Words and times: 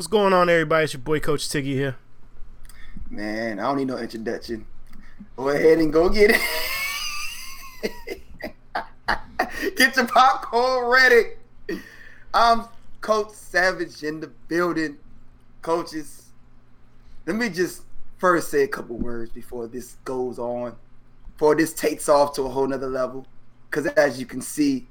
What's 0.00 0.08
going 0.08 0.32
on, 0.32 0.48
everybody? 0.48 0.84
It's 0.84 0.94
your 0.94 1.02
boy 1.02 1.20
Coach 1.20 1.46
Tiggy 1.46 1.74
here. 1.74 1.96
Man, 3.10 3.60
I 3.60 3.64
don't 3.64 3.76
need 3.76 3.88
no 3.88 3.98
introduction. 3.98 4.64
Go 5.36 5.50
ahead 5.50 5.76
and 5.76 5.92
go 5.92 6.08
get 6.08 6.40
it. 7.82 8.22
get 9.76 9.94
your 9.96 10.06
popcorn 10.06 10.86
ready. 10.86 11.82
I'm 12.32 12.64
Coach 13.02 13.32
Savage 13.32 14.02
in 14.02 14.20
the 14.20 14.28
building. 14.48 14.96
Coaches, 15.60 16.30
let 17.26 17.36
me 17.36 17.50
just 17.50 17.82
first 18.16 18.50
say 18.50 18.62
a 18.62 18.68
couple 18.68 18.96
words 18.96 19.30
before 19.30 19.66
this 19.66 19.96
goes 20.06 20.38
on, 20.38 20.74
before 21.34 21.54
this 21.54 21.74
takes 21.74 22.08
off 22.08 22.34
to 22.36 22.44
a 22.44 22.48
whole 22.48 22.66
nother 22.66 22.88
level. 22.88 23.26
Because 23.68 23.84
as 23.88 24.18
you 24.18 24.24
can 24.24 24.40
see, 24.40 24.88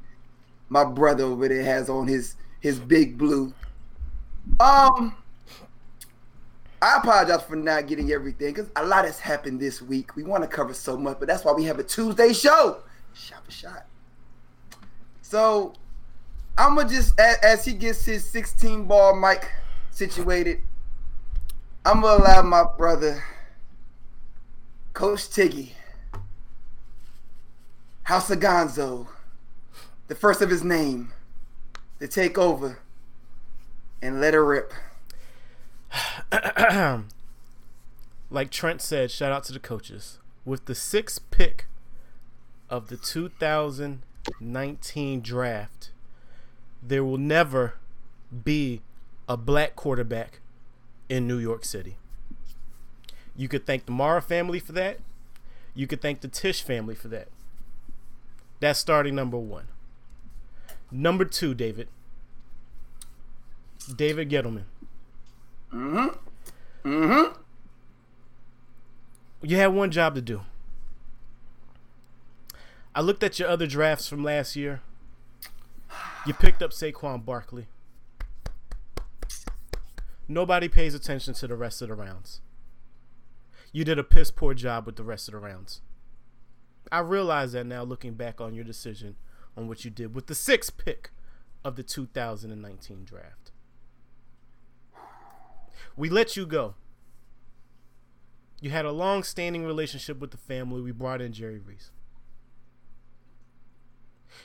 my 0.70 0.84
brother 0.84 1.24
over 1.24 1.48
there 1.48 1.64
has 1.64 1.90
on 1.90 2.06
his 2.08 2.36
his 2.60 2.78
big 2.78 3.18
blue. 3.18 3.52
Um, 4.60 5.16
I 6.82 6.98
apologize 6.98 7.44
for 7.44 7.56
not 7.56 7.88
getting 7.88 8.12
everything 8.12 8.54
because 8.54 8.70
a 8.76 8.86
lot 8.86 9.06
has 9.06 9.20
happened 9.20 9.60
this 9.60 9.82
week. 9.82 10.16
We 10.16 10.24
want 10.24 10.44
to 10.44 10.48
cover 10.48 10.74
so 10.74 10.98
much, 10.98 11.18
but 11.20 11.28
that's 11.28 11.44
why 11.44 11.52
we 11.52 11.66
have 11.66 11.80
a 11.80 11.84
Tuesday 11.84 12.32
show. 12.32 12.80
Shot 13.14 13.44
for 13.44 13.52
shot. 13.52 13.86
So 15.22 15.74
I'm 16.58 16.76
gonna 16.76 16.90
just 16.90 17.20
as, 17.20 17.64
he 17.66 17.74
gets 17.74 18.04
his 18.06 18.30
16 18.30 18.86
ball 18.86 19.16
mic 19.16 19.52
situated, 19.92 20.60
I'm 21.86 22.02
gonna 22.02 22.24
allow 22.24 22.42
my 22.42 22.64
brother, 22.78 23.24
Coach 24.94 25.30
Tiggy, 25.30 25.74
House 28.04 28.30
of 28.30 28.40
Gonzo, 28.40 29.08
the 30.08 30.16
first 30.16 30.42
of 30.42 30.50
his 30.50 30.64
name, 30.64 31.14
to 32.00 32.08
take 32.08 32.38
over 32.38 32.80
and 34.02 34.22
let 34.22 34.34
her 34.34 34.46
rip. 34.46 34.74
like 38.30 38.52
Trent 38.52 38.82
said, 38.82 39.12
shout 39.12 39.32
out 39.32 39.44
to 39.46 39.54
the 39.54 39.60
coaches. 39.60 40.20
With 40.46 40.66
the 40.66 40.76
sixth 40.76 41.30
pick 41.32 41.66
of 42.70 42.90
the 42.90 42.98
2019 42.98 45.22
draft, 45.22 45.92
there 46.82 47.04
will 47.04 47.18
never 47.18 47.76
be 48.44 48.82
a 49.28 49.38
black 49.38 49.76
quarterback 49.76 50.40
in 51.10 51.28
New 51.28 51.38
York 51.38 51.66
City. 51.66 51.98
You 53.36 53.48
could 53.48 53.66
thank 53.66 53.86
the 53.86 53.92
Mara 53.92 54.22
family 54.22 54.60
for 54.60 54.72
that. 54.74 55.00
You 55.74 55.88
could 55.88 56.02
thank 56.02 56.22
the 56.22 56.28
Tisch 56.28 56.62
family 56.62 56.96
for 56.96 57.08
that. 57.10 57.28
That's 58.60 58.80
starting 58.80 59.16
number 59.16 59.38
one. 59.38 59.68
Number 60.92 61.26
two, 61.26 61.54
David. 61.54 61.88
David 63.96 64.30
Gettleman. 64.30 64.66
Mm-hmm. 65.74 66.08
Mm-hmm. 66.88 67.40
You 69.42 69.58
had 69.58 69.68
one 69.68 69.92
job 69.92 70.16
to 70.16 70.22
do. 70.22 70.42
I 72.94 73.02
looked 73.02 73.24
at 73.24 73.40
your 73.40 73.48
other 73.48 73.68
drafts 73.68 74.08
from 74.08 74.24
last 74.24 74.56
year. 74.56 74.82
You 76.26 76.34
picked 76.34 76.62
up 76.62 76.72
Saquon 76.72 77.24
Barkley. 77.24 77.68
Nobody 80.28 80.68
pays 80.68 80.94
attention 80.94 81.34
to 81.36 81.48
the 81.48 81.56
rest 81.56 81.82
of 81.82 81.88
the 81.88 81.96
rounds. 81.96 82.42
You 83.72 83.84
did 83.84 83.98
a 83.98 84.04
piss 84.04 84.32
poor 84.32 84.54
job 84.54 84.86
with 84.86 84.96
the 84.96 85.04
rest 85.04 85.28
of 85.28 85.34
the 85.34 85.40
rounds. 85.40 85.82
I 86.92 87.00
realize 87.00 87.54
that 87.54 87.66
now 87.66 87.84
looking 87.84 88.14
back 88.14 88.42
on 88.42 88.54
your 88.54 88.64
decision 88.64 89.16
on 89.56 89.68
what 89.68 89.86
you 89.86 89.92
did 89.92 90.16
with 90.16 90.28
the 90.28 90.36
sixth 90.36 90.78
pick 90.78 91.12
of 91.64 91.76
the 91.76 91.84
2019 91.84 93.06
draft. 93.06 93.52
We 95.96 96.10
let 96.10 96.38
you 96.38 96.46
go. 96.46 96.76
You 98.62 98.72
had 98.72 98.86
a 98.86 98.92
long 98.92 99.24
standing 99.24 99.66
relationship 99.66 100.20
with 100.20 100.32
the 100.32 100.38
family. 100.38 100.82
We 100.82 100.92
brought 100.92 101.22
in 101.22 101.32
Jerry 101.32 101.60
Reese. 101.60 101.92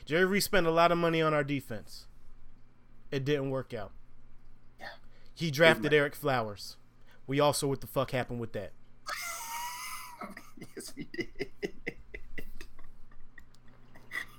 Jerry 0.04 0.24
Reese 0.24 0.44
spent 0.44 0.66
a 0.66 0.70
lot 0.70 0.92
of 0.92 0.98
money 0.98 1.20
on 1.20 1.34
our 1.34 1.44
defense. 1.44 2.06
It 3.10 3.24
didn't 3.24 3.50
work 3.50 3.72
out. 3.74 3.92
Yeah. 4.78 4.86
He 5.34 5.50
drafted 5.50 5.92
Ereck 5.92 6.14
Flowers. 6.14 6.76
We 7.26 7.40
also 7.40 7.66
what 7.68 7.80
the 7.80 7.86
fuck 7.86 8.10
happened 8.10 8.40
with 8.40 8.52
that? 8.52 8.72
yes, 10.76 10.92
we 10.96 11.08
did. 11.16 11.50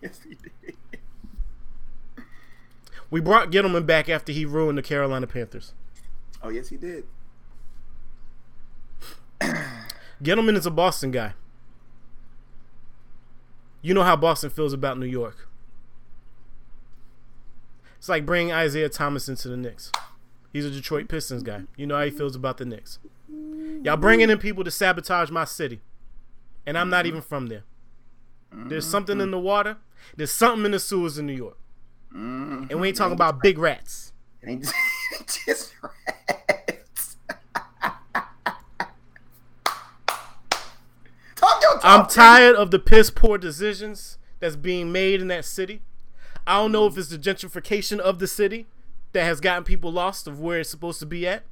yes, 0.02 0.20
we 0.28 0.36
did. 0.36 0.76
We 3.10 3.22
brought 3.22 3.52
Gettleman 3.52 3.86
back 3.86 4.10
after 4.10 4.32
he 4.32 4.46
ruined 4.46 4.78
the 4.78 4.84
Carolina 4.84 5.28
Panthers. 5.28 5.74
Oh, 6.46 6.50
yes, 6.50 6.70
he 6.70 6.78
did. 6.78 7.06
Gettleman 10.22 10.56
is 10.56 10.68
a 10.68 10.72
Boston 10.72 11.10
guy. 11.10 11.34
You 13.82 13.96
know 13.96 14.04
how 14.04 14.16
Boston 14.16 14.52
feels 14.52 14.72
about 14.72 15.00
New 15.00 15.08
York. 15.08 15.50
It's 17.98 18.08
like 18.08 18.28
bringing 18.28 18.54
Isaiah 18.54 18.90
Thomas 18.90 19.28
into 19.28 19.48
the 19.48 19.58
Knicks. 19.58 19.92
He's 20.54 20.66
a 20.66 20.70
Detroit 20.70 21.08
Pistons 21.08 21.42
guy. 21.42 21.64
You 21.76 21.88
know 21.88 21.98
how 21.98 22.06
he 22.06 22.12
feels 22.12 22.36
about 22.36 22.58
the 22.58 22.66
Knicks. 22.66 23.00
Y'all 23.82 23.98
bringing 23.98 24.30
in 24.30 24.38
people 24.38 24.64
to 24.64 24.70
sabotage 24.72 25.32
my 25.32 25.46
city. 25.46 25.82
And 26.68 26.78
I'm 26.78 26.92
not 26.92 27.08
even 27.08 27.22
from 27.22 27.48
there. 27.48 27.64
There's 28.52 28.86
something 28.86 29.20
in 29.20 29.32
the 29.32 29.40
water. 29.40 29.78
There's 30.16 30.32
something 30.32 30.66
in 30.66 30.72
the 30.74 30.80
sewers 30.80 31.18
in 31.18 31.26
New 31.26 31.34
York. 31.34 31.58
And 32.14 32.80
we 32.80 32.90
ain't 32.90 32.98
talking 32.98 33.14
about 33.14 33.42
big 33.42 33.58
rats. 33.58 34.14
It 34.44 34.50
ain't 34.50 34.72
just 35.48 35.74
rats. 35.82 37.18
talk 41.36 41.62
your 41.62 41.74
talk. 41.74 41.75
I'm 41.86 42.08
tired 42.08 42.56
of 42.56 42.72
the 42.72 42.80
piss 42.80 43.12
poor 43.12 43.38
decisions 43.38 44.18
that's 44.40 44.56
being 44.56 44.92
made 44.92 45.22
in 45.22 45.28
that 45.28 45.46
city. 45.46 45.82
I 46.48 46.58
don't 46.58 46.72
know 46.72 46.88
if 46.88 46.98
it's 46.98 47.10
the 47.10 47.18
gentrification 47.18 48.00
of 48.00 48.18
the 48.18 48.28
city 48.28 48.66
that 49.14 49.24
has 49.24 49.40
gotten 49.40 49.64
people 49.64 49.92
lost 49.92 50.28
of 50.28 50.40
where 50.40 50.60
it's 50.60 50.70
supposed 50.70 51.00
to 51.02 51.06
be 51.06 51.28
at. 51.28 51.44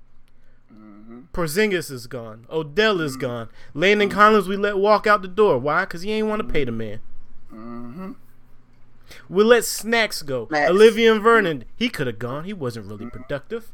Mm-hmm. 0.74 1.22
Porzingis 1.34 1.92
is 1.92 2.08
gone. 2.08 2.48
Odell 2.50 3.00
is 3.00 3.16
mm. 3.16 3.22
gone. 3.22 3.50
Landon 3.76 4.10
mm. 4.10 4.14
Collins 4.14 4.48
we 4.48 4.58
let 4.58 4.80
walk 4.80 5.06
out 5.06 5.22
the 5.22 5.28
door. 5.28 5.60
Why? 5.60 5.82
Because 5.82 6.02
he 6.02 6.12
ain't 6.12 6.28
want 6.28 6.42
to 6.42 6.52
pay 6.52 6.64
the 6.64 6.72
man. 6.72 7.00
Mm-hmm. 7.52 8.12
We 9.30 9.44
let 9.44 9.66
Snacks 9.66 10.24
go. 10.24 10.48
Snacks. 10.48 10.72
Olivia 10.72 11.14
and 11.14 11.22
Vernon, 11.22 11.66
he 11.76 11.90
could 11.90 12.08
have 12.08 12.18
gone. 12.18 12.46
He 12.46 12.54
wasn't 12.54 12.88
really 12.88 13.06
mm. 13.06 13.14
productive. 13.14 13.72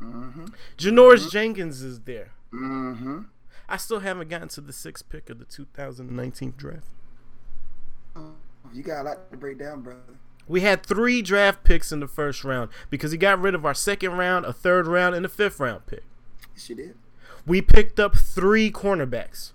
Mm-hmm. 0.00 0.46
Janoris 0.78 1.32
Jenkins 1.32 1.82
is 1.82 2.00
there. 2.00 2.30
I 3.74 3.76
still 3.76 3.98
haven't 3.98 4.28
gotten 4.28 4.46
to 4.50 4.60
the 4.60 4.72
sixth 4.72 5.08
pick 5.08 5.28
of 5.28 5.40
the 5.40 5.44
2019 5.44 6.54
draft. 6.56 6.86
Oh, 8.14 8.30
you 8.72 8.84
got 8.84 9.00
a 9.00 9.02
lot 9.02 9.32
to 9.32 9.36
break 9.36 9.58
down, 9.58 9.82
brother. 9.82 9.98
We 10.46 10.60
had 10.60 10.86
three 10.86 11.22
draft 11.22 11.64
picks 11.64 11.90
in 11.90 11.98
the 11.98 12.06
first 12.06 12.44
round 12.44 12.70
because 12.88 13.10
he 13.10 13.18
got 13.18 13.40
rid 13.40 13.52
of 13.52 13.66
our 13.66 13.74
second 13.74 14.12
round, 14.12 14.44
a 14.44 14.52
third 14.52 14.86
round, 14.86 15.16
and 15.16 15.26
a 15.26 15.28
fifth 15.28 15.58
round 15.58 15.86
pick. 15.86 16.04
Yes, 16.54 16.70
you 16.70 16.76
did. 16.76 16.94
We 17.44 17.60
picked 17.62 17.98
up 17.98 18.16
three 18.16 18.70
cornerbacks. 18.70 19.50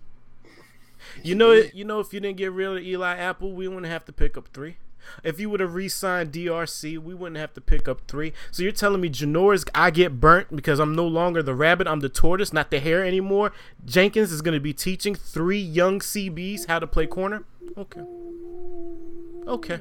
You 1.24 1.36
know, 1.36 1.54
you 1.74 1.86
know, 1.86 2.02
if 2.02 2.14
you 2.14 2.20
didn't 2.20 2.36
get 2.36 2.52
rid 2.52 2.68
of 2.68 2.84
Eli 2.84 3.16
Apple, 3.16 3.54
we 3.54 3.70
wouldn't 3.70 3.88
have 3.88 4.04
to 4.04 4.12
pick 4.12 4.36
up 4.36 4.50
three. 4.50 4.80
If 5.24 5.40
you 5.40 5.50
would 5.50 5.60
have 5.60 5.74
re-signed 5.74 6.32
DRC, 6.32 6.98
we 7.00 7.14
wouldn't 7.14 7.38
have 7.38 7.54
to 7.54 7.62
pick 7.62 7.88
up 7.88 8.02
three. 8.08 8.34
So 8.52 8.64
you're 8.64 8.72
telling 8.72 9.02
me 9.02 9.10
Janoris, 9.10 9.68
I 9.74 9.92
get 9.92 10.20
burnt 10.20 10.56
because 10.56 10.80
I'm 10.80 10.96
no 10.96 11.08
longer 11.08 11.44
the 11.44 11.56
rabbit, 11.56 11.88
I'm 11.88 12.00
the 12.00 12.10
tortoise, 12.10 12.54
not 12.54 12.72
the 12.72 12.80
hare 12.80 13.06
anymore. 13.06 13.52
Jenkins 13.86 14.32
is 14.32 14.42
going 14.42 14.56
to 14.56 14.60
be 14.60 14.74
teaching 14.74 15.16
three 15.16 15.60
young 15.60 16.00
CBs 16.00 16.68
how 16.68 16.80
to 16.80 16.88
play 16.88 17.08
corner. 17.08 17.44
Okay. 17.78 18.02
Okay. 19.48 19.80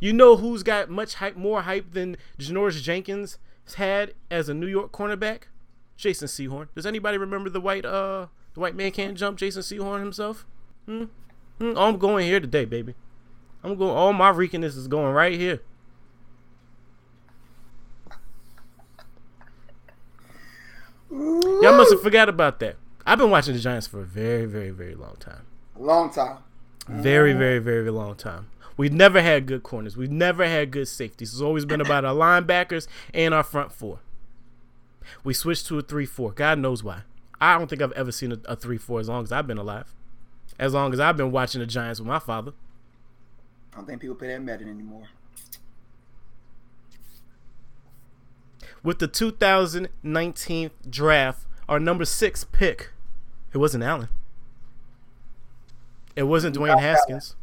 You 0.00 0.12
know 0.12 0.36
who's 0.36 0.62
got 0.62 0.90
much 0.90 1.14
hype, 1.14 1.36
more 1.36 1.62
hype 1.62 1.92
than 1.92 2.16
Janoris 2.38 2.82
Jenkins 2.82 3.38
had 3.74 4.14
as 4.30 4.48
a 4.48 4.54
New 4.54 4.66
York 4.66 4.92
cornerback? 4.92 5.44
Jason 5.96 6.28
Sehorn. 6.28 6.68
Does 6.74 6.86
anybody 6.86 7.16
remember 7.16 7.48
the 7.48 7.60
white 7.60 7.84
uh 7.84 8.26
the 8.54 8.60
white 8.60 8.74
man 8.74 8.90
can't 8.90 9.16
jump 9.16 9.38
Jason 9.38 9.62
Sehorn 9.62 10.00
himself? 10.00 10.44
Hmm? 10.86 11.04
hmm? 11.58 11.72
I'm 11.76 11.96
going 11.98 12.26
here 12.26 12.40
today, 12.40 12.64
baby. 12.64 12.94
I'm 13.62 13.76
going 13.76 13.90
all 13.90 14.12
my 14.12 14.30
reekenness 14.30 14.76
is 14.76 14.88
going 14.88 15.12
right 15.12 15.38
here. 15.38 15.60
Y'all 21.10 21.76
must 21.76 21.92
have 21.92 22.02
forgot 22.02 22.28
about 22.28 22.58
that. 22.60 22.76
I've 23.06 23.18
been 23.18 23.30
watching 23.30 23.54
the 23.54 23.60
Giants 23.60 23.86
for 23.86 24.00
a 24.00 24.04
very, 24.04 24.46
very, 24.46 24.70
very 24.70 24.94
long 24.94 25.16
time. 25.20 25.46
Long 25.76 26.12
time. 26.12 26.38
Very, 26.88 27.32
very, 27.32 27.58
very 27.58 27.90
long 27.90 28.14
time. 28.16 28.48
We've 28.76 28.92
never 28.92 29.20
had 29.20 29.46
good 29.46 29.62
corners. 29.62 29.96
We've 29.96 30.10
never 30.10 30.46
had 30.46 30.70
good 30.70 30.88
safeties. 30.88 31.32
It's 31.32 31.42
always 31.42 31.64
been 31.64 31.80
about 31.80 32.04
our 32.04 32.14
linebackers 32.14 32.88
and 33.12 33.34
our 33.34 33.42
front 33.42 33.72
four. 33.72 34.00
We 35.24 35.34
switched 35.34 35.66
to 35.66 35.78
a 35.78 35.82
3 35.82 36.06
4. 36.06 36.32
God 36.32 36.58
knows 36.58 36.82
why. 36.82 37.02
I 37.40 37.58
don't 37.58 37.68
think 37.68 37.82
I've 37.82 37.92
ever 37.92 38.12
seen 38.12 38.32
a, 38.32 38.38
a 38.46 38.56
3 38.56 38.78
4 38.78 39.00
as 39.00 39.08
long 39.08 39.24
as 39.24 39.32
I've 39.32 39.46
been 39.46 39.58
alive. 39.58 39.92
As 40.58 40.74
long 40.74 40.92
as 40.92 41.00
I've 41.00 41.16
been 41.16 41.32
watching 41.32 41.60
the 41.60 41.66
Giants 41.66 42.00
with 42.00 42.06
my 42.06 42.18
father. 42.18 42.52
I 43.72 43.76
don't 43.76 43.86
think 43.86 44.00
people 44.00 44.16
pay 44.16 44.28
that 44.28 44.42
Madden 44.42 44.68
anymore. 44.68 45.08
With 48.82 48.98
the 48.98 49.06
2019 49.06 50.70
draft, 50.88 51.46
our 51.68 51.78
number 51.78 52.04
six 52.04 52.44
pick, 52.44 52.90
it 53.52 53.58
wasn't 53.58 53.84
Allen. 53.84 54.08
It 56.16 56.24
wasn't 56.24 56.56
Dwayne 56.56 56.78
Haskins. 56.78 57.36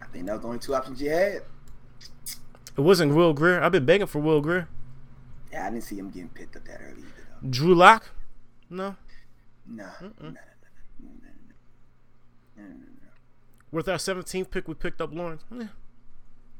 I 0.00 0.06
think 0.06 0.26
that 0.26 0.32
was 0.34 0.42
the 0.42 0.46
only 0.46 0.58
two 0.60 0.74
options 0.74 1.02
you 1.02 1.10
had. 1.10 1.42
It 2.76 2.80
wasn't 2.80 3.14
Will 3.14 3.34
Grier. 3.34 3.60
I've 3.62 3.72
been 3.72 3.84
begging 3.84 4.06
for 4.06 4.20
Will 4.20 4.40
Grier. 4.40 4.68
Yeah, 5.52 5.66
I 5.66 5.70
didn't 5.70 5.84
see 5.84 5.96
him 5.98 6.10
getting 6.10 6.28
picked 6.30 6.56
up 6.56 6.64
that 6.64 6.80
early 6.80 7.00
either. 7.00 7.28
Though. 7.42 7.48
Drew 7.50 7.74
Lock? 7.74 8.10
No. 8.70 8.96
No. 9.66 9.88
No, 10.00 10.08
no 10.20 10.34
with 13.76 13.88
our 13.90 13.98
17th 13.98 14.50
pick, 14.50 14.66
we 14.66 14.72
picked 14.72 15.02
up 15.02 15.12
Lawrence. 15.12 15.44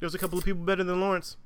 There's 0.00 0.14
a 0.14 0.18
couple 0.18 0.38
of 0.38 0.44
people 0.44 0.62
better 0.62 0.84
than 0.84 1.00
Lawrence. 1.00 1.38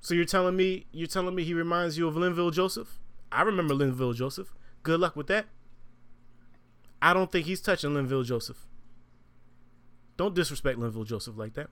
So 0.00 0.12
you're 0.12 0.24
telling 0.24 0.56
me 0.56 0.86
you're 0.90 1.06
telling 1.06 1.36
me 1.36 1.44
he 1.44 1.54
reminds 1.54 1.96
you 1.96 2.08
of 2.08 2.16
Linval 2.16 2.52
Joseph? 2.52 2.98
I 3.30 3.42
remember 3.42 3.74
Linval 3.74 4.14
Joseph. 4.14 4.52
Good 4.82 4.98
luck 4.98 5.14
with 5.14 5.28
that. 5.28 5.46
I 7.00 7.14
don't 7.14 7.30
think 7.30 7.46
he's 7.46 7.60
touching 7.60 7.90
Linval 7.90 8.24
Joseph. 8.24 8.66
Don't 10.16 10.34
disrespect 10.34 10.80
Linval 10.80 11.06
Joseph 11.06 11.38
like 11.38 11.54
that. 11.54 11.68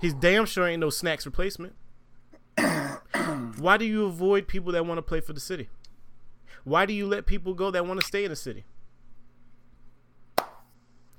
He's 0.00 0.14
damn 0.14 0.46
sure 0.46 0.66
ain't 0.66 0.80
no 0.80 0.90
snacks 0.90 1.26
replacement. 1.26 1.74
Why 3.58 3.76
do 3.78 3.84
you 3.84 4.04
avoid 4.04 4.46
people 4.46 4.70
that 4.72 4.86
want 4.86 4.98
to 4.98 5.02
play 5.02 5.20
for 5.20 5.32
the 5.32 5.40
city? 5.40 5.70
Why 6.62 6.86
do 6.86 6.92
you 6.92 7.06
let 7.06 7.26
people 7.26 7.52
go 7.54 7.72
that 7.72 7.84
want 7.84 8.00
to 8.00 8.06
stay 8.06 8.24
in 8.24 8.30
the 8.30 8.36
city? 8.36 8.64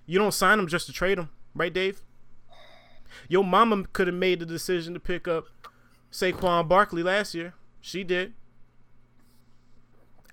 You 0.06 0.20
don't 0.20 0.34
sign 0.34 0.58
them 0.58 0.68
just 0.68 0.86
to 0.88 0.94
trade 0.94 1.18
them, 1.18 1.30
right, 1.54 1.74
Dave? 1.74 2.02
Your 3.28 3.44
mama 3.44 3.86
could 3.94 4.08
have 4.08 4.16
made 4.16 4.40
the 4.40 4.46
decision 4.46 4.94
to 4.94 5.00
pick 5.00 5.28
up 5.28 5.46
Saquon 6.12 6.68
Barkley 6.68 7.04
last 7.04 7.34
year. 7.34 7.54
She 7.82 8.04
did. 8.04 8.34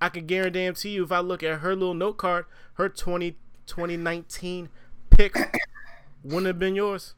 I 0.01 0.09
can 0.09 0.27
guarantee 0.27 0.91
you, 0.91 1.05
if 1.05 1.13
I 1.13 1.21
look 1.21 1.43
at 1.43 1.61
her 1.61 1.77
little 1.77 1.95
note 1.95 2.17
card, 2.17 2.47
her 2.75 2.89
20, 2.89 3.37
2019 3.67 4.69
pick 5.11 5.37
wouldn't 6.25 6.47
have 6.47 6.59
been 6.59 6.75
yours. 6.75 7.15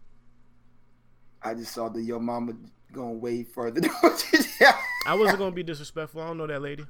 I 1.43 1.55
just 1.55 1.73
saw 1.73 1.89
that 1.89 2.03
your 2.03 2.21
mama 2.21 2.55
going 2.93 3.21
way 3.21 3.43
further. 3.43 3.81
I 5.07 5.15
wasn't 5.15 5.39
gonna 5.39 5.51
be 5.53 5.63
disrespectful. 5.63 6.23
I 6.23 6.27
don't 6.29 6.39
know 6.39 6.47
that 6.47 6.63
lady. 6.63 6.87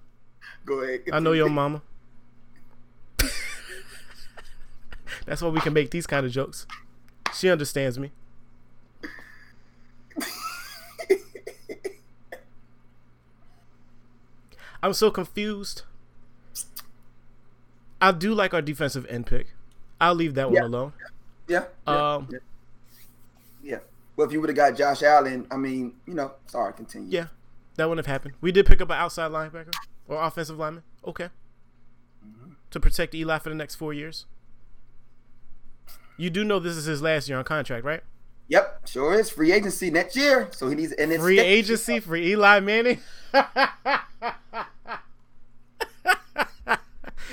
Go 0.64 0.80
ahead. 0.80 1.02
I 1.12 1.20
know 1.20 1.32
your 1.32 1.48
mama. 1.48 1.82
That's 5.26 5.40
why 5.42 5.48
we 5.48 5.60
can 5.60 5.72
make 5.72 5.90
these 5.90 6.06
kind 6.06 6.24
of 6.26 6.32
jokes. 6.32 6.66
She 7.34 7.48
understands 7.50 7.98
me. 7.98 8.10
I'm 14.82 14.92
so 14.92 15.10
confused. 15.10 15.82
I 18.00 18.12
do 18.12 18.34
like 18.34 18.52
our 18.52 18.60
defensive 18.62 19.06
end 19.08 19.26
pick. 19.26 19.48
I'll 20.00 20.14
leave 20.14 20.34
that 20.34 20.50
Yeah. 20.50 20.62
one 20.62 20.74
alone. 20.74 20.92
Yeah. 21.48 21.64
Yeah. 21.86 21.92
Um, 22.14 22.28
yeah. 22.30 22.38
yeah. 23.62 23.78
Well, 24.16 24.26
if 24.26 24.32
you 24.32 24.40
would 24.40 24.50
have 24.50 24.56
got 24.56 24.76
Josh 24.76 25.02
Allen, 25.02 25.46
I 25.50 25.56
mean, 25.56 25.94
you 26.06 26.14
know, 26.14 26.32
sorry, 26.46 26.72
continue. 26.74 27.08
Yeah, 27.10 27.26
that 27.76 27.88
wouldn't 27.88 28.06
have 28.06 28.12
happened. 28.12 28.34
We 28.40 28.52
did 28.52 28.66
pick 28.66 28.80
up 28.80 28.90
an 28.90 28.96
outside 28.96 29.30
linebacker 29.30 29.74
or 30.08 30.22
offensive 30.22 30.58
lineman. 30.58 30.84
Okay. 31.06 31.30
To 32.70 32.80
protect 32.80 33.14
Eli 33.14 33.38
for 33.38 33.50
the 33.50 33.54
next 33.54 33.76
four 33.76 33.92
years. 33.94 34.26
You 36.16 36.30
do 36.30 36.44
know 36.44 36.58
this 36.58 36.76
is 36.76 36.84
his 36.84 37.02
last 37.02 37.28
year 37.28 37.38
on 37.38 37.44
contract, 37.44 37.84
right? 37.84 38.02
Yep, 38.48 38.86
sure 38.88 39.18
is 39.18 39.30
free 39.30 39.52
agency 39.52 39.90
next 39.90 40.16
year. 40.16 40.48
So 40.52 40.68
he 40.68 40.74
needs 40.74 40.92
and 40.92 41.10
it's 41.12 41.22
Free 41.22 41.40
agency 41.40 41.98
for 42.00 42.14
Eli 42.16 42.60
Manning. 42.60 43.00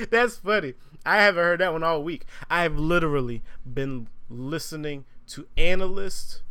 That's 0.10 0.38
funny. 0.38 0.74
I 1.06 1.18
haven't 1.18 1.44
heard 1.44 1.60
that 1.60 1.74
one 1.74 1.84
all 1.84 2.02
week. 2.04 2.26
I 2.50 2.64
have 2.64 2.78
literally 2.78 3.42
been 3.72 4.08
listening 4.30 5.06
to 5.28 5.48
analysts, 5.58 6.42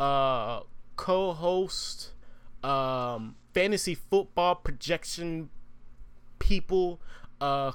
uh, 0.00 0.60
co-host, 0.96 2.12
um, 2.62 3.36
fantasy 3.52 3.94
football 3.94 4.54
projection 4.54 5.50
people, 6.38 7.00
uh, 7.40 7.72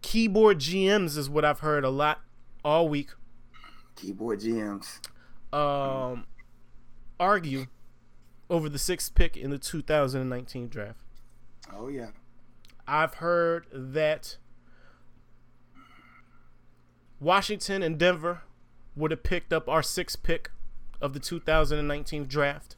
keyboard 0.00 0.58
GMs 0.58 1.16
is 1.16 1.28
what 1.28 1.44
I've 1.44 1.60
heard 1.60 1.84
a 1.84 1.90
lot 1.90 2.20
all 2.64 2.88
week. 2.88 3.10
Keyboard 3.96 4.40
GMs. 4.40 5.00
Um, 5.52 6.26
argue 7.20 7.66
over 8.48 8.68
the 8.68 8.78
sixth 8.78 9.14
pick 9.14 9.36
in 9.36 9.50
the 9.50 9.58
2019 9.58 10.68
draft. 10.68 11.00
Oh 11.72 11.88
yeah. 11.88 12.08
I've 12.86 13.14
heard 13.14 13.66
that 13.72 14.36
Washington 17.20 17.82
and 17.82 17.98
Denver 17.98 18.42
would 18.96 19.10
have 19.10 19.22
picked 19.22 19.52
up 19.52 19.68
our 19.68 19.82
sixth 19.82 20.22
pick 20.22 20.50
of 21.00 21.12
the 21.12 21.20
2019 21.20 22.26
draft 22.26 22.76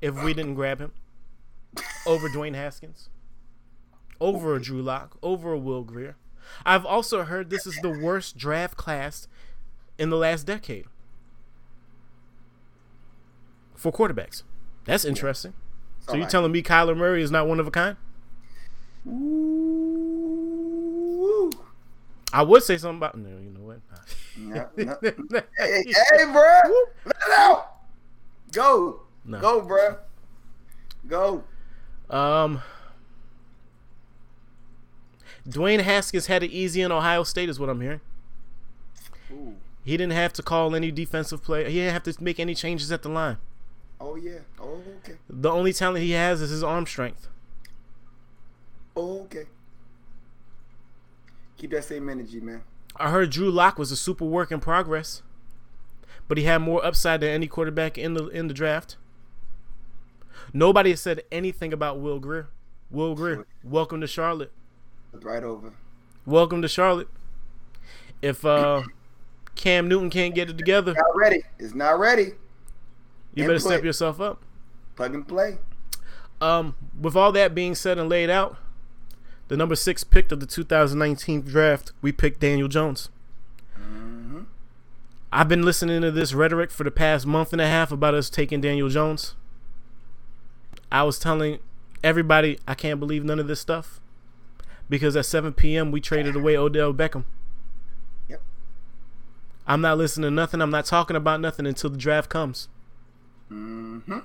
if 0.00 0.22
we 0.22 0.34
didn't 0.34 0.54
grab 0.54 0.80
him 0.80 0.92
over 2.06 2.28
Dwayne 2.28 2.54
Haskins, 2.54 3.08
over 4.20 4.54
a 4.54 4.60
Drew 4.60 4.82
Lock, 4.82 5.16
over 5.22 5.52
a 5.52 5.58
Will 5.58 5.84
Grier. 5.84 6.16
I've 6.66 6.84
also 6.84 7.22
heard 7.22 7.50
this 7.50 7.66
is 7.66 7.78
the 7.82 7.90
worst 7.90 8.36
draft 8.36 8.76
class 8.76 9.28
in 9.98 10.10
the 10.10 10.16
last 10.16 10.46
decade 10.46 10.86
for 13.74 13.92
quarterbacks. 13.92 14.42
That's 14.84 15.04
interesting. 15.04 15.54
So 16.00 16.12
you 16.14 16.20
Alright. 16.20 16.30
telling 16.30 16.52
me 16.52 16.62
Kyler 16.62 16.96
Murray 16.96 17.22
is 17.22 17.30
not 17.30 17.46
one 17.46 17.60
of 17.60 17.66
a 17.66 17.70
kind? 17.70 17.96
Ooh. 19.08 19.50
I 22.32 22.42
would 22.42 22.62
say 22.62 22.78
something 22.78 22.96
about 22.96 23.16
no. 23.18 23.28
You 23.28 23.50
know 23.50 23.60
what? 23.60 23.80
No, 24.36 24.68
no. 24.76 24.96
hey, 25.58 25.84
hey, 25.86 26.24
bro, 26.32 26.58
let 27.04 27.16
it 27.16 27.32
out. 27.36 27.68
Go, 28.52 29.02
No. 29.24 29.40
go, 29.40 29.60
bro. 29.60 29.96
Go. 31.06 31.44
Um, 32.08 32.62
Dwayne 35.48 35.80
Haskins 35.80 36.26
had 36.26 36.42
it 36.42 36.50
easy 36.50 36.82
in 36.82 36.90
Ohio 36.92 37.22
State, 37.24 37.48
is 37.48 37.58
what 37.60 37.68
I'm 37.68 37.80
hearing. 37.80 38.00
Ooh. 39.32 39.54
He 39.84 39.96
didn't 39.96 40.12
have 40.12 40.32
to 40.34 40.42
call 40.42 40.74
any 40.74 40.90
defensive 40.90 41.42
play. 41.42 41.64
He 41.70 41.78
didn't 41.78 41.92
have 41.92 42.02
to 42.04 42.22
make 42.22 42.38
any 42.38 42.54
changes 42.54 42.92
at 42.92 43.02
the 43.02 43.08
line. 43.08 43.38
Oh 44.00 44.16
yeah. 44.16 44.40
Oh 44.60 44.80
okay. 44.98 45.18
The 45.28 45.50
only 45.50 45.72
talent 45.72 46.04
he 46.04 46.12
has 46.12 46.40
is 46.40 46.50
his 46.50 46.62
arm 46.62 46.86
strength. 46.86 47.28
Oh 48.96 49.22
okay. 49.22 49.44
Keep 51.56 51.70
that 51.70 51.84
same 51.84 52.08
energy, 52.08 52.40
man. 52.40 52.62
I 52.96 53.10
heard 53.10 53.30
Drew 53.30 53.50
Lock 53.50 53.78
was 53.78 53.90
a 53.90 53.96
super 53.96 54.24
work 54.24 54.52
in 54.52 54.60
progress, 54.60 55.22
but 56.28 56.36
he 56.36 56.44
had 56.44 56.58
more 56.58 56.84
upside 56.84 57.20
than 57.20 57.30
any 57.30 57.46
quarterback 57.46 57.96
in 57.96 58.14
the 58.14 58.26
in 58.28 58.48
the 58.48 58.54
draft. 58.54 58.96
Nobody 60.52 60.90
has 60.90 61.00
said 61.00 61.22
anything 61.30 61.72
about 61.72 62.00
Will 62.00 62.18
Grier. 62.18 62.48
Will 62.90 63.14
Grier, 63.14 63.46
welcome 63.62 64.00
to 64.00 64.06
Charlotte. 64.06 64.52
Right 65.12 65.42
over. 65.42 65.72
Welcome 66.26 66.62
to 66.62 66.68
Charlotte. 66.68 67.08
If 68.20 68.44
uh, 68.44 68.82
Cam 69.54 69.88
Newton 69.88 70.10
can't 70.10 70.34
get 70.34 70.50
it 70.50 70.58
together, 70.58 70.94
Not 70.94 71.16
ready. 71.16 71.42
It's 71.58 71.74
not 71.74 71.98
ready. 71.98 72.32
you 73.34 73.46
better 73.46 73.58
step 73.58 73.84
yourself 73.84 74.20
up. 74.20 74.42
Plug 74.96 75.14
and 75.14 75.26
play. 75.26 75.58
Um, 76.40 76.74
with 77.00 77.14
all 77.14 77.32
that 77.32 77.54
being 77.54 77.74
said 77.74 77.98
and 77.98 78.08
laid 78.08 78.30
out, 78.30 78.56
the 79.48 79.56
number 79.56 79.76
six 79.76 80.02
pick 80.04 80.32
of 80.32 80.40
the 80.40 80.46
2019 80.46 81.42
draft, 81.42 81.92
we 82.02 82.10
picked 82.12 82.40
Daniel 82.40 82.68
Jones. 82.68 83.10
Mm-hmm. 83.78 84.40
I've 85.32 85.48
been 85.48 85.62
listening 85.62 86.02
to 86.02 86.10
this 86.10 86.34
rhetoric 86.34 86.70
for 86.70 86.84
the 86.84 86.90
past 86.90 87.26
month 87.26 87.52
and 87.52 87.60
a 87.60 87.66
half 87.68 87.92
about 87.92 88.14
us 88.14 88.28
taking 88.28 88.60
Daniel 88.60 88.88
Jones. 88.88 89.34
I 90.90 91.04
was 91.04 91.18
telling 91.18 91.58
everybody 92.02 92.58
I 92.66 92.74
can't 92.74 92.98
believe 92.98 93.24
none 93.24 93.38
of 93.38 93.46
this 93.46 93.60
stuff 93.60 94.00
because 94.88 95.16
at 95.16 95.26
7 95.26 95.52
p.m. 95.54 95.90
we 95.90 96.00
traded 96.00 96.36
away 96.36 96.56
Odell 96.56 96.92
Beckham. 96.92 97.24
I'm 99.66 99.80
not 99.80 99.98
listening 99.98 100.24
to 100.28 100.30
nothing. 100.30 100.60
I'm 100.60 100.70
not 100.70 100.86
talking 100.86 101.16
about 101.16 101.40
nothing 101.40 101.66
until 101.66 101.90
the 101.90 101.98
draft 101.98 102.28
comes. 102.28 102.68
Mm-hmm. 103.50 104.18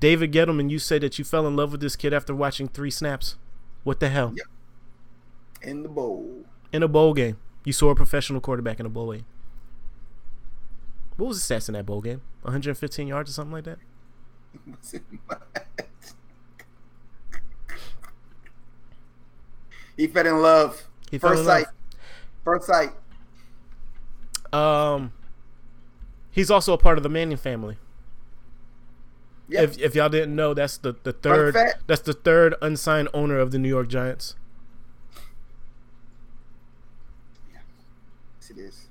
David 0.00 0.32
Gettleman, 0.32 0.70
you 0.70 0.78
said 0.78 1.02
that 1.02 1.18
you 1.18 1.24
fell 1.24 1.46
in 1.46 1.56
love 1.56 1.72
with 1.72 1.80
this 1.80 1.96
kid 1.96 2.12
after 2.12 2.34
watching 2.34 2.68
three 2.68 2.90
snaps. 2.90 3.36
What 3.84 4.00
the 4.00 4.08
hell? 4.08 4.32
Yep. 4.36 4.46
In 5.62 5.82
the 5.82 5.88
bowl. 5.88 6.44
In 6.72 6.82
a 6.82 6.88
bowl 6.88 7.14
game, 7.14 7.36
you 7.64 7.72
saw 7.72 7.90
a 7.90 7.94
professional 7.94 8.40
quarterback 8.40 8.80
in 8.80 8.86
a 8.86 8.90
bowl 8.90 9.12
game. 9.12 9.26
What 11.16 11.28
was 11.28 11.46
the 11.46 11.54
stats 11.54 11.68
in 11.68 11.74
that 11.74 11.86
bowl 11.86 12.00
game? 12.00 12.22
115 12.42 13.06
yards 13.06 13.30
or 13.30 13.32
something 13.34 13.52
like 13.52 13.64
that? 13.64 13.78
he 19.96 20.06
fell 20.08 20.26
in 20.26 20.42
love. 20.42 20.88
He 21.10 21.18
fell 21.18 21.30
First 21.30 21.40
in 21.42 21.46
love. 21.46 21.58
sight. 21.58 21.66
First 22.44 22.66
sight. 22.66 22.90
Um, 24.54 25.12
he's 26.30 26.50
also 26.50 26.72
a 26.72 26.78
part 26.78 26.96
of 26.96 27.02
the 27.02 27.08
Manning 27.08 27.36
family. 27.36 27.76
Yeah. 29.48 29.62
If 29.62 29.78
if 29.78 29.94
y'all 29.94 30.08
didn't 30.08 30.34
know, 30.34 30.54
that's 30.54 30.78
the 30.78 30.94
the 31.02 31.12
third 31.12 31.56
that's 31.86 32.02
the 32.02 32.12
third 32.12 32.54
unsigned 32.62 33.08
owner 33.12 33.38
of 33.38 33.50
the 33.50 33.58
New 33.58 33.68
York 33.68 33.88
Giants. 33.88 34.36
Yes, 37.52 38.50
it 38.50 38.58
is. 38.58 38.86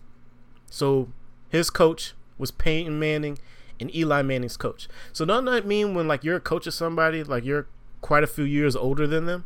So 0.69 1.09
his 1.49 1.69
coach 1.69 2.13
was 2.37 2.51
Peyton 2.51 2.99
Manning 2.99 3.39
and 3.79 3.93
Eli 3.95 4.21
Manning's 4.21 4.57
coach. 4.57 4.87
So 5.11 5.25
doesn't 5.25 5.45
that 5.45 5.65
mean 5.65 5.95
when 5.95 6.07
like 6.07 6.23
you're 6.23 6.35
a 6.35 6.41
coach 6.41 6.67
of 6.67 6.73
somebody, 6.73 7.23
like 7.23 7.45
you're 7.45 7.67
quite 8.01 8.23
a 8.23 8.27
few 8.27 8.43
years 8.43 8.75
older 8.75 9.07
than 9.07 9.25
them? 9.25 9.45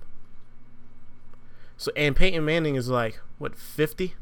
So 1.78 1.92
and 1.96 2.16
Peyton 2.16 2.44
Manning 2.44 2.76
is 2.76 2.90
like 2.90 3.22
what 3.38 3.56
fifty? 3.56 4.16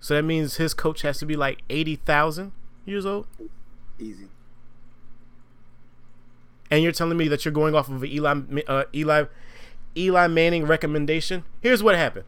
So 0.00 0.14
that 0.14 0.22
means 0.22 0.56
his 0.56 0.74
coach 0.74 1.02
has 1.02 1.18
to 1.18 1.26
be 1.26 1.36
like 1.36 1.62
eighty 1.68 1.96
thousand 1.96 2.52
years 2.84 3.04
old. 3.04 3.26
Easy. 3.98 4.26
And 6.70 6.82
you're 6.82 6.92
telling 6.92 7.18
me 7.18 7.28
that 7.28 7.44
you're 7.44 7.52
going 7.52 7.74
off 7.74 7.88
of 7.88 8.02
an 8.02 8.08
Eli 8.08 8.40
uh, 8.66 8.84
Eli 8.94 9.24
Eli 9.96 10.26
Manning 10.28 10.66
recommendation? 10.66 11.44
Here's 11.60 11.82
what 11.82 11.96
happened. 11.96 12.24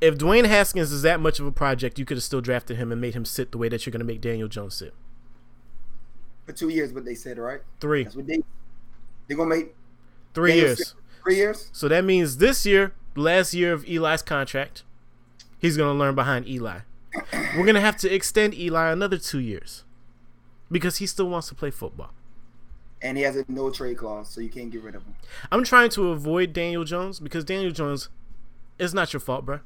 If 0.00 0.18
Dwayne 0.18 0.44
Haskins 0.44 0.92
is 0.92 1.02
that 1.02 1.20
much 1.20 1.40
of 1.40 1.46
a 1.46 1.52
project, 1.52 1.98
you 1.98 2.04
could 2.04 2.16
have 2.18 2.24
still 2.24 2.40
drafted 2.42 2.76
him 2.76 2.92
and 2.92 3.00
made 3.00 3.14
him 3.14 3.24
sit 3.24 3.52
the 3.52 3.58
way 3.58 3.68
that 3.70 3.86
you're 3.86 3.92
going 3.92 4.00
to 4.00 4.04
make 4.06 4.20
Daniel 4.20 4.48
Jones 4.48 4.74
sit. 4.74 4.92
For 6.44 6.52
two 6.52 6.68
years, 6.68 6.92
what 6.92 7.06
they 7.06 7.14
said, 7.14 7.38
right? 7.38 7.60
Three, 7.80 8.04
That's 8.04 8.16
what 8.16 8.26
they 8.26 8.42
they're 9.28 9.36
gonna 9.36 9.48
make 9.48 9.74
three 10.34 10.50
Daniel 10.50 10.66
years. 10.66 10.88
sit 10.88 10.96
Three 11.22 11.36
years. 11.36 11.70
So 11.72 11.88
that 11.88 12.04
means 12.04 12.36
this 12.36 12.66
year, 12.66 12.92
last 13.14 13.54
year 13.54 13.72
of 13.72 13.84
Eli's 13.88 14.22
contract, 14.22 14.82
he's 15.58 15.76
going 15.76 15.94
to 15.94 15.98
learn 15.98 16.14
behind 16.14 16.48
Eli. 16.48 16.80
We're 17.32 17.64
going 17.64 17.74
to 17.74 17.80
have 17.80 17.96
to 17.98 18.12
extend 18.12 18.54
Eli 18.54 18.90
another 18.90 19.18
two 19.18 19.38
years 19.38 19.84
because 20.70 20.96
he 20.98 21.06
still 21.06 21.28
wants 21.28 21.48
to 21.48 21.54
play 21.54 21.70
football. 21.70 22.10
And 23.00 23.16
he 23.16 23.22
has 23.24 23.36
a 23.36 23.44
no 23.48 23.70
trade 23.70 23.98
clause, 23.98 24.28
so 24.30 24.40
you 24.40 24.48
can't 24.48 24.70
get 24.70 24.82
rid 24.82 24.94
of 24.94 25.04
him. 25.04 25.14
I'm 25.52 25.62
trying 25.62 25.90
to 25.90 26.08
avoid 26.08 26.52
Daniel 26.52 26.84
Jones 26.84 27.20
because 27.20 27.44
Daniel 27.44 27.70
Jones, 27.70 28.08
it's 28.78 28.94
not 28.94 29.12
your 29.12 29.20
fault, 29.20 29.44
bro. 29.44 29.60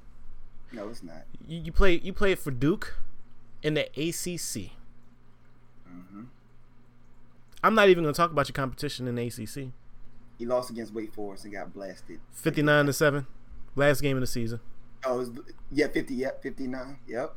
No, 0.72 0.88
it's 0.88 1.02
not. 1.02 1.22
You, 1.46 1.60
you 1.60 1.72
play 1.72 2.00
you 2.02 2.12
play 2.12 2.32
it 2.32 2.38
for 2.38 2.50
Duke 2.50 2.96
in 3.62 3.74
the 3.74 3.86
ACC. 3.96 4.72
hmm 5.86 6.24
I'm 7.62 7.74
not 7.74 7.88
even 7.88 8.02
going 8.04 8.14
to 8.14 8.16
talk 8.16 8.30
about 8.30 8.48
your 8.48 8.54
competition 8.54 9.08
in 9.08 9.14
the 9.14 9.26
ACC. 9.26 9.72
He 10.38 10.46
lost 10.46 10.70
against 10.70 10.92
Wake 10.92 11.12
Forest 11.12 11.44
and 11.44 11.52
got 11.52 11.72
blasted. 11.72 12.20
59 12.32 12.86
to 12.86 12.92
7, 12.92 13.26
last 13.76 14.00
game 14.00 14.16
of 14.16 14.20
the 14.20 14.26
season. 14.26 14.60
Oh, 15.04 15.18
was, 15.18 15.30
yeah, 15.70 15.88
fifty. 15.88 16.14
Yep, 16.14 16.42
fifty 16.42 16.66
nine. 16.66 16.98
Yep, 17.06 17.34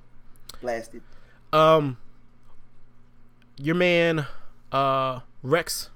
blasted. 0.61 1.01
Um 1.53 1.97
your 3.57 3.75
man 3.75 4.25
uh 4.71 5.19
Rex 5.43 5.89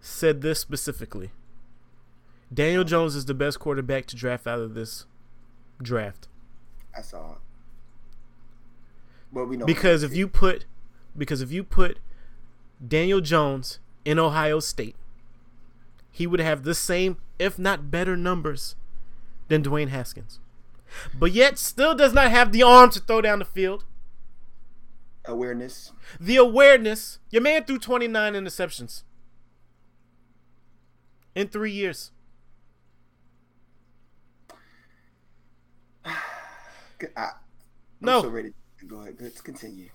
said 0.00 0.40
this 0.40 0.60
specifically. 0.60 1.30
Daniel 2.52 2.84
Jones 2.84 3.14
is 3.14 3.24
the 3.24 3.34
best 3.34 3.58
quarterback 3.58 4.06
to 4.06 4.16
draft 4.16 4.46
out 4.46 4.60
of 4.60 4.74
this 4.74 5.06
draft. 5.82 6.28
I 6.96 7.02
saw 7.02 7.32
it. 7.32 7.38
Well, 9.32 9.46
we 9.46 9.56
know 9.56 9.66
Because 9.66 10.02
if 10.02 10.14
you 10.14 10.28
put 10.28 10.66
because 11.16 11.40
if 11.40 11.50
you 11.50 11.64
put 11.64 11.98
Daniel 12.86 13.20
Jones 13.20 13.80
in 14.04 14.18
Ohio 14.18 14.60
State, 14.60 14.96
he 16.10 16.26
would 16.26 16.40
have 16.40 16.62
the 16.62 16.74
same, 16.74 17.16
if 17.38 17.58
not 17.58 17.90
better, 17.90 18.16
numbers 18.16 18.76
than 19.48 19.62
Dwayne 19.62 19.88
Haskins. 19.88 20.40
But 21.18 21.32
yet 21.32 21.58
still 21.58 21.94
does 21.94 22.12
not 22.12 22.30
have 22.30 22.52
the 22.52 22.62
arm 22.62 22.90
to 22.90 23.00
throw 23.00 23.20
down 23.20 23.40
the 23.40 23.44
field. 23.44 23.84
awareness, 25.24 25.92
The 26.20 26.36
awareness. 26.36 27.18
Your 27.30 27.42
man 27.42 27.64
threw 27.64 27.78
29 27.78 28.34
interceptions 28.34 29.02
in 31.34 31.48
three 31.48 31.72
years. 31.72 32.10
I, 36.04 36.10
I'm 37.16 37.30
No. 38.00 38.22
so 38.22 38.28
ready. 38.28 38.52
Go 38.86 39.00
ahead. 39.00 39.16
Let's 39.20 39.40
continue. 39.40 39.88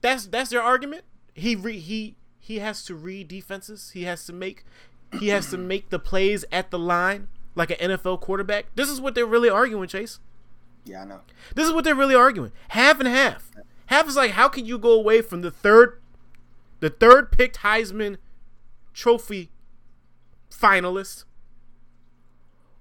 That's 0.00 0.26
that's 0.26 0.50
their 0.50 0.62
argument. 0.62 1.04
He 1.34 1.56
re, 1.56 1.78
he 1.78 2.16
he 2.38 2.60
has 2.60 2.84
to 2.84 2.94
read 2.94 3.28
defenses. 3.28 3.90
He 3.90 4.04
has 4.04 4.24
to 4.26 4.32
make 4.32 4.64
he 5.18 5.28
has 5.28 5.50
to 5.50 5.58
make 5.58 5.90
the 5.90 5.98
plays 5.98 6.44
at 6.52 6.70
the 6.70 6.78
line 6.78 7.28
like 7.58 7.70
an 7.70 7.90
NFL 7.90 8.20
quarterback. 8.20 8.66
This 8.74 8.88
is 8.88 9.00
what 9.00 9.14
they're 9.14 9.26
really 9.26 9.50
arguing, 9.50 9.88
Chase. 9.88 10.20
Yeah, 10.84 11.02
I 11.02 11.04
know. 11.04 11.20
This 11.54 11.66
is 11.66 11.72
what 11.72 11.84
they're 11.84 11.94
really 11.94 12.14
arguing. 12.14 12.52
Half 12.68 13.00
and 13.00 13.08
half. 13.08 13.50
Half 13.86 14.08
is 14.08 14.16
like, 14.16 14.30
how 14.32 14.48
can 14.48 14.64
you 14.64 14.78
go 14.78 14.92
away 14.92 15.20
from 15.20 15.42
the 15.42 15.50
third, 15.50 16.00
the 16.80 16.88
third 16.90 17.30
picked 17.32 17.58
Heisman 17.58 18.16
Trophy 18.94 19.50
finalist 20.50 21.24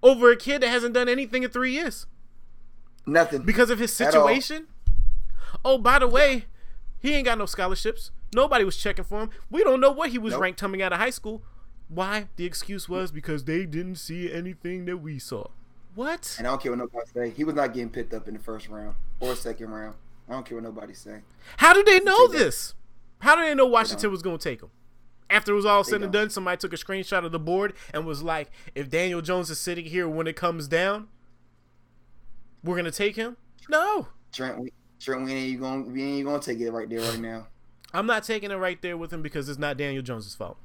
over 0.02 0.32
a 0.32 0.38
kid 0.38 0.62
that 0.62 0.70
hasn't 0.70 0.94
done 0.94 1.10
anything 1.10 1.44
in 1.44 1.50
three 1.50 1.72
years 1.72 2.06
Nothing. 3.06 3.42
because 3.42 3.70
of 3.70 3.80
his 3.80 3.94
situation? 3.94 4.68
Oh, 5.66 5.78
by 5.78 6.00
the 6.00 6.08
way, 6.08 6.46
he 7.00 7.14
ain't 7.14 7.26
got 7.26 7.38
no 7.38 7.46
scholarships. 7.46 8.12
Nobody 8.36 8.64
was 8.64 8.78
checking 8.78 9.06
for 9.06 9.22
him. 9.22 9.30
We 9.50 9.64
don't 9.64 9.80
know 9.80 9.92
what 9.92 10.10
he 10.10 10.18
was 10.18 10.34
Nope. 10.34 10.42
ranked 10.42 10.60
coming 10.60 10.82
out 10.82 10.92
of 10.94 11.00
high 11.00 11.10
school. 11.10 11.42
Why? 11.90 12.28
The 12.36 12.46
excuse 12.46 12.90
was 12.90 13.12
because 13.12 13.46
they 13.46 13.66
didn't 13.66 13.96
see 13.96 14.32
anything 14.32 14.86
that 14.86 14.98
we 14.98 15.20
saw. 15.20 15.48
What? 15.96 16.36
and 16.38 16.46
I 16.46 16.52
don't 16.52 16.62
care 16.62 16.72
what 16.72 16.80
nobody 16.80 17.08
say. 17.14 17.30
He 17.32 17.44
was 17.44 17.56
not 17.56 17.74
getting 17.74 17.90
picked 17.90 18.14
up 18.14 18.28
in 18.28 18.36
the 18.36 18.40
first 18.40 18.70
round 18.70 18.96
or 19.20 19.36
second 19.36 19.70
round. 19.70 19.96
I 20.30 20.34
don't 20.34 20.46
care 20.46 20.58
what 20.58 20.64
nobody 20.64 20.94
say. 20.94 21.22
How 21.58 21.74
do 21.74 21.84
they 21.84 22.00
know 22.00 22.28
this? 22.28 22.76
How 23.20 23.36
do 23.36 23.42
they 23.42 23.56
know 23.56 23.66
Washington 23.66 24.12
was 24.12 24.22
going 24.22 24.38
to 24.38 24.44
take 24.44 24.62
him? 24.62 24.70
After 25.30 25.54
it 25.54 25.56
was 25.56 25.66
all 25.66 25.84
said 25.84 26.04
and 26.04 26.14
done, 26.14 26.30
somebody 26.30 26.58
took 26.58 26.72
a 26.72 26.78
screenshot 26.78 27.26
of 27.26 27.32
the 27.32 27.40
board 27.40 27.74
and 27.94 28.06
was 28.06 28.22
like, 28.22 28.52
if 28.76 28.90
Daniel 28.90 29.22
Jones 29.22 29.50
is 29.50 29.60
sitting 29.60 29.86
here 29.86 30.08
when 30.08 30.28
it 30.28 30.36
comes 30.36 30.68
down, 30.68 31.08
we're 32.64 32.76
going 32.76 32.86
to 32.86 32.92
take 32.92 33.16
him? 33.16 33.36
No. 33.68 34.08
Trent, 34.32 34.60
we, 34.60 34.72
Trent, 35.00 35.26
we 35.26 35.34
ain't 36.04 36.26
gonna 36.26 36.40
take 36.40 36.60
it 36.60 36.72
right 36.72 36.90
there 36.90 37.02
right 37.02 37.20
now. 37.20 37.48
I'm 37.94 38.06
not 38.06 38.24
taking 38.24 38.52
it 38.52 38.56
right 38.56 38.82
there 38.82 38.98
with 38.98 39.12
him 39.12 39.22
because 39.22 39.50
it's 39.50 39.60
not 39.60 39.78
Daniel 39.78 40.04
Jones' 40.04 40.36
fault. 40.36 40.58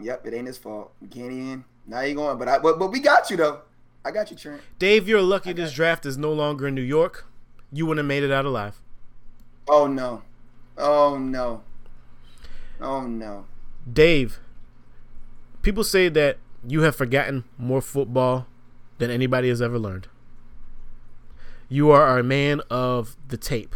Yep, 0.00 0.26
it 0.26 0.34
ain't 0.34 0.46
his 0.46 0.58
fault. 0.58 0.92
We 1.00 1.08
can't 1.08 1.32
even. 1.32 1.64
Now 1.86 2.00
you 2.00 2.14
going, 2.14 2.38
but 2.38 2.48
I 2.48 2.58
but, 2.58 2.78
but 2.78 2.90
we 2.90 3.00
got 3.00 3.30
you 3.30 3.36
though. 3.36 3.60
I 4.04 4.10
got 4.10 4.30
you, 4.30 4.36
Trent. 4.36 4.60
Dave, 4.78 5.08
you're 5.08 5.22
lucky 5.22 5.52
this 5.52 5.72
draft 5.72 6.06
is 6.06 6.16
no 6.16 6.32
longer 6.32 6.68
in 6.68 6.74
New 6.74 6.82
York. 6.82 7.26
You 7.72 7.86
wouldn't 7.86 8.04
have 8.04 8.08
made 8.08 8.22
it 8.22 8.30
out 8.30 8.44
alive. 8.44 8.80
Oh 9.68 9.86
no, 9.86 10.22
oh 10.76 11.18
no, 11.18 11.62
oh 12.80 13.06
no. 13.06 13.46
Dave, 13.90 14.38
people 15.62 15.84
say 15.84 16.08
that 16.08 16.38
you 16.66 16.82
have 16.82 16.96
forgotten 16.96 17.44
more 17.58 17.80
football 17.80 18.46
than 18.98 19.10
anybody 19.10 19.48
has 19.48 19.62
ever 19.62 19.78
learned. 19.78 20.08
You 21.68 21.90
are 21.90 22.18
a 22.18 22.22
man 22.22 22.60
of 22.70 23.16
the 23.26 23.36
tape. 23.36 23.74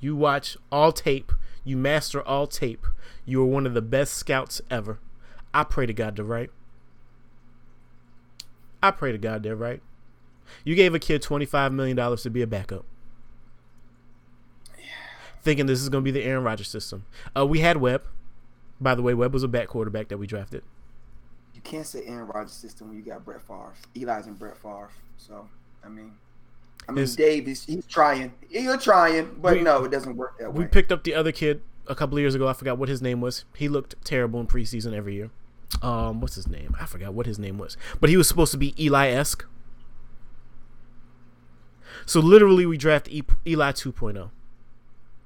You 0.00 0.16
watch 0.16 0.56
all 0.72 0.92
tape. 0.92 1.32
You 1.64 1.76
master 1.76 2.22
all 2.22 2.46
tape. 2.46 2.86
You 3.26 3.42
are 3.42 3.46
one 3.46 3.66
of 3.66 3.74
the 3.74 3.82
best 3.82 4.14
scouts 4.14 4.62
ever. 4.70 4.98
I 5.58 5.64
pray 5.64 5.86
to 5.86 5.92
God 5.92 6.14
they're 6.14 6.24
right. 6.24 6.50
I 8.80 8.92
pray 8.92 9.10
to 9.10 9.18
God 9.18 9.42
they're 9.42 9.56
right. 9.56 9.82
You 10.62 10.76
gave 10.76 10.94
a 10.94 11.00
kid 11.00 11.20
$25 11.20 11.72
million 11.72 12.16
to 12.16 12.30
be 12.30 12.42
a 12.42 12.46
backup. 12.46 12.84
Thinking 15.42 15.66
this 15.66 15.80
is 15.80 15.88
going 15.88 16.04
to 16.04 16.04
be 16.04 16.12
the 16.12 16.24
Aaron 16.24 16.44
Rodgers 16.44 16.68
system. 16.68 17.06
Uh, 17.36 17.44
we 17.44 17.58
had 17.58 17.78
Webb. 17.78 18.04
By 18.80 18.94
the 18.94 19.02
way, 19.02 19.14
Webb 19.14 19.32
was 19.34 19.42
a 19.42 19.48
back 19.48 19.66
quarterback 19.66 20.06
that 20.08 20.18
we 20.18 20.28
drafted. 20.28 20.62
You 21.54 21.60
can't 21.62 21.84
say 21.86 22.04
Aaron 22.06 22.28
Rodgers 22.28 22.52
system 22.52 22.88
when 22.88 22.96
you 22.98 23.02
got 23.02 23.24
Brett 23.24 23.42
Favre. 23.42 23.74
Eli's 23.96 24.26
and 24.26 24.38
Brett 24.38 24.56
Favre. 24.56 24.90
So 25.16 25.48
I 25.84 25.88
mean, 25.88 26.12
I 26.88 26.92
mean 26.92 27.00
His- 27.00 27.16
Dave 27.16 27.48
is 27.48 27.64
he's 27.64 27.84
trying. 27.86 28.32
You're 28.48 28.76
trying, 28.78 29.34
but 29.42 29.54
We- 29.54 29.62
no, 29.62 29.82
it 29.84 29.90
doesn't 29.90 30.16
work 30.16 30.38
that 30.38 30.54
way. 30.54 30.60
We 30.60 30.66
picked 30.68 30.92
up 30.92 31.02
the 31.02 31.14
other 31.14 31.32
kid 31.32 31.62
a 31.88 31.96
couple 31.96 32.16
of 32.16 32.20
years 32.20 32.36
ago. 32.36 32.46
I 32.46 32.52
forgot 32.52 32.78
what 32.78 32.88
his 32.88 33.02
name 33.02 33.20
was. 33.20 33.44
He 33.56 33.68
looked 33.68 33.96
terrible 34.04 34.38
in 34.38 34.46
preseason 34.46 34.92
every 34.92 35.14
year. 35.14 35.30
Um, 35.82 36.20
what's 36.20 36.34
his 36.34 36.46
name? 36.48 36.74
I 36.80 36.86
forgot 36.86 37.14
what 37.14 37.26
his 37.26 37.38
name 37.38 37.58
was. 37.58 37.76
But 38.00 38.10
he 38.10 38.16
was 38.16 38.26
supposed 38.26 38.52
to 38.52 38.58
be 38.58 38.74
Eli 38.82 39.08
esque. 39.08 39.44
So 42.06 42.20
literally, 42.20 42.64
we 42.66 42.76
draft 42.78 43.08
e- 43.08 43.22
Eli 43.46 43.72
2.0, 43.72 44.30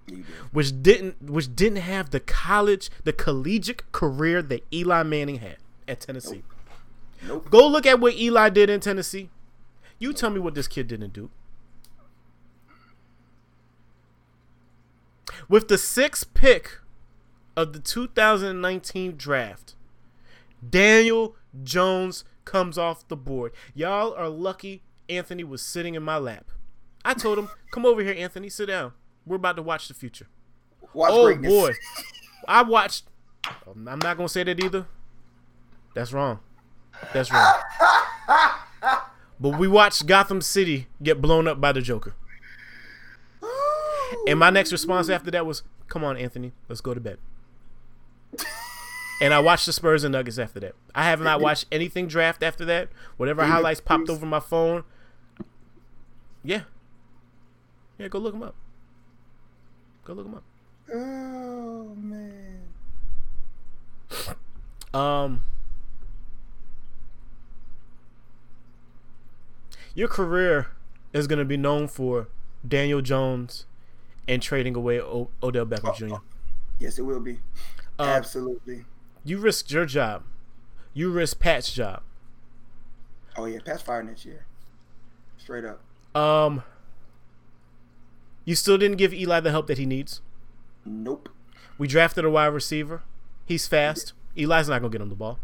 You 0.09 0.17
did. 0.17 0.25
which 0.51 0.83
didn't 0.83 1.23
which 1.31 1.55
didn't 1.55 1.79
have 1.79 2.11
the 2.11 2.19
college, 2.21 2.91
the 3.05 3.13
collegiate 3.13 3.91
career 3.93 4.43
that 4.43 4.65
Eli 4.73 5.03
Manning 5.05 5.39
had 5.39 5.59
at 5.87 6.01
Tennessee. 6.01 6.43
Nope. 7.27 7.51
Go 7.51 7.67
look 7.69 7.87
at 7.87 8.01
what 8.01 8.15
Eli 8.15 8.49
did 8.49 8.69
in 8.69 8.81
Tennessee. 8.81 9.31
You 10.01 10.13
tell 10.13 10.31
me 10.31 10.41
what 10.41 10.55
this 10.57 10.67
kid 10.67 10.89
didn't 10.89 11.13
do. 11.13 11.31
With 15.49 15.69
the 15.69 15.79
sixth 15.79 16.33
pick 16.35 16.79
of 17.57 17.73
the 17.73 17.79
2019 17.79 19.17
draft, 19.17 19.75
Daniel 20.67 21.37
Jones 21.63 22.25
comes 22.45 22.79
off 22.79 23.07
the 23.09 23.17
board. 23.17 23.53
Y'all 23.75 24.15
are 24.15 24.29
lucky 24.29 24.83
Anthony 25.09 25.45
was 25.45 25.63
sitting 25.63 25.95
in 25.95 26.03
my 26.03 26.17
lap. 26.17 26.51
I 27.05 27.15
told 27.15 27.39
him, 27.39 27.49
come 27.71 27.85
over 27.85 28.03
here, 28.03 28.15
Anthony, 28.17 28.49
sit 28.49 28.67
down. 28.67 28.93
we're 29.27 29.37
about 29.37 29.57
to 29.57 29.63
watch 29.63 29.89
the 29.89 29.95
future. 29.95 30.29
Watch 30.95 31.11
oh 31.13 31.27
greatness. 31.27 31.53
boy, 31.53 31.73
I 32.49 32.63
watched. 32.63 33.05
I'm 33.67 33.99
not 33.99 34.17
gonna 34.17 34.29
say 34.29 34.45
that 34.45 34.63
either. 34.63 34.87
That's 35.95 36.13
wrong. 36.13 36.41
That's 37.13 37.33
wrong. 37.33 37.55
but 39.41 39.59
we 39.59 39.67
watched 39.67 40.07
Gotham 40.07 40.41
City 40.41 40.87
get 41.03 41.21
blown 41.21 41.49
up 41.49 41.61
by 41.61 41.73
the 41.73 41.81
Joker. 41.81 42.15
And 44.29 44.39
my 44.39 44.51
next 44.51 44.71
response 44.71 45.09
after 45.09 45.31
that 45.31 45.47
was, 45.47 45.63
"Come 45.89 46.05
on, 46.05 46.17
Anthony, 46.17 46.53
let's 46.69 46.81
go 46.81 46.95
to 46.95 47.01
bed." 47.01 47.19
And 49.23 49.33
I 49.33 49.41
watched 49.41 49.67
the 49.67 49.73
Spurs 49.73 50.05
and 50.05 50.13
Nuggets 50.13 50.39
after 50.39 50.61
that. 50.61 50.75
I 50.95 51.05
have 51.05 51.21
not 51.21 51.41
watched 51.41 51.67
anything 51.73 52.07
draft 52.09 52.43
after 52.43 52.65
that. 52.67 52.89
Whatever 53.17 53.45
highlights 53.45 53.81
popped 53.81 54.11
over 54.11 54.27
my 54.27 54.41
phone. 54.41 54.85
Yeah. 56.45 56.63
Yeah, 57.99 58.09
go 58.09 58.19
look 58.19 58.33
them 58.35 58.43
up. 58.43 58.55
Go 60.05 60.13
look 60.15 60.27
them 60.27 60.35
up. 60.35 60.45
Oh 60.93 61.95
man. 61.97 62.59
Um, 64.93 65.45
your 69.95 70.09
career 70.09 70.67
is 71.13 71.27
going 71.27 71.39
to 71.39 71.45
be 71.45 71.57
known 71.57 71.89
for 71.89 72.29
Daniel 72.67 73.01
Jones 73.01 73.65
and 74.29 74.43
trading 74.43 74.75
away 74.77 75.01
o- 75.01 75.31
Odell 75.43 75.65
Beckham 75.67 75.97
Jr. 75.97 76.17
Yes, 76.79 76.99
it 76.99 77.03
will 77.03 77.21
be. 77.21 77.39
Uh, 77.99 78.03
Absolutely. 78.05 78.85
You 79.25 79.39
risked 79.39 79.71
your 79.71 79.87
job. 79.87 80.25
You 80.95 81.11
risked 81.11 81.41
Pat's 81.41 81.73
job. 81.73 82.03
Oh 83.37 83.47
yeah, 83.47 83.61
Pat's 83.65 83.83
fired 83.83 84.07
next 84.07 84.25
year. 84.25 84.47
Straight 85.39 85.65
up. 85.65 85.81
Um, 86.15 86.63
you 88.45 88.55
still 88.55 88.77
didn't 88.77 88.99
give 88.99 89.15
Eli 89.15 89.41
the 89.41 89.51
help 89.51 89.67
that 89.69 89.79
he 89.79 89.87
needs. 89.87 90.21
Nope. 90.85 91.29
We 91.79 91.89
drafted 91.89 92.25
a 92.25 92.31
wide 92.31 92.47
receiver. 92.47 93.03
He's 93.47 93.67
fast. 93.67 94.13
Eli's 94.37 94.69
not 94.69 94.81
gonna 94.81 94.91
get 94.91 95.01
him 95.01 95.09
the 95.09 95.15
ball. 95.15 95.39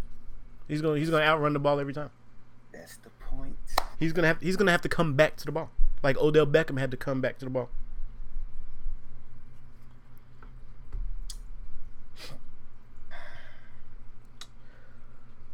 He's 0.66 0.82
gonna 0.82 0.98
he's 0.98 1.10
gonna 1.10 1.24
outrun 1.24 1.52
the 1.52 1.58
ball 1.58 1.80
every 1.80 1.94
time. 1.94 2.10
That's 2.72 2.96
the 2.96 3.10
point. 3.20 3.56
He's 3.98 4.12
gonna 4.12 4.28
have 4.28 4.40
he's 4.40 4.56
gonna 4.56 4.70
have 4.70 4.82
to 4.82 4.88
come 4.88 5.14
back 5.14 5.36
to 5.36 5.46
the 5.46 5.52
ball, 5.52 5.70
like 6.02 6.18
Odell 6.18 6.46
Beckham 6.46 6.78
had 6.78 6.90
to 6.90 6.96
come 6.96 7.20
back 7.20 7.38
to 7.38 7.44
the 7.44 7.50
ball. 7.50 7.70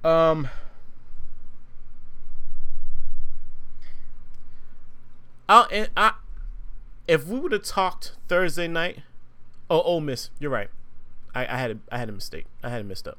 Um. 0.05 0.49
I'll, 5.49 5.67
and 5.71 5.89
I, 5.97 6.13
if 7.07 7.27
we 7.27 7.39
would 7.39 7.53
have 7.53 7.65
talked 7.65 8.13
Thursday 8.29 8.67
night, 8.67 9.01
oh, 9.69 9.83
Ole 9.83 10.01
Miss, 10.01 10.31
you're 10.39 10.51
right. 10.51 10.71
I, 11.35 11.47
I 11.47 11.59
had 11.59 11.71
a, 11.73 11.79
I 11.91 11.99
had 11.99 12.09
a 12.09 12.13
mistake. 12.13 12.47
I 12.63 12.71
had 12.71 12.81
it 12.81 12.85
messed 12.85 13.07
up. 13.09 13.19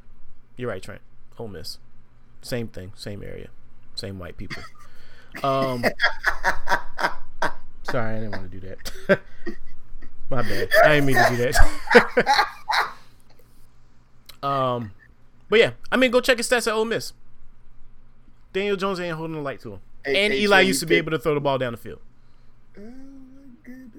You're 0.57 0.69
right, 0.69 0.81
Trent. 0.81 1.01
Ole 1.37 1.49
Miss, 1.49 1.77
same 2.41 2.67
thing, 2.67 2.93
same 2.95 3.21
area, 3.21 3.49
same 3.93 4.17
white 4.19 4.37
people. 4.37 4.63
Um, 5.43 5.83
sorry, 7.83 8.15
I 8.15 8.19
didn't 8.19 8.31
want 8.31 8.51
to 8.51 8.59
do 8.59 8.67
that. 8.67 8.77
My 10.29 10.41
bad. 10.41 10.69
I 10.83 10.95
didn't 10.95 11.05
mean 11.05 11.17
to 11.17 11.29
do 11.29 11.51
that. 11.51 12.47
um, 14.47 14.91
but 15.49 15.59
yeah, 15.59 15.71
I 15.91 15.97
mean, 15.97 16.11
go 16.11 16.21
check 16.21 16.37
his 16.37 16.49
stats 16.49 16.67
at 16.67 16.73
Ole 16.73 16.85
Miss. 16.85 17.13
Daniel 18.53 18.75
Jones 18.75 18.99
ain't 18.99 19.15
holding 19.15 19.35
the 19.35 19.41
light 19.41 19.59
to 19.61 19.73
him, 19.73 19.79
and 20.05 20.33
Eli 20.33 20.61
used 20.61 20.79
to 20.79 20.85
be 20.85 20.95
able 20.95 21.11
to 21.11 21.19
throw 21.19 21.33
the 21.33 21.41
ball 21.41 21.57
down 21.57 21.73
the 21.73 21.77
field. 21.77 21.99
Oh. 22.77 22.81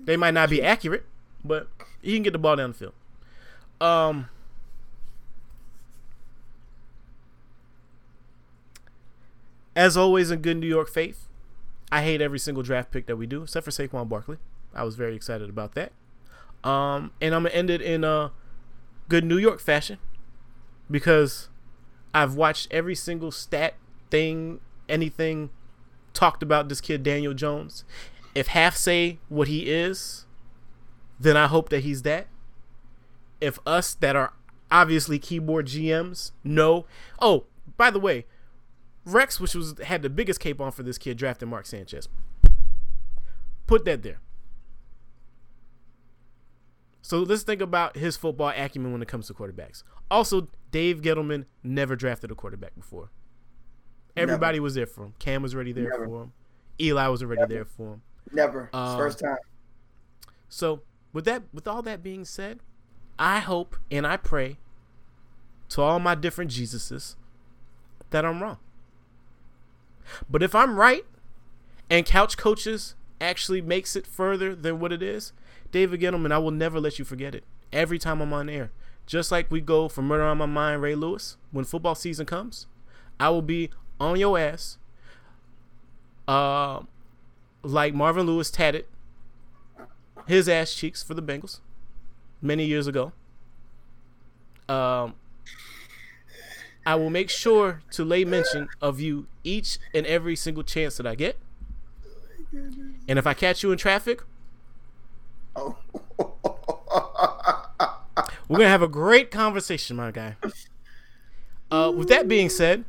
They 0.05 0.17
might 0.17 0.35
not 0.35 0.49
be 0.49 0.63
accurate, 0.63 1.05
but 1.45 1.69
he 2.01 2.15
can 2.15 2.23
get 2.23 2.33
the 2.33 2.39
ball 2.39 2.57
down 2.57 2.71
the 2.71 2.77
field. 2.77 2.95
Um. 3.81 4.29
As 9.75 9.95
always 9.95 10.31
in 10.31 10.41
good 10.41 10.57
New 10.57 10.67
York 10.67 10.89
faith, 10.89 11.29
I 11.93 12.03
hate 12.03 12.23
every 12.23 12.39
single 12.39 12.63
draft 12.63 12.91
pick 12.91 13.07
that 13.07 13.17
we 13.17 13.27
do, 13.27 13.43
except 13.43 13.65
for 13.65 13.71
Saquon 13.71 14.09
Barkley. 14.09 14.39
I 14.75 14.85
was 14.85 14.95
very 14.95 15.15
excited 15.15 15.51
about 15.51 15.75
that. 15.75 15.93
Um, 16.65 17.13
and 17.21 17.35
I'm 17.35 17.43
gonna 17.43 17.55
end 17.55 17.69
it 17.69 17.83
in 17.83 18.03
a 18.03 18.33
good 19.09 19.25
New 19.25 19.37
York 19.37 19.61
fashion 19.61 19.99
because 20.91 21.49
I've 22.15 22.35
watched 22.35 22.69
every 22.71 22.95
single 22.95 23.31
stat 23.31 23.75
thing, 24.11 24.61
anything 24.89 25.51
talked 26.13 26.43
about 26.43 26.69
this 26.69 26.81
kid 26.81 27.03
Daniel 27.03 27.35
Jones. 27.35 27.85
If 28.35 28.49
half 28.49 28.77
say 28.77 29.19
what 29.29 29.49
he 29.49 29.71
is, 29.71 30.27
then 31.19 31.37
I 31.37 31.47
hope 31.47 31.69
that 31.71 31.81
he's 31.81 32.03
that. 32.03 32.29
If 33.41 33.59
us 33.67 33.95
that 33.95 34.17
are 34.17 34.33
obviously 34.71 35.19
keyboard 35.19 35.67
GMs 35.67 36.33
know, 36.43 36.87
oh, 37.21 37.45
by 37.77 37.91
the 37.91 38.01
way, 38.01 38.27
Rex, 39.05 39.39
which 39.39 39.55
was 39.55 39.75
had 39.85 40.03
the 40.03 40.11
biggest 40.11 40.41
cape 40.41 40.61
on 40.61 40.73
for 40.73 40.83
this 40.83 40.99
kid, 40.99 41.17
drafted 41.17 41.49
Mark 41.49 41.67
Sanchez. 41.67 42.09
Put 43.67 43.85
that 43.85 44.03
there. 44.03 44.21
So 47.03 47.21
let's 47.21 47.45
think 47.45 47.61
about 47.61 47.97
his 47.97 48.17
football 48.17 48.53
acumen 48.57 48.93
when 48.93 49.01
it 49.01 49.07
comes 49.07 49.29
to 49.29 49.35
quarterbacks. 49.35 49.85
Also, 50.11 50.49
Dave 50.71 51.01
Gettleman 51.01 51.47
never 51.63 51.97
drafted 51.97 52.31
a 52.31 52.35
quarterback 52.35 52.75
before. 52.75 53.11
Everybody 54.17 54.61
was 54.61 54.75
there 54.75 54.87
for 54.87 55.05
him. 55.05 55.15
Cam 55.19 55.43
was 55.43 55.55
already 55.55 55.73
there 55.73 55.91
Never. 55.91 56.07
for 56.07 56.23
him. 56.23 56.33
Eli 56.81 57.07
was 57.09 57.23
already 57.23 57.41
Never. 57.43 57.53
there 57.55 57.65
for 57.65 57.95
him. 57.95 58.03
Never. 58.33 58.71
Um, 58.73 58.97
First 58.97 59.19
time. 59.19 59.37
So 60.49 60.83
with 61.13 61.25
that, 61.27 61.43
with 61.53 61.67
all 61.67 61.83
that 61.83 62.03
being 62.03 62.25
said, 62.25 62.61
I 63.19 63.41
hope 63.41 63.77
and 63.91 64.07
I 64.07 64.17
pray 64.17 64.59
to 65.71 65.83
all 65.83 65.99
my 65.99 66.15
different 66.15 66.51
Jesuses 66.51 67.17
that 68.11 68.25
I'm 68.25 68.43
wrong. 68.43 68.59
But 70.31 70.43
if 70.43 70.55
I'm 70.55 70.77
right, 70.79 71.05
and 71.91 72.07
Couch 72.07 72.37
Coaches 72.37 72.95
actually 73.21 73.61
makes 73.61 73.97
it 73.97 74.07
further 74.07 74.55
than 74.55 74.79
what 74.79 74.93
it 74.93 75.03
is, 75.03 75.33
David 75.73 76.01
Gettleman, 76.01 76.33
I 76.33 76.39
will 76.39 76.51
never 76.53 76.79
let 76.81 76.99
you 76.99 77.05
forget 77.05 77.35
it. 77.35 77.45
Every 77.73 77.99
time 77.99 78.21
I'm 78.21 78.33
on 78.33 78.49
air, 78.49 78.71
just 79.07 79.31
like 79.31 79.51
we 79.51 79.61
go 79.61 79.89
for 79.89 80.03
Murder 80.03 80.25
on 80.25 80.39
My 80.39 80.47
Mind, 80.47 80.83
Ray 80.83 80.95
Lewis. 80.95 81.37
When 81.53 81.65
football 81.65 81.95
season 81.95 82.27
comes, 82.27 82.67
I 83.19 83.31
will 83.31 83.43
be 83.43 83.71
on 84.01 84.19
your 84.19 84.39
ass. 84.39 84.79
Uh, 86.29 86.81
like 87.63 87.95
Marvin 87.95 88.27
Lewis 88.27 88.51
tatted 88.51 88.85
his 90.27 90.49
ass 90.49 90.75
cheeks 90.75 91.03
for 91.03 91.15
the 91.15 91.23
Bengals 91.23 91.61
many 92.43 92.65
years 92.65 92.87
ago. 92.87 93.13
Um, 94.69 95.15
I 96.85 96.97
will 96.97 97.11
make 97.11 97.31
sure 97.31 97.83
to 97.93 98.05
lay 98.05 98.25
mention 98.25 98.69
of 98.81 99.01
you 99.01 99.27
each 99.45 99.79
and 99.95 100.05
every 100.07 100.35
single 100.37 100.65
chance 100.65 100.97
that 100.97 101.07
I 101.07 101.15
get. 101.15 101.39
And 103.09 103.19
if 103.19 103.27
I 103.27 103.35
catch 103.35 103.63
you 103.63 103.71
in 103.73 103.79
traffic, 103.79 104.23
Oh. 105.55 105.79
we're 108.49 108.59
gonna 108.59 108.69
have 108.71 108.83
a 108.83 108.89
great 108.89 109.31
conversation, 109.31 109.97
my 109.97 110.11
guy. 110.11 110.37
Uh, 111.71 111.93
with 111.95 112.09
that 112.09 112.29
being 112.29 112.49
said, 112.49 112.85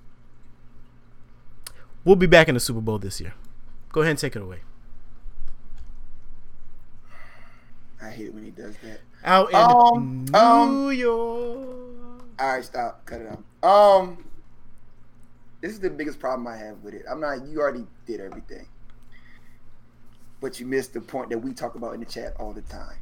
we'll 2.05 2.15
be 2.15 2.27
back 2.27 2.47
in 2.47 2.53
the 2.53 2.59
Super 2.59 2.81
Bowl 2.81 2.99
this 2.99 3.19
year. 3.19 3.33
Go 3.91 4.01
ahead 4.01 4.11
and 4.11 4.19
take 4.19 4.35
it 4.35 4.41
away. 4.41 4.59
I 8.01 8.09
hate 8.09 8.27
it 8.27 8.33
when 8.33 8.43
he 8.43 8.51
does 8.51 8.75
that. 8.83 8.99
Out 9.23 9.49
in 9.49 9.55
Um, 9.55 10.25
New 10.25 10.37
um, 10.37 10.93
York. 10.93 12.23
All 12.39 12.53
right, 12.53 12.63
stop. 12.63 13.03
Cut 13.05 13.21
it 13.21 13.27
out. 13.27 13.67
Um, 13.67 14.23
this 15.61 15.71
is 15.71 15.79
the 15.79 15.89
biggest 15.89 16.19
problem 16.19 16.45
I 16.47 16.55
have 16.57 16.83
with 16.83 16.93
it. 16.93 17.03
I'm 17.09 17.19
not. 17.19 17.45
You 17.47 17.59
already 17.59 17.87
did 18.05 18.21
everything, 18.21 18.67
but 20.39 20.59
you 20.59 20.67
missed 20.67 20.93
the 20.93 21.01
point 21.01 21.31
that 21.31 21.39
we 21.39 21.53
talk 21.53 21.73
about 21.73 21.95
in 21.95 21.99
the 21.99 22.05
chat 22.05 22.35
all 22.39 22.53
the 22.53 22.61
time. 22.61 22.97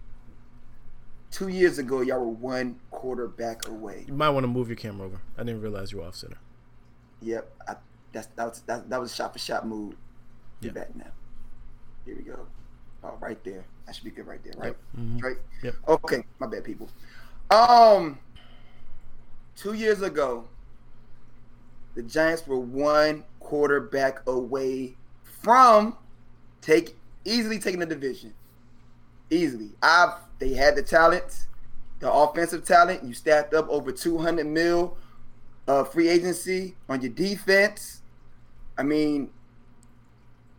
Two 1.36 1.50
years 1.50 1.80
ago, 1.80 2.00
y'all 2.00 2.20
were 2.22 2.28
one 2.30 2.80
quarterback 2.92 3.68
away. 3.68 4.06
You 4.08 4.14
might 4.14 4.30
want 4.30 4.46
to 4.46 4.48
move 4.48 4.70
your 4.70 4.78
camera 4.78 5.08
over. 5.08 5.20
I 5.38 5.44
didn't 5.44 5.60
realize 5.60 5.92
you 5.92 5.98
were 5.98 6.06
off 6.06 6.16
center. 6.16 6.38
Yep, 7.20 7.54
I, 7.68 7.76
that's 8.14 8.28
that 8.38 8.46
was 8.48 8.62
that, 8.62 8.90
that 8.90 9.02
was 9.02 9.12
a 9.12 9.16
shot 9.16 9.34
for 9.34 9.40
shot 9.40 9.68
move. 9.68 9.96
Be 10.62 10.68
Yeah. 10.68 10.72
back 10.72 10.96
now. 10.96 11.12
Here 12.06 12.16
we 12.16 12.24
go. 12.24 12.48
Oh, 13.04 13.18
right 13.20 13.44
there. 13.44 13.66
That 13.86 13.96
should 13.96 14.06
be 14.06 14.12
good 14.12 14.26
right 14.26 14.42
there, 14.46 14.54
right? 14.56 14.78
Mhm. 14.98 15.22
Right. 15.22 15.36
Yep. 15.62 15.76
Okay, 15.90 16.24
my 16.40 16.48
bad, 16.48 16.64
people. 16.64 16.88
Um, 17.52 18.18
two 19.58 19.74
years 19.74 20.02
ago, 20.04 20.48
the 21.96 22.04
Giants 22.04 22.48
were 22.48 22.60
one 22.60 23.26
quarterback 23.42 24.26
away 24.26 24.96
from 25.42 25.98
take 26.62 26.96
easily 27.26 27.60
taking 27.60 27.82
the 27.82 27.86
division. 27.86 28.34
Easily, 29.30 29.72
I've 29.82 30.14
they 30.40 30.54
had 30.54 30.76
the 30.76 30.84
talent, 30.84 31.48
the 32.00 32.12
offensive 32.12 32.66
talent. 32.66 33.04
You 33.04 33.14
stacked 33.14 33.54
up 33.54 33.68
over 33.70 33.92
two 33.92 34.18
hundred 34.18 34.48
mil 34.48 34.98
uh, 35.68 35.84
free 35.84 36.10
agency 36.10 36.76
on 36.88 37.02
your 37.02 37.12
defense. 37.12 38.02
I 38.78 38.84
mean, 38.84 39.30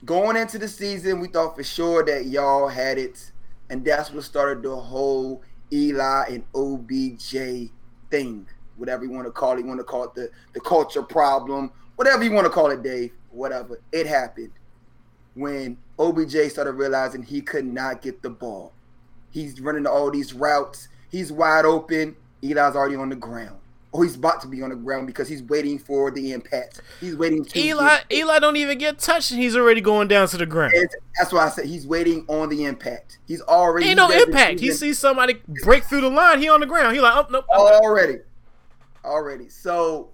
going 0.04 0.36
into 0.36 0.58
the 0.58 0.68
season, 0.68 1.20
we 1.20 1.28
thought 1.28 1.56
for 1.56 1.62
sure 1.62 2.04
that 2.04 2.26
y'all 2.26 2.68
had 2.68 2.98
it 2.98 3.32
and 3.70 3.84
that's 3.84 4.10
what 4.10 4.24
started 4.24 4.62
the 4.62 4.74
whole 4.74 5.42
Eli 5.72 6.26
and 6.28 6.44
OBJ 6.54 7.70
thing, 8.10 8.46
whatever 8.76 9.04
you 9.04 9.10
want 9.10 9.26
to 9.26 9.32
call 9.32 9.54
it. 9.56 9.60
You 9.60 9.66
want 9.66 9.80
to 9.80 9.84
call 9.84 10.04
it 10.04 10.14
the 10.14 10.30
the 10.52 10.60
culture 10.60 11.02
problem, 11.02 11.72
whatever 11.96 12.22
you 12.22 12.32
want 12.32 12.46
to 12.46 12.52
call 12.52 12.70
it, 12.70 12.82
Dave. 12.82 13.12
Whatever. 13.30 13.80
It 13.92 14.06
happened 14.06 14.52
when 15.36 15.76
OBJ 15.98 16.50
started 16.50 16.72
realizing 16.72 17.22
he 17.22 17.40
could 17.40 17.66
not 17.66 18.02
get 18.02 18.22
the 18.22 18.30
ball. 18.30 18.72
He's 19.30 19.60
running 19.60 19.86
all 19.86 20.10
these 20.10 20.32
routes. 20.32 20.88
He's 21.10 21.30
wide 21.30 21.64
open. 21.64 22.16
Eli's 22.42 22.74
already 22.74 22.96
on 22.96 23.10
the 23.10 23.16
ground. 23.16 23.58
Or 23.92 24.04
he's 24.04 24.16
about 24.16 24.40
to 24.42 24.48
be 24.48 24.62
on 24.62 24.70
the 24.70 24.76
ground 24.76 25.06
because 25.06 25.28
he's 25.28 25.42
waiting 25.42 25.78
for 25.78 26.10
the 26.10 26.32
impact. 26.32 26.82
He's 27.00 27.16
waiting 27.16 27.44
to 27.44 27.58
Eli 27.58 27.88
get, 27.88 28.12
Eli 28.12 28.38
don't 28.38 28.56
even 28.56 28.78
get 28.78 28.98
touched 28.98 29.30
and 29.30 29.40
he's 29.40 29.56
already 29.56 29.80
going 29.80 30.08
down 30.08 30.28
to 30.28 30.36
the 30.36 30.44
ground. 30.44 30.74
That's 31.18 31.32
why 31.32 31.46
I 31.46 31.48
said 31.50 31.66
he's 31.66 31.86
waiting 31.86 32.24
on 32.28 32.48
the 32.48 32.64
impact. 32.64 33.18
He's 33.26 33.40
already 33.42 33.88
Ain't 33.88 33.96
no 33.96 34.10
impact. 34.10 34.60
He 34.60 34.72
sees 34.72 34.98
somebody 34.98 35.40
break 35.62 35.84
through 35.84 36.02
the 36.02 36.10
line, 36.10 36.40
he 36.40 36.48
on 36.48 36.60
the 36.60 36.66
ground. 36.66 36.94
He 36.94 37.00
like, 37.00 37.14
oh 37.14 37.26
nope. 37.30 37.46
Already. 37.48 38.18
Already. 39.04 39.48
So 39.48 40.10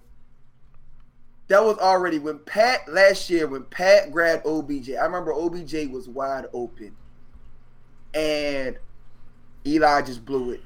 that 1.47 1.63
was 1.63 1.77
already 1.77 2.19
when 2.19 2.39
Pat 2.39 2.87
last 2.91 3.29
year 3.29 3.47
when 3.47 3.63
Pat 3.65 4.11
grabbed 4.11 4.45
OBJ. 4.45 4.91
I 4.91 5.03
remember 5.03 5.33
OBJ 5.33 5.89
was 5.91 6.07
wide 6.07 6.45
open, 6.53 6.95
and 8.13 8.77
Eli 9.65 10.01
just 10.01 10.25
blew 10.25 10.51
it. 10.51 10.61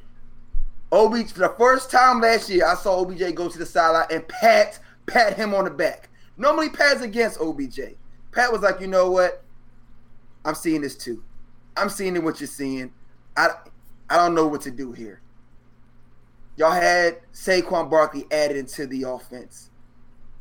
OBJ 0.91 1.31
for 1.31 1.39
the 1.39 1.55
first 1.57 1.91
time 1.91 2.21
last 2.21 2.49
year, 2.49 2.65
I 2.65 2.75
saw 2.75 3.01
OBJ 3.01 3.35
go 3.35 3.49
to 3.49 3.57
the 3.57 3.65
sideline 3.65 4.07
and 4.11 4.27
Pat 4.27 4.79
pat 5.05 5.35
him 5.35 5.53
on 5.53 5.65
the 5.65 5.71
back. 5.71 6.09
Normally, 6.37 6.69
Pat's 6.69 7.01
against 7.01 7.41
OBJ. 7.41 7.79
Pat 8.31 8.51
was 8.51 8.61
like, 8.61 8.79
you 8.79 8.87
know 8.87 9.09
what? 9.09 9.43
I'm 10.45 10.55
seeing 10.55 10.81
this 10.81 10.95
too. 10.95 11.23
I'm 11.75 11.89
seeing 11.89 12.23
what 12.23 12.39
you're 12.39 12.47
seeing. 12.47 12.93
I 13.35 13.49
I 14.09 14.15
don't 14.17 14.35
know 14.35 14.47
what 14.47 14.61
to 14.61 14.71
do 14.71 14.91
here. 14.93 15.21
Y'all 16.55 16.71
had 16.71 17.17
Saquon 17.33 17.89
Barkley 17.89 18.25
added 18.31 18.57
into 18.57 18.87
the 18.87 19.03
offense. 19.03 19.69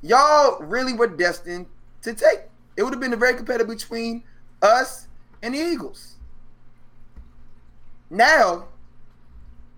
Y'all 0.03 0.61
really 0.61 0.93
were 0.93 1.07
destined 1.07 1.67
to 2.03 2.15
take. 2.15 2.41
It 2.77 2.83
would 2.83 2.93
have 2.93 3.01
been 3.01 3.13
a 3.13 3.17
very 3.17 3.35
competitive 3.35 3.69
between 3.69 4.23
us 4.63 5.09
and 5.43 5.55
the 5.55 5.59
Eagles. 5.59 6.17
Now, 8.11 8.67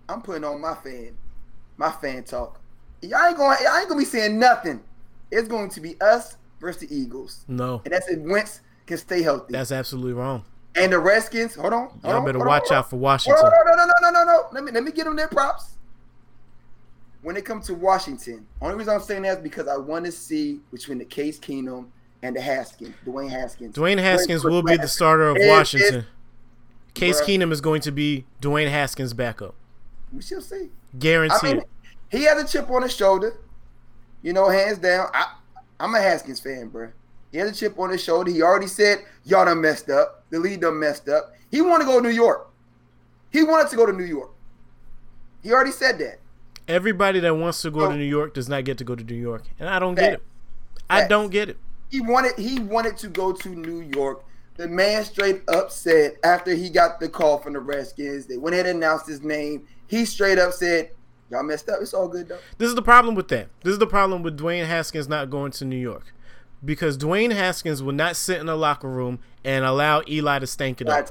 I'm 0.07 0.21
putting 0.21 0.43
on 0.43 0.61
my 0.61 0.75
fan, 0.75 1.17
my 1.77 1.91
fan 1.91 2.23
talk. 2.23 2.59
Y'all 3.01 3.25
ain't 3.25 3.37
going. 3.37 3.57
I 3.67 3.79
ain't 3.79 3.89
gonna 3.89 3.99
be 3.99 4.05
saying 4.05 4.37
nothing. 4.37 4.81
It's 5.31 5.47
going 5.47 5.69
to 5.69 5.81
be 5.81 5.99
us 6.01 6.35
versus 6.59 6.87
the 6.87 6.95
Eagles. 6.95 7.45
No, 7.47 7.81
and 7.85 7.93
that's 7.93 8.09
if 8.09 8.19
Wentz 8.19 8.61
can 8.85 8.97
stay 8.97 9.21
healthy. 9.21 9.53
That's 9.53 9.71
absolutely 9.71 10.13
wrong. 10.13 10.43
And 10.75 10.93
the 10.93 10.99
Redskins, 10.99 11.55
hold 11.55 11.73
on. 11.73 11.87
Hold 11.89 12.03
Y'all 12.03 12.15
on, 12.17 12.25
better 12.25 12.39
watch 12.39 12.71
on, 12.71 12.77
out 12.77 12.89
for 12.89 12.97
Washington. 12.97 13.41
No, 13.41 13.49
no, 13.49 13.75
no, 13.75 13.85
no, 13.85 13.93
no, 14.01 14.09
no, 14.11 14.23
no. 14.23 14.47
Let 14.51 14.63
me 14.63 14.71
let 14.71 14.83
me 14.83 14.91
get 14.91 15.05
them 15.05 15.15
their 15.15 15.27
props. 15.27 15.75
When 17.21 17.35
it 17.35 17.43
comes 17.43 17.67
to 17.67 17.73
Washington, 17.73 18.47
only 18.61 18.75
reason 18.75 18.93
I'm 18.93 19.01
saying 19.01 19.23
that 19.23 19.37
is 19.37 19.43
because 19.43 19.67
I 19.67 19.77
want 19.77 20.05
to 20.05 20.11
see 20.11 20.61
between 20.71 20.97
the 20.99 21.05
Case 21.05 21.37
Keenum 21.37 21.87
and 22.23 22.35
the 22.35 22.41
Haskins, 22.41 22.95
Dwayne 23.05 23.29
Haskins. 23.29 23.75
Dwayne 23.75 23.99
Haskins 23.99 24.43
will 24.43 24.63
be 24.63 24.77
the 24.77 24.87
starter 24.87 25.29
of 25.29 25.37
Washington. 25.39 26.05
Case 26.93 27.21
Keenum 27.21 27.51
is 27.51 27.61
going 27.61 27.81
to 27.81 27.91
be 27.91 28.25
Dwayne 28.41 28.69
Haskins' 28.69 29.13
backup. 29.13 29.55
We 30.13 30.21
shall 30.21 30.41
see. 30.41 30.69
Guaranteed. 30.97 31.39
I 31.41 31.53
mean, 31.53 31.63
he 32.09 32.23
has 32.23 32.41
a 32.41 32.47
chip 32.47 32.69
on 32.69 32.81
his 32.81 32.95
shoulder. 32.95 33.39
You 34.21 34.33
know, 34.33 34.49
hands 34.49 34.79
down. 34.79 35.07
I, 35.13 35.35
I'm 35.79 35.93
a 35.95 36.01
Haskins 36.01 36.39
fan, 36.39 36.69
bro. 36.69 36.89
He 37.31 37.37
has 37.37 37.51
a 37.51 37.53
chip 37.53 37.77
on 37.77 37.89
his 37.91 38.03
shoulder. 38.03 38.31
He 38.31 38.41
already 38.41 38.67
said, 38.67 39.05
y'all 39.23 39.45
done 39.45 39.61
messed 39.61 39.89
up. 39.89 40.23
The 40.29 40.39
lead 40.39 40.61
done 40.61 40.79
messed 40.79 41.07
up. 41.07 41.33
He 41.51 41.61
wanted 41.61 41.85
to 41.85 41.91
go 41.91 42.01
to 42.01 42.07
New 42.07 42.13
York. 42.13 42.49
He 43.29 43.43
wanted 43.43 43.69
to 43.69 43.75
go 43.75 43.85
to 43.85 43.93
New 43.93 44.05
York. 44.05 44.31
He 45.43 45.53
already 45.53 45.71
said 45.71 45.99
that. 45.99 46.19
Everybody 46.69 47.19
that 47.21 47.35
wants 47.35 47.61
to 47.63 47.71
go 47.71 47.81
so, 47.81 47.91
to 47.91 47.97
New 47.97 48.03
York 48.03 48.33
does 48.33 48.47
not 48.47 48.63
get 48.63 48.77
to 48.77 48.83
go 48.83 48.95
to 48.95 49.03
New 49.03 49.15
York. 49.15 49.43
And 49.59 49.67
I 49.67 49.79
don't 49.79 49.95
get 49.95 50.13
it. 50.13 50.23
I 50.89 51.07
don't 51.07 51.29
get 51.29 51.49
it. 51.49 51.57
He 51.89 51.99
wanted 51.99 52.37
he 52.37 52.59
wanted 52.59 52.97
to 52.97 53.09
go 53.09 53.33
to 53.33 53.49
New 53.49 53.81
York. 53.81 54.23
The 54.57 54.67
man 54.67 55.03
straight 55.03 55.41
up 55.49 55.71
said 55.71 56.17
after 56.23 56.53
he 56.53 56.69
got 56.69 56.99
the 56.99 57.09
call 57.09 57.39
from 57.39 57.53
the 57.53 57.59
Redskins, 57.59 58.27
they 58.27 58.37
went 58.37 58.53
ahead 58.53 58.67
and 58.67 58.77
announced 58.77 59.07
his 59.07 59.23
name. 59.23 59.65
He 59.87 60.05
straight 60.05 60.37
up 60.37 60.53
said, 60.53 60.91
Y'all 61.31 61.43
messed 61.43 61.69
up. 61.69 61.79
It's 61.81 61.93
all 61.93 62.07
good 62.07 62.27
though. 62.27 62.39
This 62.57 62.69
is 62.69 62.75
the 62.75 62.81
problem 62.81 63.15
with 63.15 63.29
that. 63.29 63.47
This 63.63 63.73
is 63.73 63.79
the 63.79 63.87
problem 63.87 64.21
with 64.21 64.37
Dwayne 64.37 64.65
Haskins 64.65 65.07
not 65.07 65.29
going 65.29 65.51
to 65.53 65.65
New 65.65 65.77
York 65.77 66.13
because 66.63 66.97
Dwayne 66.97 67.31
Haskins 67.31 67.81
will 67.81 67.93
not 67.93 68.15
sit 68.15 68.39
in 68.39 68.47
the 68.47 68.55
locker 68.55 68.89
room 68.89 69.19
and 69.43 69.63
allow 69.63 70.01
Eli 70.07 70.39
to 70.39 70.47
stank 70.47 70.81
it 70.81 70.89
up. 70.89 71.09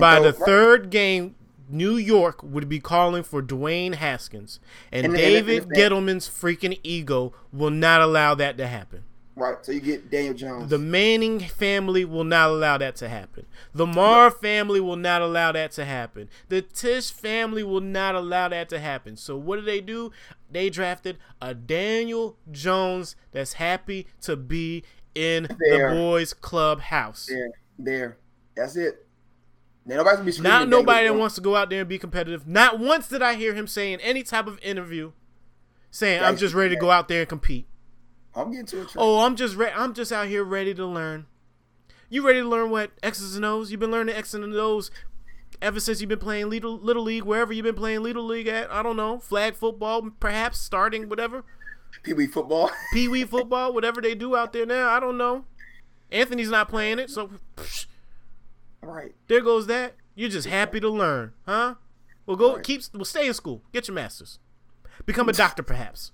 By 0.00 0.20
the 0.20 0.32
third 0.32 0.90
game, 0.90 1.34
New 1.68 1.96
York 1.96 2.42
would 2.42 2.68
be 2.68 2.80
calling 2.80 3.22
for 3.22 3.42
Dwayne 3.42 3.94
Haskins, 3.94 4.60
and, 4.90 5.06
and 5.06 5.14
David 5.14 5.64
and 5.64 5.72
Gettleman's 5.72 6.28
freaking 6.28 6.78
ego 6.82 7.34
will 7.52 7.70
not 7.70 8.00
allow 8.00 8.34
that 8.34 8.56
to 8.58 8.66
happen. 8.66 9.04
Right. 9.38 9.64
So 9.64 9.70
you 9.70 9.80
get 9.80 10.10
Daniel 10.10 10.34
Jones. 10.34 10.68
The 10.68 10.78
Manning 10.78 11.38
family 11.38 12.04
will 12.04 12.24
not 12.24 12.50
allow 12.50 12.76
that 12.78 12.96
to 12.96 13.08
happen. 13.08 13.46
The 13.72 13.86
Marr 13.86 14.32
family 14.32 14.80
will 14.80 14.96
not 14.96 15.22
allow 15.22 15.52
that 15.52 15.70
to 15.72 15.84
happen. 15.84 16.28
The 16.48 16.60
Tisch 16.60 17.12
family 17.12 17.62
will 17.62 17.80
not 17.80 18.16
allow 18.16 18.48
that 18.48 18.68
to 18.70 18.80
happen. 18.80 19.16
So 19.16 19.36
what 19.36 19.56
do 19.56 19.62
they 19.62 19.80
do? 19.80 20.10
They 20.50 20.70
drafted 20.70 21.18
a 21.40 21.54
Daniel 21.54 22.36
Jones 22.50 23.14
that's 23.30 23.54
happy 23.54 24.08
to 24.22 24.34
be 24.34 24.82
in 25.14 25.46
there. 25.60 25.90
the 25.90 25.96
boys' 25.96 26.34
clubhouse. 26.34 27.26
There. 27.26 27.50
There. 27.78 28.16
That's 28.56 28.74
it. 28.74 29.06
Now, 29.88 29.96
nobody's 29.96 30.38
Not 30.38 30.68
nobody 30.68 31.06
that 31.06 31.14
wants 31.14 31.34
to 31.36 31.40
go 31.40 31.56
out 31.56 31.70
there 31.70 31.80
and 31.80 31.88
be 31.88 31.98
competitive. 31.98 32.46
Not 32.46 32.78
once 32.78 33.08
did 33.08 33.22
I 33.22 33.34
hear 33.34 33.54
him 33.54 33.66
say 33.66 33.90
in 33.90 34.00
any 34.00 34.22
type 34.22 34.46
of 34.46 34.60
interview 34.62 35.12
saying, 35.90 36.22
I'm 36.22 36.36
just 36.36 36.54
ready 36.54 36.74
to 36.74 36.80
go 36.80 36.90
out 36.90 37.08
there 37.08 37.20
and 37.20 37.28
compete. 37.28 37.66
I'm 38.34 38.50
getting 38.50 38.66
to 38.66 38.82
it. 38.82 38.88
Oh, 38.98 39.20
I'm 39.20 39.34
just 39.34 39.56
re- 39.56 39.72
I'm 39.74 39.94
just 39.94 40.12
out 40.12 40.28
here 40.28 40.44
ready 40.44 40.74
to 40.74 40.84
learn. 40.84 41.24
You 42.10 42.24
ready 42.26 42.40
to 42.40 42.48
learn 42.48 42.68
what 42.68 42.90
X's 43.02 43.34
and 43.34 43.44
O's? 43.46 43.70
You've 43.70 43.80
been 43.80 43.90
learning 43.90 44.14
X's 44.14 44.34
and 44.34 44.54
O's 44.54 44.90
ever 45.62 45.80
since 45.80 46.02
you've 46.02 46.10
been 46.10 46.18
playing 46.18 46.50
little 46.50 46.78
little 46.78 47.02
league, 47.02 47.24
wherever 47.24 47.52
you've 47.54 47.64
been 47.64 47.74
playing 47.74 48.02
little 48.02 48.26
league 48.26 48.46
at. 48.46 48.70
I 48.70 48.82
don't 48.82 48.96
know, 48.96 49.18
flag 49.18 49.54
football, 49.54 50.10
perhaps 50.20 50.60
starting 50.60 51.08
whatever. 51.08 51.44
Pee 52.02 52.12
wee 52.12 52.26
football. 52.26 52.70
Pee 52.92 53.08
wee 53.08 53.24
football, 53.24 53.72
whatever 53.72 54.02
they 54.02 54.14
do 54.14 54.36
out 54.36 54.52
there 54.52 54.66
now. 54.66 54.90
I 54.90 55.00
don't 55.00 55.16
know. 55.16 55.46
Anthony's 56.12 56.50
not 56.50 56.68
playing 56.68 56.98
it, 56.98 57.08
so. 57.08 57.30
Psh, 57.56 57.86
right. 58.82 59.14
There 59.28 59.40
goes 59.40 59.66
that. 59.66 59.94
You're 60.14 60.28
just 60.28 60.48
happy 60.48 60.80
to 60.80 60.88
learn, 60.88 61.32
huh? 61.46 61.74
Well, 62.26 62.36
go 62.36 62.56
right. 62.56 62.64
keep. 62.64 62.82
Well, 62.92 63.04
stay 63.04 63.26
in 63.26 63.34
school. 63.34 63.62
Get 63.72 63.88
your 63.88 63.94
masters. 63.94 64.38
Become 65.06 65.28
a 65.28 65.32
doctor, 65.32 65.62
perhaps. 65.62 66.12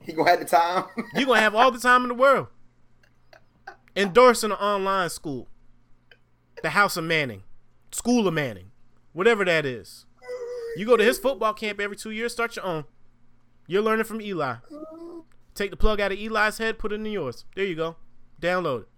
He 0.00 0.12
gonna 0.12 0.30
have 0.30 0.40
the 0.40 0.46
time. 0.46 0.84
you 1.14 1.26
gonna 1.26 1.40
have 1.40 1.54
all 1.54 1.70
the 1.70 1.80
time 1.80 2.02
in 2.02 2.08
the 2.08 2.14
world. 2.14 2.46
Endorsing 3.96 4.52
an 4.52 4.56
online 4.58 5.10
school, 5.10 5.48
the 6.62 6.70
House 6.70 6.96
of 6.96 7.04
Manning, 7.04 7.42
School 7.90 8.28
of 8.28 8.34
Manning, 8.34 8.70
whatever 9.12 9.44
that 9.44 9.66
is. 9.66 10.06
You 10.76 10.86
go 10.86 10.96
to 10.96 11.04
his 11.04 11.18
football 11.18 11.54
camp 11.54 11.80
every 11.80 11.96
two 11.96 12.10
years. 12.10 12.32
Start 12.32 12.54
your 12.54 12.64
own. 12.64 12.84
You're 13.66 13.82
learning 13.82 14.04
from 14.04 14.20
Eli. 14.20 14.56
Take 15.54 15.70
the 15.70 15.76
plug 15.76 16.00
out 16.00 16.12
of 16.12 16.18
Eli's 16.18 16.58
head, 16.58 16.78
put 16.78 16.92
it 16.92 16.96
in 16.96 17.06
yours. 17.06 17.44
There 17.56 17.64
you 17.64 17.74
go. 17.74 17.96
Download 18.40 18.82
it. 18.82 18.88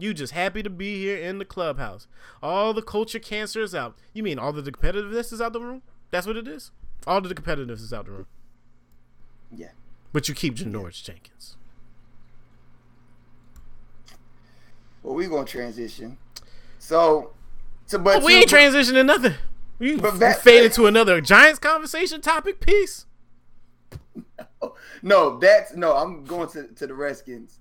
You 0.00 0.14
just 0.14 0.32
happy 0.32 0.62
to 0.62 0.70
be 0.70 0.98
here 0.98 1.18
in 1.18 1.38
the 1.38 1.44
clubhouse. 1.44 2.06
All 2.42 2.72
the 2.72 2.80
culture 2.80 3.18
cancer 3.18 3.60
is 3.60 3.74
out. 3.74 3.98
You 4.14 4.22
mean 4.22 4.38
all 4.38 4.50
the 4.50 4.62
competitiveness 4.62 5.30
is 5.30 5.42
out 5.42 5.52
the 5.52 5.60
room? 5.60 5.82
That's 6.10 6.26
what 6.26 6.38
it 6.38 6.48
is. 6.48 6.70
All 7.06 7.20
the 7.20 7.34
competitiveness 7.34 7.82
is 7.82 7.92
out 7.92 8.06
the 8.06 8.12
room. 8.12 8.26
Yeah. 9.54 9.72
But 10.12 10.26
you 10.28 10.34
keep 10.34 10.56
Janoris 10.56 11.04
Jenkins. 11.04 11.56
Well, 15.02 15.14
we 15.14 15.26
gonna 15.26 15.44
transition. 15.44 16.16
So, 16.78 17.32
so 17.86 17.98
but 17.98 18.22
oh, 18.22 18.26
we 18.26 18.36
ain't 18.36 18.48
transitioning 18.48 19.06
nothing. 19.06 19.34
We, 19.78 19.96
but 19.96 20.18
that, 20.18 20.40
fade 20.40 20.64
into 20.64 20.86
another 20.86 21.20
Giants 21.20 21.58
conversation 21.58 22.20
topic 22.20 22.60
piece. 22.60 23.06
No, 24.62 24.74
no, 25.02 25.38
that's 25.38 25.74
no. 25.74 25.94
I'm 25.94 26.24
going 26.24 26.48
to, 26.50 26.68
to 26.68 26.86
the 26.86 26.94
Redskins. 26.94 27.59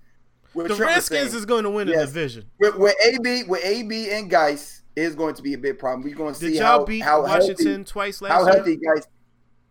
The 0.55 0.67
Trent 0.67 0.79
Redskins 0.79 1.33
is 1.33 1.45
going 1.45 1.63
to 1.63 1.69
win 1.69 1.87
yes, 1.87 1.99
the 1.99 2.05
division. 2.07 2.45
With, 2.59 2.75
with, 2.75 2.95
AP, 3.05 3.47
with 3.47 3.63
AP 3.63 4.13
and 4.13 4.29
Guice 4.29 4.83
is 4.95 5.15
going 5.15 5.35
to 5.35 5.41
be 5.41 5.53
a 5.53 5.57
big 5.57 5.77
problem. 5.77 6.03
We're 6.03 6.15
going 6.15 6.33
to 6.33 6.39
see 6.39 6.47
Did 6.47 6.55
y'all 6.57 6.79
how, 6.79 6.85
beat 6.85 6.99
how 7.01 7.21
Washington 7.23 7.67
healthy, 7.67 7.83
twice 7.83 8.21
last 8.21 8.31
how 8.31 8.39
year. 8.39 8.47
How 8.49 8.95
healthy? 8.95 9.07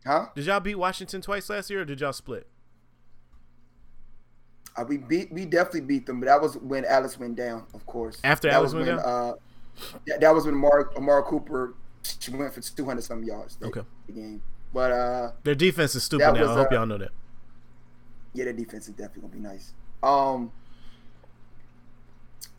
Huh? 0.06 0.26
Did 0.34 0.46
y'all 0.46 0.60
beat 0.60 0.76
Washington 0.76 1.20
twice 1.20 1.50
last 1.50 1.68
year, 1.70 1.82
or 1.82 1.84
did 1.84 2.00
y'all 2.00 2.12
split? 2.12 2.46
Uh, 4.76 4.84
we 4.88 4.96
beat 4.96 5.32
we 5.32 5.44
definitely 5.44 5.80
beat 5.80 6.06
them, 6.06 6.20
but 6.20 6.26
that 6.26 6.40
was 6.40 6.56
when 6.58 6.84
Alex 6.84 7.18
went 7.18 7.34
down, 7.34 7.66
of 7.74 7.84
course. 7.84 8.20
After 8.22 8.48
that 8.48 8.54
Alex 8.54 8.72
went 8.72 8.86
when, 8.86 8.96
down, 8.96 9.04
uh, 9.04 9.32
that, 10.06 10.20
that 10.20 10.34
was 10.34 10.46
when 10.46 10.54
Mark 10.54 10.94
Amari 10.96 11.24
Cooper 11.24 11.74
she 12.20 12.30
went 12.30 12.54
for 12.54 12.60
two 12.60 12.84
hundred 12.84 13.02
some 13.02 13.24
yards. 13.24 13.58
Okay, 13.62 13.82
the 14.06 14.12
game, 14.12 14.40
but 14.72 14.92
uh, 14.92 15.32
their 15.42 15.56
defense 15.56 15.94
is 15.96 16.04
stupid 16.04 16.32
now. 16.32 16.40
Was, 16.40 16.50
I 16.50 16.54
hope 16.54 16.72
uh, 16.72 16.76
y'all 16.76 16.86
know 16.86 16.98
that. 16.98 17.10
Yeah, 18.34 18.44
their 18.44 18.52
defense 18.52 18.86
is 18.86 18.94
definitely 18.94 19.22
gonna 19.22 19.34
be 19.34 19.40
nice. 19.40 19.74
Um, 20.02 20.52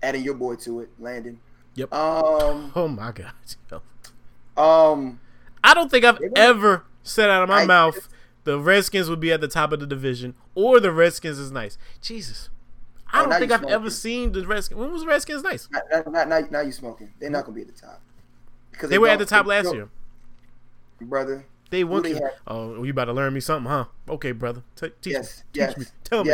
adding 0.01 0.23
your 0.23 0.33
boy 0.35 0.55
to 0.57 0.79
it, 0.81 0.89
Landon. 0.99 1.39
Yep. 1.75 1.93
Um. 1.93 2.71
Oh 2.75 2.87
my 2.87 3.11
God. 3.11 3.31
Um, 4.57 5.19
I 5.63 5.73
don't 5.73 5.89
think 5.89 6.03
I've 6.05 6.19
They 6.19 6.29
ever 6.35 6.83
said 7.03 7.29
out 7.29 7.43
of 7.43 7.49
my 7.49 7.61
I- 7.61 7.65
mouth 7.65 8.09
the 8.43 8.59
Redskins 8.59 9.09
would 9.09 9.19
be 9.19 9.31
at 9.31 9.41
the 9.41 9.47
top 9.47 9.71
of 9.71 9.79
the 9.79 9.85
division 9.85 10.33
or 10.55 10.79
the 10.79 10.91
Redskins 10.91 11.37
is 11.39 11.51
nice. 11.51 11.77
Jesus. 12.01 12.49
I 13.11 13.19
Oh, 13.19 13.21
don't 13.21 13.29
now 13.29 13.39
think 13.39 13.51
I've 13.51 13.63
ever 13.65 13.89
seen 13.89 14.31
the 14.33 14.45
Redskins. 14.45 14.79
When 14.79 14.91
was 14.91 15.01
the 15.01 15.07
Redskins 15.07 15.43
nice? 15.43 15.67
not, 15.71 16.11
not, 16.11 16.27
now, 16.27 16.39
now 16.51 16.61
you 16.61 16.71
smoking. 16.71 17.11
They're 17.19 17.29
not 17.29 17.45
gonna 17.45 17.55
be 17.55 17.61
at 17.61 17.67
the 17.67 17.73
top 17.79 18.01
because 18.71 18.89
They 18.89 18.97
were 18.97 19.07
at 19.07 19.19
the 19.19 19.25
top 19.25 19.45
last 19.45 19.73
year. 19.73 19.89
brother. 21.01 21.45
They 21.69 21.83
won. 21.83 22.01
they? 22.03 22.19
Oh, 22.47 22.83
you 22.83 22.91
about 22.91 23.05
to 23.05 23.13
learn 23.13 23.33
me 23.33 23.39
something, 23.39 23.69
huh? 23.69 23.85
Okay, 24.09 24.31
brother. 24.31 24.63
T- 24.75 24.89
teach 25.01 25.13
Yes, 25.13 25.43
me. 25.53 25.59
yes, 25.59 25.73
Teach 25.75 25.79
me. 25.79 25.85
Tell 26.03 26.23
me. 26.23 26.31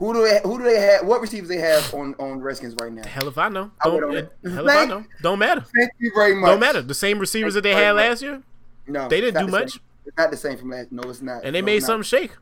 Who 0.00 0.14
do 0.14 0.22
they? 0.26 0.40
Who 0.42 0.56
do 0.58 0.64
they 0.64 0.80
have? 0.80 1.06
What 1.06 1.20
receivers 1.20 1.48
they 1.48 1.58
have 1.58 1.92
on 1.94 2.14
on 2.18 2.40
Redskins 2.40 2.74
right 2.80 2.90
now? 2.90 3.06
Hell 3.06 3.28
if 3.28 3.36
I 3.38 3.48
know. 3.50 3.70
I 3.84 3.88
Don't, 3.90 4.12
hell 4.12 4.68
if 4.68 4.76
I 4.76 4.86
know. 4.86 5.04
Don't 5.22 5.38
matter. 5.38 5.60
Thank 5.60 5.90
you 5.98 6.10
very 6.14 6.34
much. 6.34 6.48
Don't 6.50 6.58
matter. 6.60 6.80
The 6.82 6.94
same 6.94 7.18
receivers 7.18 7.52
that 7.54 7.60
they 7.60 7.74
had 7.74 7.92
very 7.94 8.08
last 8.08 8.22
year, 8.22 8.42
No, 8.88 9.08
They 9.08 9.20
didn't 9.20 9.46
do 9.46 9.52
much. 9.52 9.72
same. 9.72 9.80
It's 10.06 10.16
not 10.16 10.30
the 10.30 10.36
same 10.38 10.56
from 10.58 10.70
last. 10.70 10.90
No, 10.90 11.02
it's 11.02 11.20
not. 11.20 11.44
and 11.44 11.54
they 11.54 11.60
No, 11.60 11.66
made 11.66 11.82
something 11.82 12.02
shake. 12.02 12.32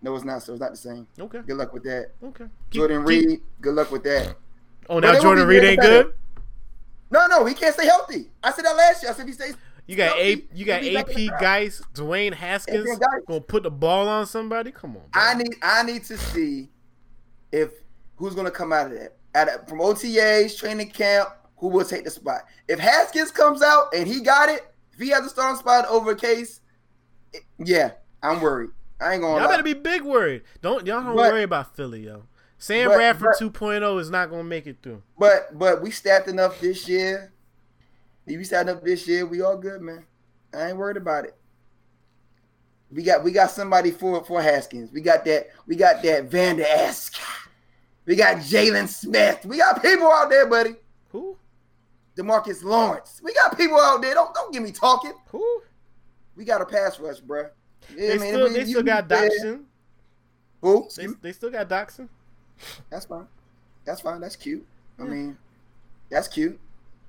No, 0.00 0.14
it's 0.14 0.24
not. 0.24 0.42
So 0.44 0.52
it's 0.52 0.60
not 0.60 0.70
the 0.70 0.76
same. 0.76 1.06
Okay. 1.18 1.40
Good 1.46 1.56
luck 1.56 1.72
with 1.74 1.82
that. 1.82 2.12
Okay. 2.22 2.44
Keep- 2.70 2.80
Jordan 2.80 2.98
keep- 3.04 3.08
Reed. 3.28 3.40
Good 3.60 3.74
luck 3.74 3.90
with 3.90 4.04
that. 4.04 4.36
Oh, 4.88 4.98
now 5.00 5.20
Jordan 5.20 5.46
Reed 5.48 5.62
ain't 5.64 5.80
better. 5.80 6.04
good. 6.04 6.14
No, 7.10 7.26
no, 7.26 7.44
he 7.44 7.54
can't 7.54 7.74
stay 7.74 7.86
healthy. 7.86 8.30
I 8.42 8.52
said 8.52 8.64
that 8.64 8.76
last 8.76 9.02
year. 9.02 9.10
I 9.10 9.14
said 9.16 9.26
he 9.26 9.32
stays. 9.32 9.56
You 9.88 9.96
got 9.96 10.16
A. 10.16 10.44
You 10.54 10.64
got 10.64 10.82
he'll 10.82 10.90
be 10.90 10.94
back 10.94 11.10
in 11.18 11.30
AP 11.34 11.40
Guice. 11.40 11.82
Dwayne 11.92 12.32
Haskins 12.34 12.88
gonna 13.26 13.40
put 13.40 13.64
the 13.64 13.70
ball 13.70 14.06
on 14.06 14.26
somebody. 14.26 14.70
Come 14.70 14.90
on. 14.90 15.02
bro. 15.12 15.20
I 15.22 15.34
need. 15.34 15.56
I 15.60 15.82
need 15.82 16.04
to 16.04 16.16
see 16.16 16.68
if 17.52 17.70
who's 18.16 18.34
going 18.34 18.46
to 18.46 18.50
come 18.50 18.72
out 18.72 18.86
of 18.86 18.92
that. 18.98 19.16
Out 19.34 19.48
of, 19.48 19.68
from 19.68 19.78
OTAs, 19.78 20.58
training 20.58 20.90
camp, 20.90 21.28
who 21.56 21.68
will 21.68 21.84
take 21.84 22.04
the 22.04 22.10
spot? 22.10 22.40
If 22.68 22.78
Haskins 22.78 23.30
comes 23.30 23.62
out 23.62 23.94
and 23.94 24.06
he 24.08 24.20
got 24.22 24.48
it, 24.48 24.62
if 24.92 24.98
he 24.98 25.08
has 25.10 25.24
a 25.24 25.28
starting 25.28 25.56
spot 25.58 25.86
over 25.88 26.14
Case, 26.14 26.60
it- 27.32 27.44
yeah, 27.58 27.92
I'm 28.22 28.40
worried. 28.40 28.70
I 29.00 29.12
ain't 29.14 29.22
gonna. 29.22 29.34
Y'all 29.36 29.44
lie. 29.44 29.50
better 29.52 29.62
be 29.62 29.72
big 29.72 30.02
worried. 30.02 30.42
Don't 30.60 30.86
y'all 30.86 31.02
don't 31.02 31.16
But- 31.16 31.32
worry 31.32 31.42
about 31.44 31.74
Philly, 31.76 32.00
yo. 32.06 32.24
Sam 32.58 32.88
but- 32.88 32.96
Bradford 32.96 33.34
but- 33.38 33.52
2.0 33.54 33.98
is 34.00 34.10
not 34.10 34.28
gonna 34.30 34.44
make 34.44 34.66
it 34.66 34.78
through. 34.82 35.02
But 35.18 35.56
but 35.58 35.80
we 35.80 35.90
staffed 35.90 36.28
enough 36.28 36.60
this 36.60 36.86
year. 36.88 37.32
If 38.26 38.36
we 38.36 38.44
staffed 38.44 38.68
enough 38.68 38.82
this 38.82 39.08
year, 39.08 39.24
we 39.24 39.40
all 39.40 39.56
good, 39.56 39.80
man. 39.80 40.04
I 40.52 40.68
ain't 40.68 40.76
worried 40.76 40.98
about 40.98 41.24
it. 41.24 41.34
We 42.92 43.02
got 43.02 43.22
we 43.22 43.30
got 43.30 43.50
somebody 43.50 43.90
for 43.90 44.24
for 44.24 44.42
Haskins. 44.42 44.90
We 44.92 45.00
got 45.00 45.24
that 45.24 45.48
we 45.66 45.76
got 45.76 46.02
that 46.02 46.24
Vander 46.24 46.64
Esch. 46.66 47.10
We 48.06 48.16
got 48.16 48.38
Jaylon 48.38 48.88
Smith. 48.88 49.44
We 49.44 49.58
got 49.58 49.80
people 49.80 50.10
out 50.10 50.28
there, 50.30 50.46
buddy. 50.46 50.74
Who? 51.12 51.36
Demarcus 52.16 52.64
Lawrence. 52.64 53.20
We 53.22 53.32
got 53.34 53.56
people 53.56 53.78
out 53.78 54.02
there. 54.02 54.14
Don't 54.14 54.34
don't 54.34 54.52
get 54.52 54.62
me 54.62 54.72
talking. 54.72 55.12
Who? 55.28 55.62
We 56.36 56.44
got 56.44 56.60
a 56.60 56.66
pass 56.66 56.98
rush, 56.98 57.20
bruh. 57.20 57.50
They 57.96 58.08
Yeah, 58.08 58.16
man, 58.18 58.28
still 58.34 58.52
they 58.52 58.64
still 58.64 58.82
got. 58.82 59.08
Doctson. 59.08 59.64
Who? 60.62 60.88
They, 60.96 61.06
they 61.22 61.32
still 61.32 61.50
got 61.50 61.68
Doctson. 61.68 62.08
That's 62.90 63.06
fine. 63.06 63.26
That's 63.84 64.00
fine. 64.00 64.20
That's 64.20 64.36
cute. 64.36 64.66
I 64.98 65.04
Yeah. 65.04 65.08
mean, 65.10 65.38
that's 66.10 66.28
cute. 66.28 66.58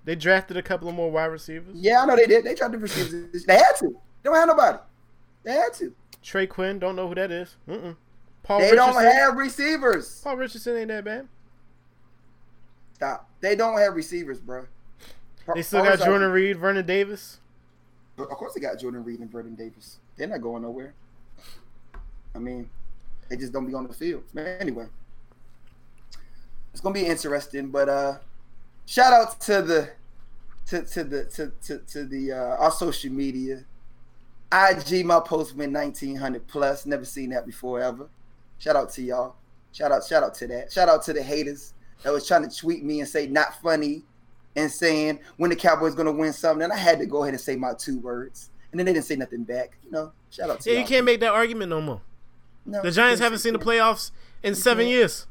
They 0.06 0.16
drafted 0.16 0.58
a 0.58 0.64
couple 0.64 0.88
of 0.90 0.96
more 0.96 1.12
wide 1.12 1.26
receivers. 1.26 1.76
Yeah, 1.76 2.02
I 2.02 2.06
know 2.06 2.16
they 2.16 2.26
did. 2.26 2.44
They 2.44 2.56
tried 2.56 2.72
to 2.72 2.78
receive. 2.78 3.32
They 3.46 3.56
had 3.56 3.74
to. 3.80 3.90
They 3.90 4.30
don't 4.30 4.36
have 4.36 4.48
nobody. 4.48 4.78
They 5.44 5.54
had 5.54 5.74
to. 5.76 5.94
Trey 6.22 6.48
Quinn, 6.48 6.80
don't 6.80 6.96
know 6.96 7.08
who 7.08 7.16
that 7.16 7.32
is. 7.32 7.56
Mm-mm. 7.68 7.96
Paul 8.44 8.60
They 8.60 8.72
Richardson. 8.72 8.94
don't 8.94 9.04
have 9.14 9.36
receivers. 9.36 10.22
Paul 10.24 10.38
Richardson 10.38 10.78
ain't 10.78 10.88
that 10.90 11.04
bad. 11.04 11.28
Stop. 12.94 13.30
They 13.40 13.56
don't 13.56 13.80
have 13.80 13.96
receivers, 13.96 14.40
bro. 14.40 14.66
They 15.56 15.64
still 15.64 15.84
got 15.84 16.00
Jordan 16.00 16.32
Reed, 16.32 16.58
Vernon 16.58 16.86
Davis. 16.86 17.40
Of 18.18 18.30
course, 18.30 18.54
they 18.54 18.60
got 18.62 18.80
Jordan 18.80 19.04
Reed 19.04 19.20
and 19.20 19.32
Vernon 19.32 19.56
Davis. 19.56 19.98
They're 20.16 20.28
not 20.28 20.42
going 20.42 20.62
nowhere. 20.62 20.94
I 22.36 22.40
mean, 22.40 22.70
they 23.30 23.38
just 23.38 23.52
don't 23.52 23.66
be 23.66 23.74
on 23.74 23.88
the 23.88 23.94
field. 23.94 24.24
Anyway, 24.38 24.86
it's 26.72 26.82
gonna 26.82 26.94
be 26.94 27.06
interesting. 27.06 27.70
But 27.70 27.90
uh, 27.90 28.18
shout 28.86 29.14
out 29.14 29.40
to 29.42 29.62
the 29.62 29.90
to 30.68 30.84
to 30.84 31.04
the 31.04 31.26
to 31.26 31.52
to, 31.64 31.78
to 31.80 32.06
the 32.06 32.32
uh, 32.34 32.58
our 32.58 32.72
social 32.72 33.12
media. 33.12 33.64
IG 34.52 35.06
my 35.06 35.20
post 35.20 35.56
went 35.56 35.72
nineteen 35.72 36.16
hundred 36.16 36.48
plus. 36.48 36.86
Never 36.86 37.06
seen 37.06 37.30
that 37.32 37.46
before 37.46 37.80
ever. 37.82 38.08
Shout 38.60 38.76
out 38.76 38.92
to 38.94 39.02
y'all. 39.02 39.36
Shout 39.72 39.92
out 39.92 40.04
shout 40.06 40.24
out 40.24 40.34
to 40.36 40.48
that. 40.48 40.72
Shout 40.72 40.90
out 40.90 41.04
to 41.04 41.14
the 41.14 41.24
haters 41.24 41.74
that 42.04 42.12
was 42.12 42.28
trying 42.28 42.48
to 42.48 42.56
tweet 42.56 42.84
me 42.84 43.00
and 43.00 43.08
say 43.08 43.28
not 43.28 43.62
funny 43.62 44.04
and 44.58 44.70
saying 44.70 45.20
when 45.38 45.50
the 45.50 45.56
Cowboys 45.56 45.96
gonna 45.96 46.12
win 46.12 46.34
something. 46.34 46.64
And 46.64 46.74
I 46.74 46.78
had 46.78 47.00
to 47.00 47.06
go 47.06 47.24
ahead 47.24 47.34
and 47.34 47.42
say 47.42 47.56
my 47.56 47.74
two 47.74 48.00
words. 48.00 48.50
And 48.72 48.80
then 48.80 48.86
they 48.86 48.94
didn't 48.94 49.06
say 49.06 49.16
nothing 49.16 49.44
back. 49.44 49.78
You 49.86 49.92
know, 49.92 50.12
shout 50.30 50.50
out 50.50 50.60
to 50.62 50.70
Yeah, 50.70 50.74
you 50.76 50.80
y'all. 50.82 50.88
can't 50.90 51.06
make 51.06 51.20
that 51.22 51.32
argument 51.34 51.70
no 51.70 51.82
more. 51.82 52.02
No, 52.66 52.82
The 52.82 52.92
Giants 52.92 53.22
haven't 53.22 53.40
seen 53.40 53.54
the 53.54 53.60
playoffs 53.60 54.12
in 54.44 54.56
seven 54.56 54.86
can't. 54.86 54.92
years. 54.92 55.28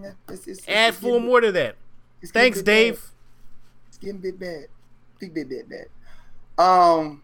Yeah, 0.00 0.10
it's, 0.28 0.46
it's, 0.46 0.68
Add 0.68 0.90
it's 0.90 0.98
four 0.98 1.12
getting- 1.12 1.26
more 1.26 1.40
to 1.40 1.52
that. 1.52 1.76
Thanks, 2.26 2.58
bit 2.58 2.64
bad. 2.66 2.72
Dave. 2.72 3.10
It's 3.88 3.98
getting 3.98 4.16
a 4.16 4.18
bit 4.18 4.38
bad. 4.38 4.66
Big 5.20 5.32
bit 5.34 5.48
bit 5.48 5.66
bad. 5.68 5.86
Um, 6.62 7.22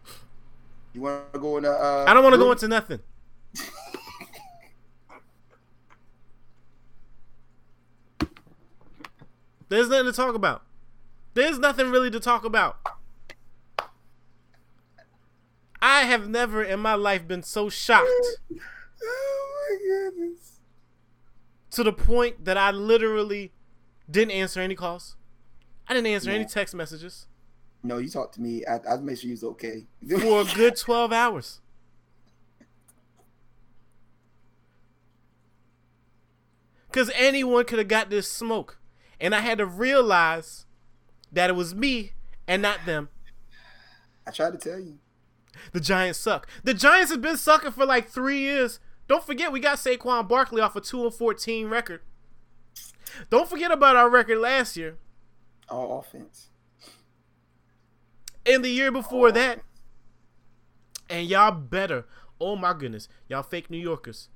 you 0.93 1.01
want 1.01 1.33
to 1.33 1.39
go 1.39 1.57
in? 1.57 1.65
Uh, 1.65 2.05
I 2.07 2.13
don't 2.13 2.23
want 2.23 2.33
to 2.33 2.39
go 2.39 2.51
into 2.51 2.67
nothing. 2.67 2.99
There's 9.69 9.89
nothing 9.89 10.05
to 10.05 10.13
talk 10.13 10.35
about. 10.35 10.63
There's 11.33 11.57
nothing 11.57 11.89
really 11.89 12.11
to 12.11 12.19
talk 12.19 12.45
about. 12.45 12.77
I 15.81 16.01
have 16.03 16.29
never 16.29 16.63
in 16.63 16.79
my 16.79 16.93
life 16.93 17.27
been 17.27 17.43
so 17.43 17.69
shocked 17.69 18.07
Oh 19.05 19.67
my 19.69 20.09
goodness. 20.11 20.59
to 21.71 21.83
the 21.83 21.91
point 21.91 22.45
that 22.45 22.55
I 22.57 22.71
literally 22.71 23.51
didn't 24.09 24.31
answer 24.31 24.61
any 24.61 24.75
calls. 24.75 25.17
I 25.87 25.93
didn't 25.93 26.07
answer 26.07 26.29
any 26.31 26.45
text 26.45 26.73
messages 26.73 27.27
No, 27.83 27.97
you 27.97 28.09
talked 28.09 28.35
to 28.35 28.41
me. 28.41 28.65
I 28.65 28.79
I 28.89 28.97
make 28.97 29.17
sure 29.17 29.27
you 29.27 29.33
was 29.33 29.43
okay. 29.43 29.85
for 30.19 30.41
a 30.41 30.45
good 30.55 30.77
12 30.77 31.11
hours. 31.11 31.59
Because 36.87 37.11
anyone 37.15 37.65
could 37.65 37.79
have 37.79 37.87
got 37.87 38.09
this 38.09 38.29
smoke. 38.29 38.79
And 39.19 39.33
I 39.33 39.39
had 39.39 39.57
to 39.57 39.65
realize 39.65 40.65
that 41.31 41.49
it 41.49 41.53
was 41.53 41.73
me 41.73 42.13
and 42.47 42.61
not 42.61 42.85
them. 42.85 43.09
I 44.27 44.31
tried 44.31 44.51
to 44.51 44.57
tell 44.57 44.79
you. 44.79 44.99
The 45.71 45.79
Giants 45.79 46.19
suck. 46.19 46.47
The 46.63 46.73
Giants 46.73 47.11
have 47.11 47.21
been 47.21 47.37
sucking 47.37 47.71
for 47.71 47.85
like 47.85 48.09
three 48.09 48.39
years. 48.39 48.79
Don't 49.07 49.23
forget, 49.23 49.51
we 49.51 49.59
got 49.59 49.79
Saquon 49.79 50.27
Barkley 50.27 50.61
off 50.61 50.75
a 50.75 50.81
2 50.81 51.05
and 51.05 51.13
14 51.13 51.67
record. 51.67 52.01
Don't 53.29 53.49
forget 53.49 53.71
about 53.71 53.95
our 53.95 54.09
record 54.09 54.39
last 54.39 54.77
year. 54.77 54.97
All 55.69 55.99
offense. 55.99 56.49
And 58.45 58.63
the 58.63 58.69
year 58.69 58.91
before 58.91 59.31
that. 59.31 59.61
And 61.09 61.27
y'all 61.27 61.51
better. 61.51 62.05
Oh 62.39 62.55
my 62.55 62.73
goodness. 62.73 63.07
Y'all 63.27 63.43
fake 63.43 63.69
New 63.69 63.77
Yorkers. 63.77 64.29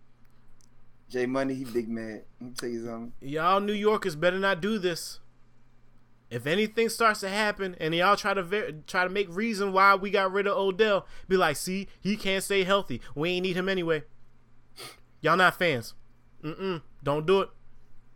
Jay 1.10 1.26
Money, 1.26 1.54
he 1.54 1.64
big 1.64 1.88
mad. 1.88 2.24
Let 2.40 2.50
me 2.50 2.54
tell 2.58 2.70
you 2.70 2.86
something. 2.86 3.14
Y'all 3.22 3.62
New 3.62 3.74
Yorkers 3.74 4.16
better 4.16 4.40
not 4.40 4.62
do 4.62 4.78
this. 4.78 5.20
If 6.30 6.46
anything 6.46 6.90
starts 6.90 7.22
to 7.22 7.30
happen 7.30 7.76
and 7.80 7.96
y'all 7.96 8.18
try 8.18 8.34
to 8.34 8.44
ver- 8.44 8.72
try 8.86 9.06
to 9.06 9.10
make 9.10 9.28
reason 9.30 9.72
why 9.72 9.96
we 9.96 10.10
got 10.10 10.32
rid 10.34 10.46
of 10.46 10.58
Odell, 10.58 11.08
be 11.30 11.38
like, 11.38 11.56
see, 11.56 11.88
he 12.02 12.18
can't 12.18 12.44
stay 12.44 12.66
healthy. 12.66 13.00
We 13.16 13.30
ain't 13.30 13.44
need 13.44 13.56
him 13.56 13.70
anyway. 13.70 14.04
Y'all 15.22 15.38
not 15.38 15.58
fans. 15.58 15.94
Mm-mm. 16.44 16.82
Don't 17.02 17.26
do 17.26 17.42
it. 17.42 17.50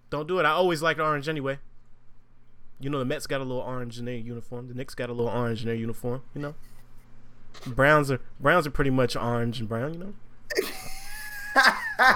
Don't 0.09 0.27
do 0.27 0.39
it. 0.39 0.45
I 0.45 0.49
always 0.51 0.81
liked 0.81 0.99
orange 0.99 1.29
anyway. 1.29 1.59
You 2.81 2.89
know 2.89 2.99
the 2.99 3.05
Mets 3.05 3.27
got 3.27 3.41
a 3.41 3.43
little 3.43 3.61
orange 3.61 3.99
in 3.99 4.05
their 4.05 4.15
uniform. 4.15 4.67
The 4.67 4.73
Knicks 4.73 4.95
got 4.95 5.09
a 5.09 5.13
little 5.13 5.31
orange 5.31 5.61
in 5.61 5.67
their 5.67 5.75
uniform. 5.75 6.23
You 6.33 6.41
know. 6.41 6.55
Browns 7.67 8.09
are 8.09 8.19
Browns 8.39 8.65
are 8.65 8.71
pretty 8.71 8.89
much 8.89 9.15
orange 9.15 9.59
and 9.59 9.69
brown. 9.69 9.93
You 9.93 9.99
know. 9.99 10.13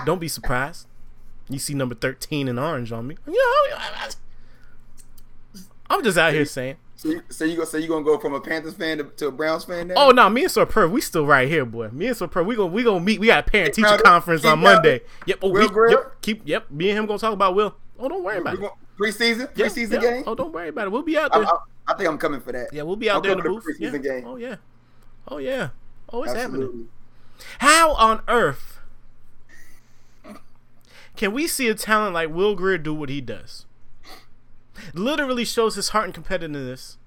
Don't 0.05 0.19
be 0.19 0.27
surprised. 0.27 0.87
You 1.49 1.59
see 1.59 1.73
number 1.73 1.93
thirteen 1.95 2.47
in 2.47 2.57
orange 2.57 2.91
on 2.91 3.07
me. 3.07 3.17
You 3.27 3.33
know. 3.33 4.09
I'm 5.89 6.03
just 6.03 6.17
out 6.17 6.33
here 6.33 6.45
saying. 6.45 6.77
So 6.95 7.09
you, 7.09 7.21
so 7.29 7.43
you 7.43 7.57
go 7.57 7.65
so 7.65 7.77
you 7.77 7.87
gonna 7.87 8.05
go 8.05 8.17
from 8.17 8.33
a 8.33 8.39
Panthers 8.39 8.73
fan 8.73 8.97
to, 8.97 9.03
to 9.03 9.27
a 9.27 9.31
Browns 9.31 9.65
fan 9.65 9.89
now? 9.89 9.95
Oh 9.97 10.11
no, 10.11 10.29
me 10.29 10.43
and 10.43 10.51
Superb, 10.51 10.91
we 10.91 11.01
still 11.01 11.25
right 11.25 11.47
here, 11.47 11.65
boy. 11.65 11.89
Me 11.89 12.07
and 12.07 12.17
Superb, 12.17 12.47
we 12.47 12.55
gonna 12.55 12.71
we 12.71 12.83
gonna 12.83 13.01
meet. 13.01 13.19
We 13.19 13.27
got 13.27 13.47
a 13.47 13.51
parent 13.51 13.73
teacher 13.75 13.97
conference 13.97 14.45
on 14.45 14.59
Monday. 14.59 15.01
Yep. 15.25 15.39
Oh, 15.43 15.49
we, 15.49 15.61
yep. 15.91 16.21
Keep. 16.21 16.47
Yep. 16.47 16.71
Me 16.71 16.89
and 16.89 16.99
him 16.99 17.05
gonna 17.05 17.19
talk 17.19 17.33
about 17.33 17.53
Will. 17.53 17.75
Oh, 17.99 18.09
don't 18.09 18.23
worry 18.23 18.37
about 18.37 18.55
it. 18.55 18.59
going- 18.59 18.71
preseason 18.99 19.49
Yeah, 19.55 19.65
preseason 19.65 20.01
yeah. 20.01 20.11
game. 20.11 20.23
Oh, 20.27 20.35
don't 20.35 20.51
worry 20.53 20.69
about 20.69 20.87
it. 20.87 20.91
We'll 20.91 21.01
be 21.01 21.17
out 21.17 21.31
there. 21.33 21.45
I, 21.45 21.57
I 21.87 21.93
think 21.95 22.09
I'm 22.09 22.17
coming 22.17 22.41
for 22.41 22.51
that. 22.51 22.69
yeah, 22.73 22.83
we'll 22.83 22.95
be 22.95 23.09
out 23.09 23.15
I'll 23.15 23.21
there 23.21 23.31
in 23.33 23.37
the 23.39 23.43
booth. 23.43 23.63
the 23.65 23.75
Yeah. 23.79 23.89
preseason 23.91 24.03
game. 24.03 24.23
Oh 24.27 24.35
yeah. 24.37 24.55
Oh 25.27 25.37
yeah. 25.37 25.69
Oh, 26.11 26.23
it's 26.23 26.33
happening. 26.33 26.89
How 27.59 27.93
on 27.93 28.21
earth 28.27 28.79
can 31.15 31.31
we 31.33 31.47
see 31.47 31.67
a 31.67 31.75
talent 31.75 32.13
like 32.13 32.29
Will 32.29 32.55
Grier 32.55 32.77
do 32.77 32.93
what 32.93 33.09
he 33.09 33.21
does? 33.21 33.65
Literally 34.93 35.45
shows 35.45 35.75
his 35.75 35.89
heart 35.89 36.05
and 36.05 36.13
competitiveness 36.25 36.97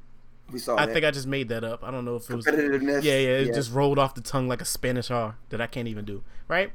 We 0.50 0.58
saw 0.58 0.76
I 0.76 0.86
that. 0.86 0.92
think 0.94 1.04
I 1.04 1.10
just 1.10 1.26
made 1.26 1.48
that 1.48 1.62
up. 1.64 1.84
I 1.84 1.90
don't 1.90 2.04
know 2.06 2.16
if 2.16 2.28
it 2.30 2.34
was. 2.36 2.46
competitiveness. 2.46 3.02
Yeah, 3.02 3.18
yeah, 3.18 3.28
it 3.38 3.46
yeah. 3.48 3.52
just 3.54 3.72
rolled 3.72 3.98
off 3.98 4.14
the 4.14 4.20
tongue 4.22 4.48
like 4.48 4.60
a 4.62 4.64
Spanish 4.64 5.10
R 5.10 5.36
that 5.50 5.60
I 5.60 5.66
can't 5.66 5.86
even 5.88 6.04
do, 6.06 6.22
right? 6.48 6.72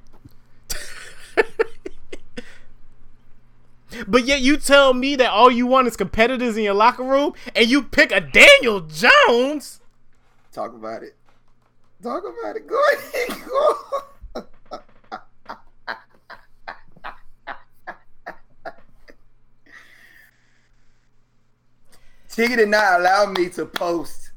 but 4.07 4.25
yet 4.25 4.41
you 4.41 4.57
tell 4.57 4.93
me 4.93 5.15
that 5.15 5.29
all 5.29 5.51
you 5.51 5.67
want 5.67 5.87
is 5.87 5.95
competitors 5.95 6.57
in 6.57 6.63
your 6.63 6.73
locker 6.73 7.03
room, 7.03 7.33
and 7.55 7.67
you 7.67 7.83
pick 7.83 8.11
a 8.11 8.21
Daniel 8.21 8.81
Jones. 8.81 9.81
talk 10.51 10.73
about 10.73 11.03
it. 11.03 11.15
Talk 12.01 12.23
about 12.23 12.55
it. 12.55 12.67
Go 12.67 12.81
ahead. 12.93 13.41
Go. 13.47 14.03
Tiggy 22.29 22.55
did 22.55 22.69
not 22.69 22.99
allow 22.99 23.27
me 23.27 23.47
to 23.49 23.65
post 23.65 24.31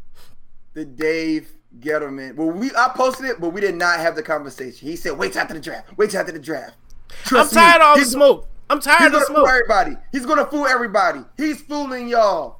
the 0.75 0.85
Dave 0.85 1.49
Gettleman. 1.81 2.37
Well, 2.37 2.51
we 2.51 2.71
I 2.77 2.91
posted 2.95 3.27
it, 3.27 3.41
but 3.41 3.51
we 3.51 3.63
did 3.63 3.75
not 3.75 3.99
have 3.99 4.15
the 4.15 4.23
conversation. 4.23 4.87
He 4.87 4.97
said, 4.97 5.17
"Wait 5.17 5.33
till 5.33 5.41
after 5.41 5.55
the 5.55 5.61
draft. 5.61 5.97
Wait 5.97 6.11
till 6.11 6.21
after 6.21 6.33
the 6.33 6.39
draft." 6.39 6.77
I'm 7.09 7.17
Trust 7.25 7.55
me, 7.55 7.61
tired 7.61 7.81
of 7.81 7.87
all 7.87 7.99
the 7.99 8.05
smoke. 8.05 8.49
I'm 8.69 8.79
He's 8.79 8.85
tired 8.85 9.07
of 9.07 9.13
gonna 9.13 9.21
the 9.21 9.27
fool 9.27 9.37
smoke. 9.37 9.49
everybody. 9.49 9.97
He's 10.13 10.27
gonna 10.27 10.47
fool 10.47 10.67
everybody. 10.67 11.21
He's 11.37 11.61
fooling 11.63 12.09
y'all. 12.09 12.59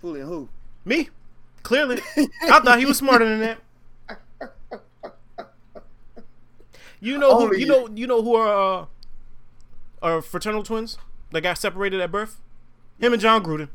Fooling 0.00 0.22
who? 0.22 0.48
Me, 0.84 1.10
clearly. 1.62 2.00
I 2.42 2.60
thought 2.60 2.78
he 2.78 2.86
was 2.86 2.98
smarter 2.98 3.24
than 3.28 3.40
that. 3.40 3.58
You 7.00 7.18
know 7.18 7.36
who? 7.36 7.44
Only 7.46 7.58
You 7.60 7.66
you. 7.66 7.72
know 7.72 7.88
you 7.94 8.06
know 8.06 8.22
who 8.22 8.34
are 8.36 8.82
uh, 8.82 8.86
are 10.00 10.22
fraternal 10.22 10.62
twins 10.62 10.98
that 11.32 11.40
got 11.40 11.58
separated 11.58 12.00
at 12.00 12.10
birth? 12.12 12.40
Him 12.98 13.12
and 13.12 13.20
Jon 13.20 13.42
Gruden. 13.44 13.68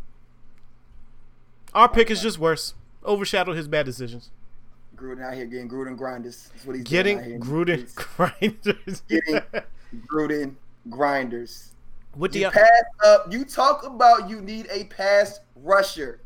Our 1.74 1.90
pick 1.90 2.10
is 2.10 2.22
just 2.22 2.40
worse. 2.40 2.74
Overshadowed 3.06 3.56
his 3.58 3.68
bad 3.68 3.86
decisions. 3.86 4.32
Gruden 4.98 5.24
out 5.24 5.34
here 5.36 5.46
getting 5.46 5.70
Gruden 5.70 5.96
grinders. 5.96 6.50
That's 6.54 6.66
what 6.66 6.76
he's 6.76 6.84
Getting 6.86 7.20
doing. 7.20 7.40
Gruden 7.40 7.78
He's 7.80 7.94
grinders. 7.94 9.02
Getting 9.08 9.42
Gruden 10.12 10.56
grinders. 10.90 11.72
what 12.16 12.32
do 12.32 12.40
You 12.40 12.46
you? 12.46 12.52
pass 12.52 12.84
up. 13.06 13.32
You 13.32 13.46
talk 13.46 13.86
about 13.86 14.30
you 14.30 14.42
need 14.42 14.68
a 14.72 14.86
pass 14.86 15.40
rusher. 15.56 16.20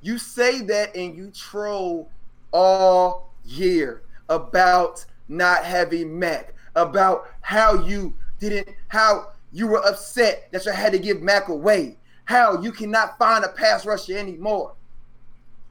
You 0.00 0.16
say 0.18 0.60
that 0.62 0.94
and 0.94 1.16
you 1.16 1.30
troll 1.32 2.08
all 2.52 3.32
year 3.44 4.02
about 4.28 5.04
not 5.28 5.64
having 5.64 6.16
Mac, 6.18 6.54
about 6.76 7.28
how 7.40 7.84
you 7.84 8.14
didn't, 8.38 8.68
how 8.88 9.32
you 9.52 9.66
were 9.66 9.84
upset 9.84 10.48
that 10.52 10.64
you 10.64 10.70
had 10.72 10.92
to 10.92 10.98
give 11.00 11.20
Mac 11.20 11.48
away, 11.48 11.96
how 12.26 12.60
you 12.62 12.70
cannot 12.70 13.18
find 13.18 13.44
a 13.44 13.48
pass 13.48 13.84
rusher 13.84 14.16
anymore. 14.16 14.74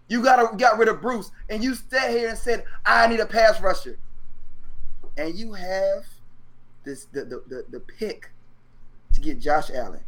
You 0.08 0.24
got 0.24 0.58
got 0.58 0.78
rid 0.78 0.88
of 0.88 1.02
Bruce, 1.02 1.32
and 1.50 1.64
you 1.64 1.76
sat 1.76 2.12
here 2.12 2.30
and 2.30 2.38
said, 2.38 2.64
"I 2.86 3.08
need 3.08 3.20
a 3.20 3.26
pass 3.26 3.60
rusher," 3.60 3.98
and 5.18 5.36
you 5.36 5.54
have 5.54 6.06
this 6.84 7.06
the 7.12 7.26
the 7.26 7.44
the, 7.48 7.66
the 7.70 7.80
pick 7.80 8.32
to 9.14 9.22
get 9.22 9.40
Josh 9.40 9.70
Allen. 9.70 10.02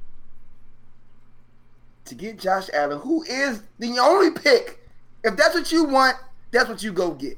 To 2.05 2.15
get 2.15 2.39
Josh 2.39 2.69
Allen, 2.73 2.99
who 2.99 3.23
is 3.23 3.62
the 3.77 3.99
only 3.99 4.31
pick. 4.31 4.79
If 5.23 5.35
that's 5.35 5.53
what 5.53 5.71
you 5.71 5.83
want, 5.83 6.15
that's 6.51 6.69
what 6.69 6.81
you 6.81 6.93
go 6.93 7.12
get. 7.12 7.38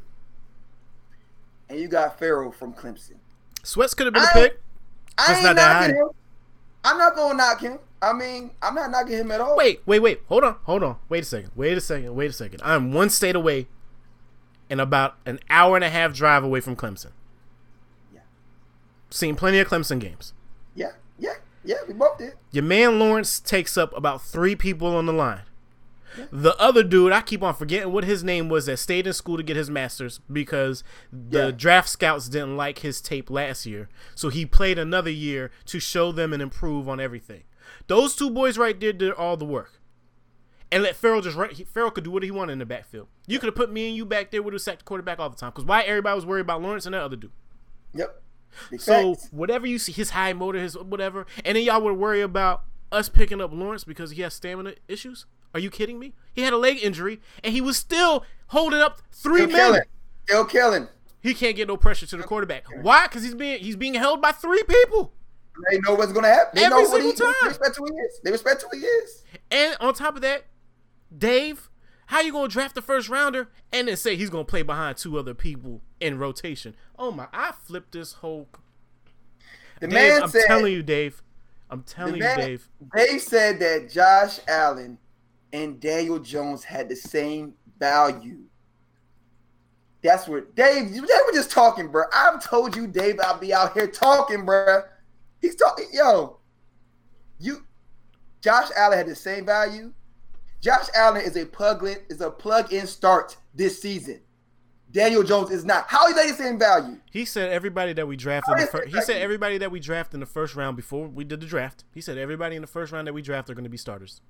And 1.67 1.79
you 1.79 1.87
got 1.87 2.19
Ferrell 2.19 2.51
from 2.51 2.73
Clemson. 2.73 3.15
Sweats 3.63 3.93
could 3.93 4.05
have 4.07 4.13
been 4.13 4.23
a 4.23 4.27
I- 4.27 4.33
pick. 4.33 4.61
I 5.17 5.27
Just 5.27 5.43
ain't 5.43 5.43
not 5.43 5.55
knocking 5.55 5.95
him. 5.95 6.09
I'm 6.83 6.97
not 6.97 7.15
gonna 7.15 7.33
knock 7.35 7.59
him. 7.61 7.79
I 8.01 8.13
mean, 8.13 8.51
I'm 8.61 8.73
not 8.75 8.89
knocking 8.91 9.17
him 9.17 9.31
at 9.31 9.41
all. 9.41 9.55
Wait, 9.55 9.81
wait, 9.85 9.99
wait. 9.99 10.21
Hold 10.27 10.43
on, 10.43 10.55
hold 10.63 10.83
on. 10.83 10.97
Wait 11.07 11.21
a 11.23 11.25
second. 11.25 11.51
Wait 11.55 11.77
a 11.77 11.81
second. 11.81 12.15
Wait 12.15 12.29
a 12.29 12.33
second. 12.33 12.59
I'm 12.63 12.91
one 12.93 13.09
state 13.09 13.35
away, 13.35 13.67
and 14.69 14.81
about 14.81 15.17
an 15.25 15.39
hour 15.49 15.75
and 15.75 15.83
a 15.85 15.89
half 15.89 16.13
drive 16.13 16.43
away 16.43 16.61
from 16.61 16.75
Clemson. 16.75 17.11
Yeah. 18.13 18.21
Seen 19.11 19.35
plenty 19.35 19.59
of 19.59 19.67
Clemson 19.67 19.99
games. 19.99 20.33
Yeah, 20.73 20.91
yeah, 21.19 21.33
yeah. 21.63 21.75
We 21.87 21.93
both 21.93 22.17
did. 22.17 22.33
Your 22.51 22.63
man 22.63 22.97
Lawrence 22.97 23.39
takes 23.39 23.77
up 23.77 23.95
about 23.95 24.21
three 24.21 24.55
people 24.55 24.95
on 24.95 25.05
the 25.05 25.13
line. 25.13 25.41
The 26.29 26.57
other 26.57 26.83
dude, 26.83 27.13
I 27.13 27.21
keep 27.21 27.41
on 27.41 27.53
forgetting 27.53 27.93
what 27.93 28.03
his 28.03 28.21
name 28.21 28.49
was 28.49 28.65
that 28.65 28.77
stayed 28.77 29.07
in 29.07 29.13
school 29.13 29.37
to 29.37 29.43
get 29.43 29.55
his 29.55 29.69
master's 29.69 30.19
because 30.29 30.83
the 31.09 31.45
Yeah. 31.45 31.51
draft 31.51 31.87
scouts 31.87 32.27
didn't 32.27 32.57
like 32.57 32.79
his 32.79 32.99
tape 32.99 33.29
last 33.29 33.65
year. 33.65 33.87
So 34.13 34.27
he 34.27 34.45
played 34.45 34.77
another 34.77 35.09
year 35.09 35.51
to 35.67 35.79
show 35.79 36.11
them 36.11 36.33
and 36.33 36.41
improve 36.41 36.89
on 36.89 36.99
everything. 36.99 37.43
Those 37.87 38.15
two 38.15 38.29
boys 38.29 38.57
right 38.57 38.79
there 38.79 38.93
did 38.93 39.11
all 39.11 39.37
the 39.37 39.45
work. 39.45 39.79
And 40.71 40.83
let 40.83 40.95
Ferrell 40.95 41.21
just 41.21 41.35
run. 41.35 41.53
Ferrell 41.53 41.91
could 41.91 42.05
do 42.05 42.11
what 42.11 42.23
he 42.23 42.31
wanted 42.31 42.53
in 42.53 42.59
the 42.59 42.65
backfield. 42.65 43.07
You 43.27 43.39
could 43.39 43.47
have 43.47 43.55
put 43.55 43.71
me 43.71 43.87
and 43.87 43.95
you 43.95 44.05
back 44.05 44.31
there 44.31 44.41
with 44.41 44.53
a 44.53 44.59
sacked 44.59 44.85
quarterback 44.85 45.19
all 45.19 45.29
the 45.29 45.35
time. 45.35 45.49
Because 45.49 45.65
why 45.65 45.81
everybody 45.81 46.15
was 46.15 46.25
worried 46.25 46.41
about 46.41 46.61
Lawrence 46.61 46.85
and 46.85 46.93
that 46.95 47.01
other 47.01 47.17
dude? 47.17 47.31
Yep. 47.93 48.21
Big 48.69 48.79
So 48.81 49.15
facts. 49.15 49.27
whatever 49.31 49.67
you 49.67 49.77
see, 49.79 49.91
his 49.91 50.11
high 50.11 50.31
motor, 50.33 50.59
his 50.59 50.77
whatever, 50.77 51.25
and 51.43 51.57
then 51.57 51.63
y'all 51.65 51.81
would 51.81 51.97
worry 51.97 52.21
about 52.21 52.63
us 52.91 53.09
picking 53.09 53.41
up 53.41 53.51
Lawrence 53.53 53.83
because 53.83 54.11
he 54.11 54.21
has 54.21 54.33
stamina 54.33 54.73
issues. 54.87 55.25
Are 55.53 55.59
you 55.59 55.69
kidding 55.69 55.99
me? 55.99 56.13
He 56.33 56.41
had 56.43 56.53
a 56.53 56.57
leg 56.57 56.79
injury 56.81 57.19
and 57.43 57.53
he 57.53 57.59
was 57.59 57.75
still 57.75 58.23
holding 58.47 58.79
up 58.79 59.01
three 59.11 59.41
still 59.43 59.47
men. 59.51 59.57
killing, 59.57 59.81
still 60.25 60.45
killing. 60.45 60.87
He 61.21 61.33
can't 61.33 61.55
get 61.57 61.67
no 61.67 61.75
pressure 61.77 62.05
to 62.07 62.17
the 62.17 62.23
quarterback. 62.23 62.63
Why? 62.81 63.07
Because 63.07 63.23
he's 63.23 63.35
being 63.35 63.59
he's 63.59 63.75
being 63.75 63.93
held 63.95 64.21
by 64.21 64.31
three 64.31 64.63
people. 64.63 65.13
They 65.69 65.79
know 65.79 65.95
what's 65.95 66.13
gonna 66.13 66.27
happen. 66.27 66.51
They 66.55 66.65
Every 66.65 66.83
know 66.83 66.89
what 66.89 67.01
he, 67.01 67.09
single 67.09 67.27
time. 67.27 67.35
They 67.43 67.47
respect 67.49 67.75
who 67.77 67.85
he 67.85 67.93
is. 67.93 68.19
They 68.23 68.31
respect 68.31 68.63
who 68.69 68.79
he 68.79 68.85
is. 68.85 69.23
And 69.49 69.77
on 69.79 69.93
top 69.93 70.15
of 70.15 70.21
that, 70.21 70.45
Dave, 71.15 71.69
how 72.07 72.21
you 72.21 72.31
gonna 72.31 72.47
draft 72.47 72.75
the 72.75 72.81
first 72.81 73.09
rounder 73.09 73.49
and 73.71 73.87
then 73.87 73.97
say 73.97 74.15
he's 74.15 74.29
gonna 74.29 74.43
play 74.45 74.61
behind 74.63 74.97
two 74.97 75.17
other 75.17 75.33
people 75.33 75.81
in 75.99 76.17
rotation? 76.17 76.75
Oh 76.97 77.11
my! 77.11 77.27
I 77.33 77.51
flipped 77.51 77.91
this 77.91 78.13
whole. 78.13 78.47
The 79.79 79.87
Dave, 79.87 79.93
man 79.93 80.23
I'm 80.23 80.29
said. 80.29 80.45
telling 80.47 80.73
you, 80.73 80.83
Dave. 80.83 81.21
I'm 81.69 81.83
telling 81.83 82.15
you, 82.15 82.21
man- 82.21 82.37
Dave. 82.37 82.69
They 82.93 83.17
said 83.17 83.59
that 83.59 83.89
Josh 83.89 84.39
Allen 84.47 84.97
and 85.53 85.79
Daniel 85.79 86.19
Jones 86.19 86.63
had 86.63 86.89
the 86.89 86.95
same 86.95 87.53
value. 87.79 88.39
That's 90.03 90.27
what 90.27 90.55
Dave. 90.55 90.91
They 90.93 90.99
were 90.99 91.33
just 91.33 91.51
talking, 91.51 91.89
bro. 91.89 92.03
I've 92.13 92.43
told 92.43 92.75
you, 92.75 92.87
Dave. 92.87 93.19
I'll 93.23 93.37
be 93.37 93.53
out 93.53 93.73
here 93.73 93.87
talking, 93.87 94.45
bro. 94.45 94.83
He's 95.41 95.55
talking, 95.55 95.87
yo. 95.91 96.37
You, 97.39 97.65
Josh 98.41 98.69
Allen 98.77 98.97
had 98.97 99.07
the 99.07 99.15
same 99.15 99.45
value. 99.45 99.93
Josh 100.61 100.87
Allen 100.95 101.21
is 101.21 101.35
a 101.35 101.45
plug 101.45 101.83
in 101.83 101.97
is 102.09 102.21
a 102.21 102.29
plug 102.29 102.71
in 102.71 102.85
start 102.85 103.37
this 103.55 103.81
season. 103.81 104.21
Daniel 104.91 105.23
Jones 105.23 105.49
is 105.51 105.63
not. 105.65 105.85
How 105.87 106.05
is 106.07 106.15
that 106.15 106.27
the 106.27 106.33
same 106.43 106.59
value? 106.59 106.97
He 107.09 107.23
said 107.25 107.49
everybody 107.51 107.93
that 107.93 108.07
we 108.07 108.15
drafted. 108.17 108.55
In 108.55 108.59
the 108.61 108.67
fir- 108.67 108.85
he 108.85 109.01
said 109.01 109.21
everybody 109.21 109.57
that 109.57 109.71
we 109.71 109.79
drafted 109.79 110.15
in 110.15 110.19
the 110.19 110.25
first 110.25 110.53
round 110.55 110.75
before 110.75 111.07
we 111.07 111.23
did 111.23 111.39
the 111.39 111.45
draft. 111.47 111.85
He 111.93 112.01
said 112.01 112.17
everybody 112.17 112.55
in 112.57 112.61
the 112.61 112.67
first 112.67 112.91
round 112.91 113.07
that 113.07 113.13
we 113.13 113.21
draft 113.21 113.49
are 113.49 113.53
going 113.55 113.63
to 113.63 113.69
be 113.69 113.77
starters. 113.77 114.21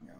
No. 0.00 0.14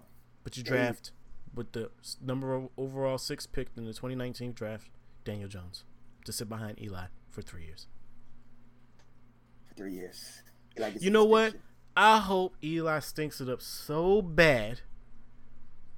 But 0.44 0.56
you 0.56 0.64
Yeah. 0.66 0.70
draft 0.72 1.12
with 1.54 1.72
the 1.72 1.90
number 2.20 2.54
of 2.54 2.68
overall 2.76 3.18
six 3.18 3.46
picked 3.46 3.78
in 3.78 3.84
the 3.84 3.94
2019 3.94 4.52
draft, 4.52 4.88
Daniel 5.24 5.48
Jones, 5.48 5.84
to 6.24 6.32
sit 6.32 6.48
behind 6.48 6.80
Eli 6.82 7.06
for 7.30 7.40
three 7.42 7.64
years. 7.64 7.86
For 9.76 9.82
three 9.82 9.94
years. 9.94 10.42
Eli 10.78 10.92
You 11.00 11.10
know 11.10 11.24
what? 11.24 11.54
I 11.96 12.18
hope 12.18 12.54
Eli 12.62 12.98
stinks 13.00 13.40
it 13.40 13.48
up 13.48 13.62
so 13.62 14.20
bad 14.22 14.80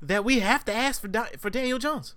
that 0.00 0.24
we 0.24 0.38
have 0.40 0.64
to 0.66 0.72
ask 0.72 1.00
for 1.00 1.08
Di- 1.08 1.32
for 1.38 1.50
Daniel 1.50 1.78
Jones 1.78 2.14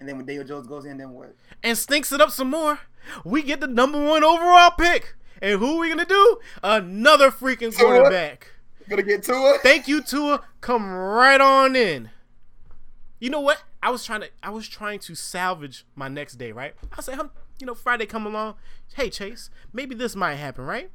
And 0.00 0.08
then 0.08 0.16
when 0.16 0.26
Daniel 0.26 0.44
Jones 0.44 0.66
goes 0.66 0.84
in, 0.84 0.96
then 0.98 1.10
what? 1.10 1.34
and 1.62 1.78
stinks 1.78 2.10
it 2.12 2.20
up 2.20 2.30
some 2.30 2.50
more. 2.50 2.80
We 3.24 3.42
get 3.42 3.60
the 3.60 3.66
number 3.68 4.02
one 4.02 4.24
overall 4.24 4.72
pick, 4.72 5.14
and 5.40 5.58
who 5.60 5.76
are 5.76 5.80
we 5.80 5.88
gonna 5.90 6.04
do? 6.06 6.38
Another 6.62 7.30
freaking 7.30 7.72
So 7.72 7.86
what? 7.86 7.94
quarterback. 8.00 8.50
Gonna 8.88 9.02
get 9.02 9.22
to 9.24 9.32
it? 9.32 9.60
Thank 9.62 9.86
you, 9.88 10.02
Tua. 10.02 10.42
Come 10.60 10.90
right 10.92 11.40
on 11.40 11.76
in. 11.76 12.10
You 13.20 13.30
know 13.30 13.40
what? 13.40 13.62
I 13.82 13.90
was 13.90 14.04
trying 14.04 14.22
to 14.22 14.30
I 14.42 14.50
was 14.50 14.66
trying 14.68 14.98
to 15.00 15.14
salvage 15.14 15.86
my 15.94 16.08
next 16.08 16.34
day, 16.34 16.50
right? 16.52 16.74
I 16.96 17.00
said, 17.00 17.14
"Hum, 17.14 17.30
you 17.60 17.66
know, 17.66 17.74
Friday 17.74 18.06
come 18.06 18.26
along. 18.26 18.54
Hey, 18.94 19.10
Chase, 19.10 19.50
maybe 19.72 19.94
this 19.94 20.16
might 20.16 20.36
happen, 20.36 20.64
right? 20.64 20.90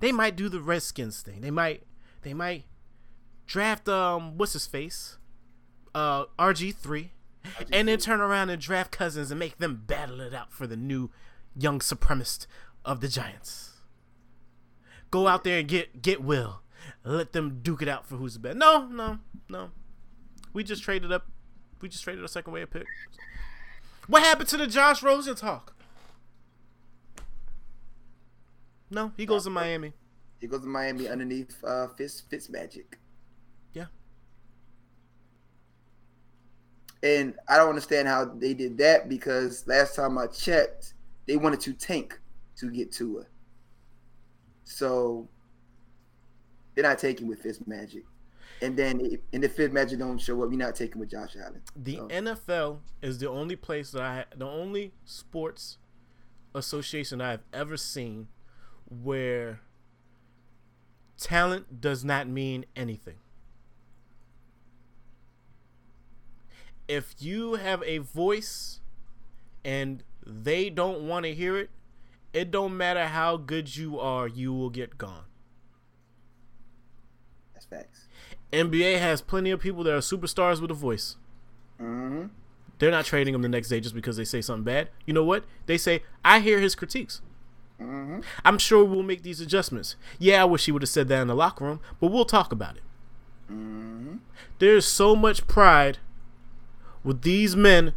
They 0.00 0.12
might 0.12 0.36
do 0.36 0.48
the 0.48 0.60
Redskins 0.60 1.20
thing. 1.20 1.40
They 1.40 1.50
might 1.50 1.82
they 2.22 2.34
might 2.34 2.64
draft 3.46 3.88
um 3.88 4.36
what's 4.38 4.54
his 4.54 4.66
face? 4.66 5.18
Uh 5.94 6.24
RG3 6.38 7.10
and 7.70 7.88
then 7.88 7.98
turn 7.98 8.20
around 8.20 8.50
and 8.50 8.60
draft 8.60 8.90
Cousins 8.90 9.30
and 9.30 9.38
make 9.38 9.58
them 9.58 9.82
battle 9.86 10.20
it 10.20 10.34
out 10.34 10.52
for 10.52 10.66
the 10.66 10.76
new 10.76 11.10
young 11.56 11.78
supremacist 11.78 12.46
of 12.84 13.00
the 13.00 13.08
Giants. 13.08 13.72
Go 15.10 15.28
out 15.28 15.44
there 15.44 15.58
and 15.58 15.68
get 15.68 16.02
get 16.02 16.22
Will. 16.22 16.62
Let 17.04 17.32
them 17.32 17.60
duke 17.62 17.82
it 17.82 17.88
out 17.88 18.06
for 18.06 18.16
who's 18.16 18.34
the 18.34 18.40
best. 18.40 18.56
No, 18.56 18.86
no, 18.86 19.18
no. 19.48 19.70
We 20.52 20.64
just 20.64 20.82
traded 20.82 21.12
up. 21.12 21.26
We 21.80 21.88
just 21.88 22.04
traded 22.04 22.24
a 22.24 22.28
second 22.28 22.52
way 22.52 22.62
of 22.62 22.70
pick. 22.70 22.86
What 24.06 24.22
happened 24.22 24.48
to 24.50 24.56
the 24.56 24.66
Josh 24.66 25.02
Rosen 25.02 25.34
talk? 25.34 25.74
No, 28.90 29.12
he 29.16 29.26
goes 29.26 29.44
to 29.44 29.50
Miami. 29.50 29.92
He 30.40 30.46
goes 30.46 30.60
to 30.60 30.66
Miami 30.66 31.08
underneath 31.08 31.62
uh, 31.64 31.88
Fitz 31.88 32.20
Fitz 32.20 32.48
Magic. 32.50 32.98
Yeah. 33.72 33.86
And 37.02 37.34
I 37.48 37.56
don't 37.56 37.70
understand 37.70 38.08
how 38.08 38.26
they 38.26 38.54
did 38.54 38.78
that 38.78 39.08
because 39.08 39.66
last 39.66 39.96
time 39.96 40.18
I 40.18 40.26
checked, 40.26 40.94
they 41.26 41.36
wanted 41.36 41.60
to 41.60 41.72
tank 41.72 42.20
to 42.56 42.70
get 42.70 42.92
Tua. 42.92 43.24
So 44.64 45.28
they're 46.74 46.84
not 46.84 46.98
taking 46.98 47.26
with 47.26 47.40
Fitz 47.40 47.66
Magic. 47.66 48.04
And 48.64 48.74
then 48.78 49.00
if, 49.02 49.20
and 49.34 49.44
if 49.44 49.56
Fitz 49.56 49.74
Magic 49.74 49.98
don't 49.98 50.16
show 50.16 50.42
up, 50.42 50.48
you're 50.50 50.58
not 50.58 50.74
taking 50.74 50.98
with 50.98 51.10
Josh 51.10 51.36
Allen. 51.36 51.60
The 51.76 51.96
So- 51.96 52.08
NFL 52.08 52.78
is 53.02 53.18
the 53.18 53.28
only 53.28 53.56
place 53.56 53.90
that 53.90 54.00
I, 54.02 54.24
the 54.34 54.46
only 54.46 54.92
sports 55.04 55.76
association 56.54 57.20
I've 57.20 57.42
ever 57.52 57.76
seen 57.76 58.28
where 58.88 59.60
talent 61.18 61.82
does 61.82 62.04
not 62.06 62.26
mean 62.26 62.64
anything. 62.74 63.16
If 66.88 67.14
you 67.18 67.54
have 67.56 67.82
a 67.82 67.98
voice 67.98 68.80
and 69.62 70.02
they 70.26 70.70
don't 70.70 71.06
want 71.06 71.26
to 71.26 71.34
hear 71.34 71.58
it, 71.58 71.68
it 72.32 72.50
don't 72.50 72.78
matter 72.78 73.08
how 73.08 73.36
good 73.36 73.76
you 73.76 74.00
are, 74.00 74.26
you 74.26 74.54
will 74.54 74.70
get 74.70 74.96
gone. 74.96 75.24
That's 77.52 77.66
facts. 77.66 78.03
NBA 78.54 78.98
has 78.98 79.20
plenty 79.20 79.50
of 79.50 79.60
people 79.60 79.84
that 79.84 79.94
are 79.94 79.98
superstars 79.98 80.60
with 80.60 80.70
a 80.70 80.74
voice. 80.74 81.16
Mm-hmm. 81.80 82.26
They're 82.78 82.90
not 82.90 83.04
trading 83.04 83.34
him 83.34 83.42
the 83.42 83.48
next 83.48 83.68
day 83.68 83.80
just 83.80 83.94
because 83.94 84.16
they 84.16 84.24
say 84.24 84.40
something 84.40 84.64
bad. 84.64 84.88
You 85.06 85.14
know 85.14 85.24
what? 85.24 85.44
They 85.66 85.78
say, 85.78 86.02
I 86.24 86.40
hear 86.40 86.60
his 86.60 86.74
critiques. 86.74 87.20
Mm-hmm. 87.80 88.20
I'm 88.44 88.58
sure 88.58 88.84
we'll 88.84 89.02
make 89.02 89.22
these 89.22 89.40
adjustments. 89.40 89.96
Yeah, 90.18 90.42
I 90.42 90.44
wish 90.44 90.66
he 90.66 90.72
would 90.72 90.82
have 90.82 90.88
said 90.88 91.08
that 91.08 91.20
in 91.20 91.28
the 91.28 91.34
locker 91.34 91.64
room, 91.64 91.80
but 92.00 92.08
we'll 92.08 92.24
talk 92.24 92.52
about 92.52 92.76
it. 92.76 92.82
Mm-hmm. 93.50 94.16
There's 94.58 94.86
so 94.86 95.14
much 95.14 95.46
pride 95.46 95.98
with 97.02 97.22
these 97.22 97.54
men 97.54 97.92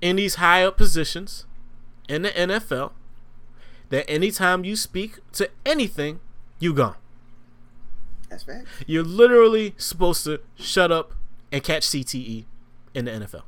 in 0.00 0.16
these 0.16 0.36
high 0.36 0.64
up 0.64 0.76
positions 0.76 1.46
in 2.08 2.22
the 2.22 2.30
NFL 2.30 2.92
that 3.88 4.08
anytime 4.10 4.64
you 4.64 4.76
speak 4.76 5.18
to 5.32 5.50
anything, 5.64 6.20
you 6.58 6.74
gone. 6.74 6.96
That's 8.28 8.42
facts. 8.44 8.68
You're 8.86 9.04
literally 9.04 9.74
supposed 9.76 10.24
to 10.24 10.40
shut 10.56 10.90
up 10.90 11.12
and 11.52 11.62
catch 11.62 11.84
CTE 11.84 12.44
in 12.94 13.04
the 13.04 13.10
NFL. 13.12 13.42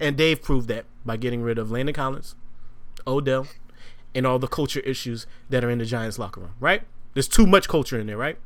And 0.00 0.16
Dave 0.16 0.42
proved 0.42 0.68
that 0.68 0.86
by 1.04 1.16
getting 1.16 1.42
rid 1.42 1.58
of 1.58 1.70
Landon 1.70 1.94
Collins, 1.94 2.34
Odell, 3.06 3.46
and 4.14 4.26
all 4.26 4.38
the 4.38 4.48
culture 4.48 4.80
issues 4.80 5.26
that 5.48 5.62
are 5.64 5.70
in 5.70 5.78
the 5.78 5.84
Giants 5.84 6.18
locker 6.18 6.40
room, 6.40 6.54
right? 6.58 6.82
There's 7.14 7.28
too 7.28 7.46
much 7.46 7.68
culture 7.68 7.98
in 7.98 8.06
there, 8.06 8.16
right? 8.16 8.38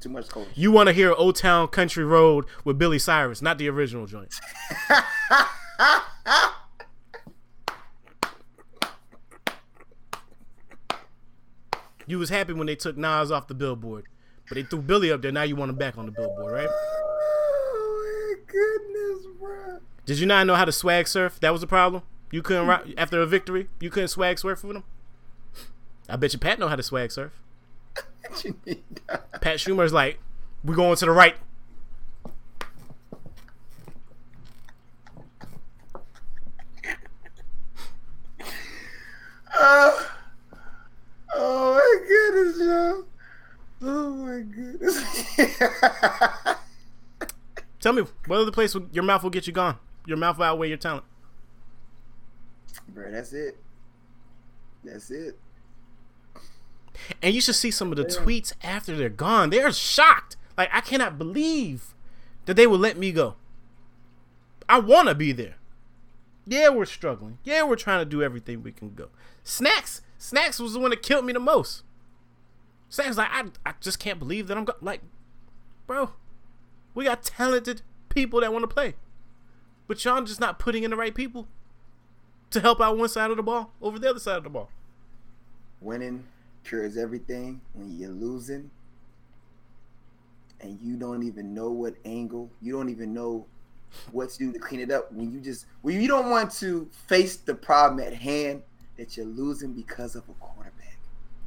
Too 0.00 0.08
much 0.08 0.28
culture. 0.28 0.50
You 0.54 0.72
want 0.72 0.88
to 0.88 0.92
hear 0.92 1.12
Old 1.12 1.36
Town 1.36 1.68
Country 1.68 2.04
Road 2.04 2.46
with 2.64 2.78
Billy 2.78 2.98
Cyrus, 2.98 3.42
not 3.42 3.58
the 3.58 3.68
original 3.68 4.06
joint. 4.06 4.34
You 12.06 12.18
was 12.18 12.28
happy 12.30 12.52
when 12.52 12.66
they 12.66 12.76
took 12.76 12.96
Nas 12.96 13.30
off 13.30 13.48
the 13.48 13.54
billboard, 13.54 14.06
but 14.48 14.54
they 14.56 14.62
threw 14.62 14.80
Billy 14.80 15.10
up 15.10 15.22
there. 15.22 15.32
Now 15.32 15.42
you 15.42 15.56
want 15.56 15.70
him 15.70 15.76
back 15.76 15.98
on 15.98 16.06
the 16.06 16.12
billboard, 16.12 16.52
right? 16.52 16.68
Oh 16.70 18.36
my 18.38 18.52
goodness, 18.52 19.26
bro. 19.38 19.78
Did 20.04 20.18
you 20.20 20.26
not 20.26 20.46
know 20.46 20.54
how 20.54 20.64
to 20.64 20.72
swag 20.72 21.08
surf? 21.08 21.40
That 21.40 21.50
was 21.52 21.60
the 21.60 21.66
problem. 21.66 22.02
You 22.30 22.42
couldn't 22.42 22.66
ri- 22.68 22.94
after 22.96 23.20
a 23.20 23.26
victory. 23.26 23.68
You 23.80 23.90
couldn't 23.90 24.08
swag 24.08 24.38
surf 24.38 24.62
with 24.62 24.74
them. 24.74 24.84
I 26.08 26.16
bet 26.16 26.32
you 26.32 26.38
Pat 26.38 26.58
know 26.58 26.68
how 26.68 26.76
to 26.76 26.82
swag 26.82 27.10
surf. 27.10 27.32
What 28.28 28.44
you 28.44 28.56
need? 28.64 28.84
Pat 29.40 29.56
Shurmur's 29.58 29.92
like, 29.92 30.18
we're 30.64 30.74
going 30.76 30.96
to 30.96 31.04
the 31.04 31.10
right. 31.10 31.36
Oh, 39.54 40.15
oh 41.36 41.74
my 41.74 41.98
goodness, 42.08 42.58
Joe. 42.58 43.04
Oh 43.82 44.10
my 44.10 44.40
goodness. 44.40 45.36
Tell 47.80 47.92
me, 47.92 48.04
what 48.26 48.40
other 48.40 48.50
place 48.50 48.74
will, 48.74 48.86
your 48.92 49.04
mouth 49.04 49.22
will 49.22 49.30
get 49.30 49.46
you 49.46 49.52
gone? 49.52 49.78
Your 50.06 50.16
mouth 50.16 50.38
will 50.38 50.44
outweigh 50.44 50.68
your 50.68 50.76
talent. 50.76 51.04
bro, 52.88 53.10
that's 53.10 53.32
it. 53.32 53.58
That's 54.82 55.10
it. 55.10 55.38
And 57.22 57.34
you 57.34 57.40
should 57.40 57.54
see 57.54 57.70
some 57.70 57.90
of 57.90 57.96
the 57.96 58.04
tweets 58.04 58.52
after 58.62 58.96
they're 58.96 59.08
gone. 59.08 59.50
They're 59.50 59.72
shocked. 59.72 60.36
Like 60.56 60.70
I 60.72 60.80
cannot 60.80 61.18
believe 61.18 61.94
that 62.46 62.54
they 62.54 62.66
would 62.66 62.80
let 62.80 62.96
me 62.96 63.12
go. 63.12 63.36
I 64.68 64.80
want 64.80 65.08
to 65.08 65.14
be 65.14 65.32
there. 65.32 65.56
Yeah, 66.46 66.70
we're 66.70 66.86
struggling. 66.86 67.38
Yeah, 67.44 67.64
we're 67.64 67.76
trying 67.76 68.00
to 68.00 68.04
do 68.04 68.22
everything 68.22 68.62
we 68.62 68.72
can 68.72 68.94
go. 68.94 69.08
Snacks, 69.42 70.00
Snacks 70.18 70.58
was 70.58 70.72
the 70.72 70.80
one 70.80 70.90
that 70.90 71.02
killed 71.02 71.24
me 71.24 71.32
the 71.32 71.40
most. 71.40 71.82
Snacks 72.88 73.16
like 73.16 73.28
I, 73.30 73.44
I 73.64 73.74
just 73.80 73.98
can't 73.98 74.18
believe 74.18 74.46
that 74.48 74.56
I'm 74.56 74.64
go- 74.64 74.76
like, 74.80 75.00
bro. 75.86 76.10
We 76.94 77.04
got 77.04 77.22
talented 77.22 77.82
people 78.08 78.40
that 78.40 78.52
want 78.52 78.62
to 78.62 78.68
play, 78.68 78.94
but 79.86 80.02
y'all 80.04 80.22
just 80.22 80.40
not 80.40 80.58
putting 80.58 80.82
in 80.82 80.90
the 80.90 80.96
right 80.96 81.14
people 81.14 81.46
to 82.50 82.60
help 82.60 82.80
out 82.80 82.96
one 82.96 83.08
side 83.08 83.30
of 83.30 83.36
the 83.36 83.42
ball 83.42 83.72
over 83.82 83.98
the 83.98 84.08
other 84.08 84.18
side 84.18 84.38
of 84.38 84.44
the 84.44 84.50
ball. 84.50 84.70
Winning 85.80 86.24
cures 86.64 86.96
everything 86.96 87.60
when 87.74 87.96
you're 87.98 88.10
losing 88.10 88.70
and 90.60 90.80
you 90.80 90.96
don't 90.96 91.22
even 91.22 91.52
know 91.52 91.70
what 91.70 91.94
angle, 92.04 92.50
you 92.62 92.72
don't 92.72 92.88
even 92.88 93.12
know 93.12 93.46
what 94.10 94.30
to 94.30 94.38
do 94.38 94.52
to 94.52 94.58
clean 94.58 94.80
it 94.80 94.90
up. 94.90 95.12
When 95.12 95.32
you 95.32 95.40
just 95.40 95.66
when 95.82 96.00
you 96.00 96.08
don't 96.08 96.30
want 96.30 96.50
to 96.52 96.88
face 97.06 97.36
the 97.36 97.54
problem 97.54 98.00
at 98.04 98.14
hand 98.14 98.62
that 98.96 99.16
you're 99.16 99.26
losing 99.26 99.72
because 99.72 100.16
of 100.16 100.28
a 100.28 100.32
quarterback. 100.34 100.98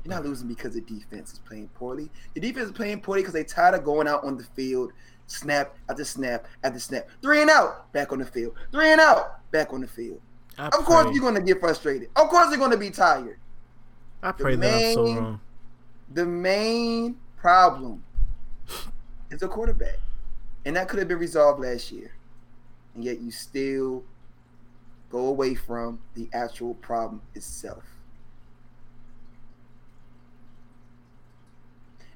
You're 0.03 0.13
not 0.13 0.25
losing 0.25 0.47
because 0.47 0.75
the 0.75 0.81
defense 0.81 1.33
is 1.33 1.39
playing 1.39 1.69
poorly. 1.75 2.09
The 2.33 2.39
defense 2.39 2.67
is 2.67 2.71
playing 2.71 3.01
poorly 3.01 3.21
because 3.21 3.33
they're 3.33 3.43
tired 3.43 3.75
of 3.75 3.83
going 3.83 4.07
out 4.07 4.23
on 4.23 4.37
the 4.37 4.43
field, 4.43 4.93
snap 5.27 5.75
after 5.89 6.05
snap 6.05 6.47
after 6.63 6.79
snap. 6.79 7.09
Three 7.21 7.41
and 7.41 7.49
out, 7.49 7.91
back 7.91 8.11
on 8.11 8.19
the 8.19 8.25
field. 8.25 8.53
Three 8.71 8.91
and 8.91 9.01
out, 9.01 9.39
back 9.51 9.73
on 9.73 9.81
the 9.81 9.87
field. 9.87 10.21
I 10.57 10.67
Of 10.67 10.85
course 10.85 11.13
you're 11.13 11.23
gonna 11.23 11.41
get 11.41 11.59
frustrated. 11.59 12.09
Of 12.15 12.29
course 12.29 12.49
you're 12.49 12.59
gonna 12.59 12.77
be 12.77 12.91
tired. 12.91 13.39
I 14.21 14.31
pray 14.31 14.55
that 14.55 14.73
I'm 14.73 14.93
so 14.93 15.05
wrong. 15.05 15.41
The 16.13 16.25
main 16.25 17.17
problem 17.37 18.03
is 19.29 19.41
a 19.41 19.47
quarterback. 19.47 19.97
And 20.65 20.75
that 20.75 20.89
could 20.89 20.99
have 20.99 21.07
been 21.07 21.19
resolved 21.19 21.61
last 21.61 21.91
year. 21.91 22.11
And 22.95 23.03
yet 23.03 23.21
you 23.21 23.31
still 23.31 24.03
go 25.09 25.27
away 25.27 25.55
from 25.55 25.99
the 26.13 26.29
actual 26.33 26.75
problem 26.75 27.21
itself. 27.35 27.83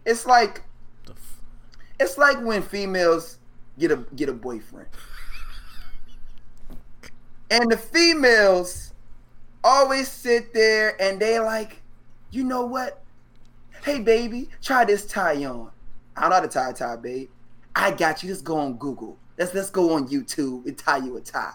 It's 0.05 0.25
like 0.25 0.63
it's 1.99 2.17
like 2.17 2.41
when 2.41 2.61
females 2.61 3.37
get 3.79 3.91
a 3.91 3.97
get 4.15 4.29
a 4.29 4.33
boyfriend. 4.33 4.89
And 7.51 7.69
the 7.69 7.77
females 7.77 8.93
always 9.63 10.07
sit 10.07 10.55
there 10.55 10.99
and 10.99 11.19
they 11.19 11.39
like, 11.39 11.83
you 12.31 12.43
know 12.43 12.65
what? 12.65 13.03
Hey 13.83 13.99
baby, 13.99 14.49
try 14.59 14.85
this 14.85 15.05
tie 15.05 15.45
on. 15.45 15.69
I 16.15 16.21
don't 16.21 16.29
know 16.31 16.35
how 16.37 16.41
to 16.41 16.47
tie 16.47 16.69
a 16.71 16.73
tie, 16.73 16.95
babe. 16.95 17.29
I 17.75 17.91
got 17.91 18.23
you. 18.23 18.29
Just 18.29 18.43
go 18.43 18.57
on 18.57 18.77
Google. 18.77 19.19
Let's 19.37 19.53
let's 19.53 19.69
go 19.69 19.93
on 19.93 20.07
YouTube 20.07 20.65
and 20.65 20.75
tie 20.75 20.97
you 20.97 21.17
a 21.17 21.21
tie. 21.21 21.53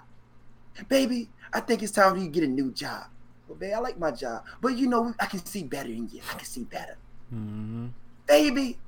Baby, 0.89 1.29
I 1.53 1.61
think 1.61 1.83
it's 1.83 1.93
time 1.93 2.13
for 2.13 2.19
you 2.19 2.27
to 2.27 2.31
get 2.31 2.45
a 2.45 2.49
new 2.49 2.71
job. 2.73 3.05
Well, 3.49 3.57
babe, 3.59 3.73
I 3.75 3.79
like 3.79 3.99
my 3.99 4.11
job. 4.11 4.45
But 4.61 4.77
you 4.77 4.87
know, 4.87 5.15
I 5.19 5.27
can 5.27 5.45
see 5.45 5.63
better 5.65 5.89
in 5.89 6.09
you. 6.13 6.21
I 6.31 6.35
can 6.35 6.45
see 6.47 6.65
better 6.65 6.97
Mhm. 7.35 7.91
baby, 8.27 8.79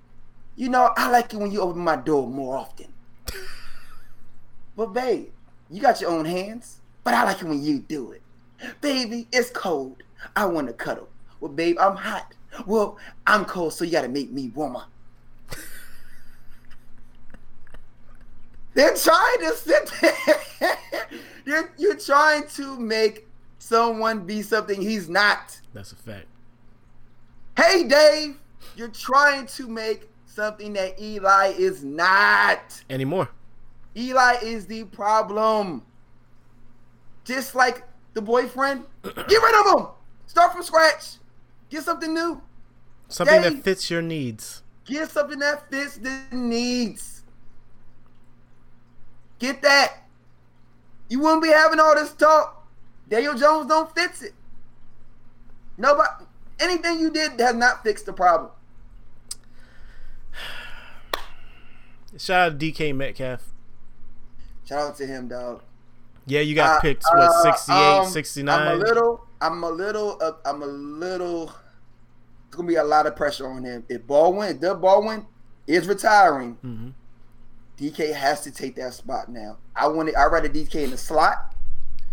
you 0.57 0.69
know, 0.69 0.93
I 0.97 1.11
like 1.11 1.33
it 1.33 1.39
when 1.39 1.51
you 1.51 1.61
open 1.61 1.83
my 1.83 1.97
door 1.97 2.27
more 2.29 2.57
often. 2.57 2.93
but 4.77 4.93
babe, 4.93 5.29
you 5.71 5.81
got 5.81 6.01
your 6.01 6.11
own 6.11 6.25
hands, 6.25 6.81
but 7.05 7.15
I 7.15 7.25
like 7.25 7.41
it 7.43 7.49
when 7.49 7.63
you 7.63 7.79
do 7.81 8.13
it. 8.13 8.23
Baby, 8.81 9.27
it's 9.33 9.51
cold. 9.51 10.03
I 10.37 10.45
want 10.47 10.67
to 10.69 10.73
cuddle. 10.75 11.09
Well, 11.41 11.51
babe, 11.53 11.79
I'm 11.81 11.97
hot. 11.97 12.35
Well, 12.67 12.99
I'm 13.27 13.45
cold, 13.45 13.73
so 13.73 13.85
you 13.85 13.93
got 13.93 14.03
to 14.03 14.09
make 14.09 14.31
me 14.31 14.51
warmer. 14.55 14.85
They're 18.75 18.95
trying 18.95 19.39
to 19.41 19.55
sit 19.57 19.93
there. 20.01 20.77
you're, 21.45 21.73
you're 21.77 21.97
trying 21.97 22.47
to 22.49 22.79
make 22.79 23.27
someone 23.59 24.27
be 24.27 24.43
something 24.43 24.81
he's 24.81 25.09
not. 25.09 25.61
That's 25.73 25.93
a 25.93 25.97
fact. 25.97 26.27
Hey, 27.57 27.85
Dave, 27.85 28.37
you're 28.77 28.89
trying 28.89 29.47
to 29.47 29.69
make 29.69 30.09
something 30.27 30.73
that 30.75 31.01
Eli 31.01 31.53
is 31.59 31.85
not. 31.85 32.83
Anymore. 32.89 33.29
Eli 33.97 34.37
is 34.43 34.67
the 34.67 34.85
problem. 34.85 35.83
Just 37.25 37.55
like 37.55 37.85
the 38.15 38.23
boyfriend, 38.23 38.85
get 39.03 39.17
rid 39.17 39.67
of 39.67 39.81
him. 39.81 39.87
Start 40.27 40.53
from 40.53 40.63
scratch. 40.63 41.17
Get 41.69 41.83
something 41.83 42.13
new. 42.15 42.41
Something 43.09 43.43
Dave. 43.43 43.57
that 43.57 43.65
fits 43.65 43.91
your 43.91 44.03
needs. 44.03 44.63
Get 44.85 45.11
something 45.11 45.39
that 45.41 45.69
fits 45.71 45.97
the 45.97 46.23
needs. 46.33 47.20
Get 49.41 49.63
that. 49.63 50.05
You 51.09 51.19
wouldn't 51.21 51.43
be 51.43 51.49
having 51.49 51.81
all 51.81 51.95
this 51.97 52.13
talk. 52.13 52.69
Daniel 53.09 53.35
Jones 53.35 53.67
don't 53.67 53.93
fix 53.95 54.23
it. 54.23 54.35
Nobody 55.77 56.09
anything 56.61 57.01
you 57.01 57.11
did 57.11 57.41
has 57.41 57.55
not 57.57 57.83
fixed 57.83 58.07
the 58.07 58.13
problem. 58.13 58.51
Shout 62.19 62.53
out 62.53 62.61
to 62.61 62.73
DK 62.73 62.95
Metcalf. 62.95 63.41
Shout 64.69 64.79
out 64.81 64.97
to 64.99 65.07
him, 65.07 65.29
dog. 65.29 65.63
Yeah, 66.27 66.41
you 66.41 66.55
got 66.55 66.77
Uh, 66.77 66.81
picked 66.81 67.05
what 67.05 67.19
uh, 67.19 67.43
68, 67.43 67.99
um, 67.99 68.09
69. 68.11 68.61
I'm 68.61 68.69
a 68.69 68.75
little. 68.85 69.27
I'm 69.41 69.65
a 69.65 69.71
little. 69.71 70.19
Uh, 70.21 70.33
I'm 70.45 70.63
a 70.63 70.67
little. 70.67 71.45
It's 72.47 72.57
gonna 72.57 72.69
be 72.69 72.75
a 72.77 72.85
lot 72.85 73.07
of 73.07 73.17
pressure 73.17 73.49
on 73.49 73.65
him. 73.65 73.85
If 73.89 74.07
Baldwin, 74.07 74.51
if 74.57 74.61
Doug 74.61 74.81
Baldwin 74.81 75.27
is 75.67 75.87
retiring, 75.89 76.59
Mhm. 76.65 76.93
DK 77.81 78.13
has 78.15 78.43
to 78.43 78.51
take 78.51 78.77
that 78.77 78.93
spot 78.95 79.29
now. 79.31 79.57
I 79.75 79.89
want 79.89 80.09
it. 80.11 80.15
I 80.17 80.27
rather 80.27 80.49
DK 80.49 80.85
in 80.85 80.91
the 80.91 80.99
slot. 80.99 81.55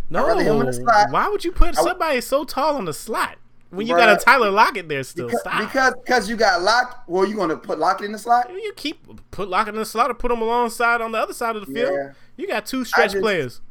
No, 0.09 0.25
rather 0.25 0.41
him 0.41 0.61
in 0.61 0.65
the 0.67 0.73
slot. 0.73 1.11
why 1.11 1.27
would 1.27 1.43
you 1.43 1.51
put 1.51 1.77
I- 1.77 1.83
somebody 1.83 2.21
so 2.21 2.45
tall 2.45 2.77
on 2.77 2.85
the 2.85 2.93
slot 2.93 3.35
when 3.71 3.85
you 3.85 3.95
got 3.97 4.09
a 4.09 4.23
Tyler 4.23 4.49
Lockett 4.49 4.87
there 4.87 5.03
still? 5.03 5.25
Because 5.27 5.41
Stop. 5.41 5.59
because 5.59 5.93
because 6.05 6.29
you 6.29 6.37
got 6.37 6.61
Lock. 6.61 7.03
Well, 7.07 7.25
you 7.25 7.35
gonna 7.35 7.57
put 7.57 7.77
Lockett 7.79 8.05
in 8.05 8.13
the 8.13 8.17
slot? 8.19 8.49
you 8.49 8.71
keep 8.77 9.05
put 9.31 9.49
Lockett 9.49 9.73
in 9.73 9.79
the 9.81 9.85
slot 9.85 10.09
or 10.09 10.13
put 10.13 10.31
him 10.31 10.41
alongside 10.41 11.01
on 11.01 11.11
the 11.11 11.17
other 11.17 11.33
side 11.33 11.57
of 11.57 11.65
the 11.65 11.73
field. 11.73 11.91
Yeah. 11.93 12.11
You 12.37 12.47
got 12.47 12.65
two 12.65 12.85
stretch 12.85 13.11
just- 13.11 13.21
players. 13.21 13.61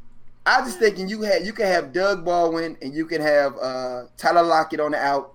I 0.45 0.61
just 0.61 0.79
thinking 0.79 1.09
you 1.09 1.23
had 1.23 1.45
you 1.45 1.51
can 1.51 1.65
have 1.65 1.91
Doug 1.91 2.23
Baldwin 2.23 2.77
and 2.81 2.93
you 2.93 3.05
can 3.05 3.21
have 3.21 3.57
uh, 3.57 4.03
Tyler 4.15 4.43
Lockett 4.43 4.79
on 4.79 4.91
the 4.91 4.97
out, 4.97 5.33